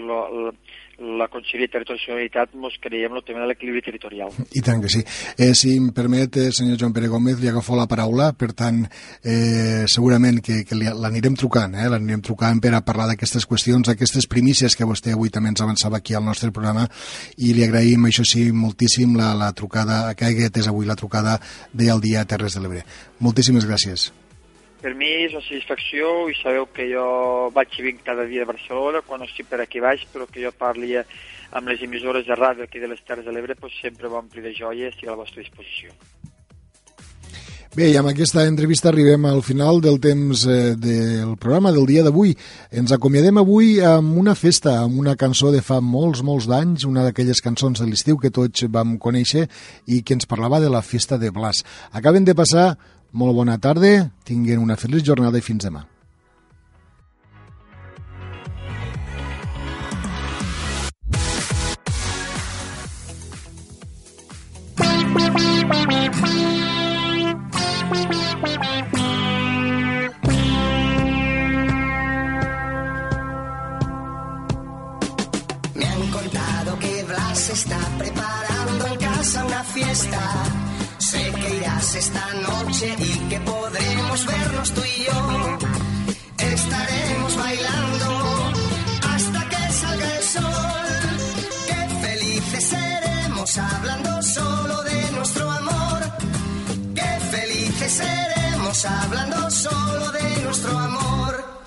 la 0.99 1.27
Conselleria 1.31 1.67
de 1.67 1.73
Territorialitat 1.77 2.55
ens 2.57 2.77
creiem 2.83 3.15
el 3.15 3.23
tema 3.23 3.43
de 3.43 3.49
l'equilibri 3.49 3.81
territorial. 3.85 4.33
I 4.55 4.61
tant 4.65 4.81
que 4.83 4.91
sí. 4.91 5.01
Eh, 5.37 5.53
si 5.55 5.75
em 5.77 5.89
permet, 5.95 6.37
eh, 6.37 6.51
senyor 6.51 6.77
Joan 6.79 6.93
Pere 6.93 7.07
Gómez, 7.07 7.39
li 7.39 7.47
agafo 7.47 7.77
la 7.77 7.87
paraula, 7.87 8.33
per 8.33 8.51
tant, 8.53 8.83
eh, 9.23 9.85
segurament 9.87 10.41
que, 10.43 10.63
que 10.67 10.75
l'anirem 10.75 11.35
trucant, 11.39 11.75
eh, 11.75 11.87
l'anirem 11.89 12.21
trucant 12.21 12.59
per 12.59 12.73
a 12.75 12.83
parlar 12.85 13.07
d'aquestes 13.11 13.47
qüestions, 13.47 13.89
aquestes 13.89 14.27
primícies 14.27 14.75
que 14.75 14.87
vostè 14.87 15.15
avui 15.15 15.29
també 15.29 15.53
ens 15.53 15.61
avançava 15.61 15.97
aquí 15.97 16.15
al 16.15 16.25
nostre 16.25 16.51
programa, 16.51 16.87
i 17.37 17.53
li 17.53 17.63
agraïm, 17.63 18.09
això 18.09 18.27
sí, 18.27 18.49
moltíssim 18.51 19.15
la, 19.15 19.33
la 19.39 19.53
trucada, 19.53 20.13
que 20.15 20.27
hagués 20.27 20.51
és 20.59 20.67
avui 20.67 20.85
la 20.85 20.97
trucada 20.99 21.39
del 21.73 22.01
dia 22.01 22.25
Terres 22.25 22.55
de 22.55 22.63
l'Ebre. 22.63 22.83
Moltíssimes 23.19 23.67
gràcies. 23.69 24.11
Per 24.79 24.93
mi 24.95 25.09
és 25.25 25.33
una 25.35 25.43
satisfacció 25.43 26.29
i 26.31 26.37
sabeu 26.39 26.69
que 26.71 26.85
jo 26.87 27.05
vaig 27.55 27.73
i 27.79 27.83
vinc 27.89 28.05
cada 28.07 28.23
dia 28.29 28.45
a 28.45 28.51
Barcelona 28.51 29.03
quan 29.03 29.25
estic 29.25 29.49
per 29.51 29.59
aquí 29.59 29.83
baix, 29.83 30.05
però 30.13 30.27
que 30.29 30.39
jo 30.39 30.53
parli 30.55 30.95
amb 30.95 31.67
les 31.67 31.83
emissores 31.83 32.27
de 32.27 32.37
ràdio 32.37 32.63
aquí 32.63 32.79
de 32.79 32.87
les 32.87 33.03
Terres 33.03 33.27
de 33.27 33.35
l'Ebre, 33.35 33.57
doncs 33.59 33.75
sempre 33.81 34.07
m'ompli 34.07 34.45
de 34.45 34.55
joia 34.55 34.87
i 34.87 35.07
a 35.07 35.11
la 35.11 35.19
vostra 35.19 35.43
disposició. 35.43 35.91
Bé, 37.75 37.91
i 37.91 37.97
amb 37.99 38.09
aquesta 38.09 38.47
entrevista 38.49 38.87
arribem 38.89 39.27
al 39.29 39.43
final 39.45 39.77
del 39.83 39.99
temps 40.01 40.41
eh, 40.49 40.73
del 40.73 41.35
programa 41.37 41.69
del 41.75 41.85
dia 41.85 42.01
d'avui. 42.01 42.31
Ens 42.73 42.95
acomiadem 42.95 43.37
avui 43.37 43.75
amb 43.85 44.15
una 44.17 44.33
festa, 44.33 44.79
amb 44.81 44.97
una 44.97 45.13
cançó 45.19 45.51
de 45.53 45.61
fa 45.61 45.77
molts, 45.77 46.23
molts 46.25 46.47
d'anys, 46.49 46.87
una 46.89 47.03
d'aquelles 47.05 47.43
cançons 47.45 47.83
de 47.83 47.85
l'estiu 47.85 48.17
que 48.17 48.33
tots 48.33 48.65
vam 48.73 48.97
conèixer 48.97 49.45
i 49.85 50.01
que 50.01 50.17
ens 50.17 50.25
parlava 50.25 50.57
de 50.63 50.71
la 50.73 50.81
festa 50.81 51.19
de 51.21 51.29
Blas. 51.29 51.61
Acaben 51.93 52.25
de 52.25 52.33
passar 52.33 52.71
molt 53.11 53.35
bona 53.35 53.57
tarda, 53.57 54.09
tinguin 54.25 54.61
una 54.61 54.77
feliç 54.77 55.05
jornada 55.07 55.37
i 55.39 55.45
fins 55.45 55.65
demà. 55.65 55.85
Me 75.75 75.85
han 75.85 76.11
contado 76.11 76.79
que 76.79 77.03
Blas 77.03 77.49
está 77.49 77.79
preparando 77.97 78.87
en 78.87 78.97
casa 78.97 79.45
una 79.45 79.63
fiesta 79.63 80.48
esta 81.95 82.33
noche 82.35 82.95
y 82.99 83.11
que 83.29 83.39
podremos 83.39 84.25
vernos 84.25 84.71
tú 84.73 84.81
y 84.83 85.05
yo. 85.05 85.57
Estaremos 86.37 87.35
bailando 87.35 88.51
hasta 89.11 89.49
que 89.49 89.73
salga 89.73 90.15
el 90.17 90.23
sol. 90.23 90.87
Qué 91.67 92.07
felices 92.07 92.63
seremos 92.65 93.57
hablando 93.57 94.21
solo 94.21 94.83
de 94.83 95.11
nuestro 95.13 95.51
amor. 95.51 95.99
Qué 96.93 97.11
felices 97.31 97.91
seremos 97.91 98.85
hablando 98.85 99.49
solo 99.49 100.11
de 100.11 100.41
nuestro 100.43 100.77
amor. 100.77 101.63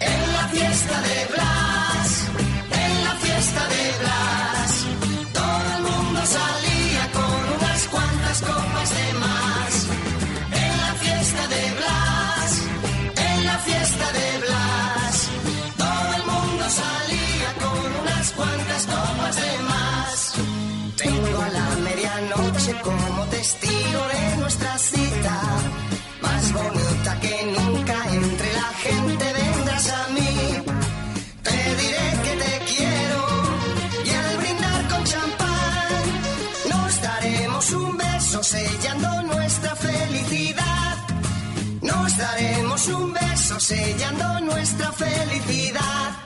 En 0.00 0.32
la 0.34 0.48
fiesta 0.48 1.00
de 1.00 1.26
Blas 1.32 1.55
sellando 43.66 44.40
nuestra 44.42 44.92
felicidad. 44.92 46.25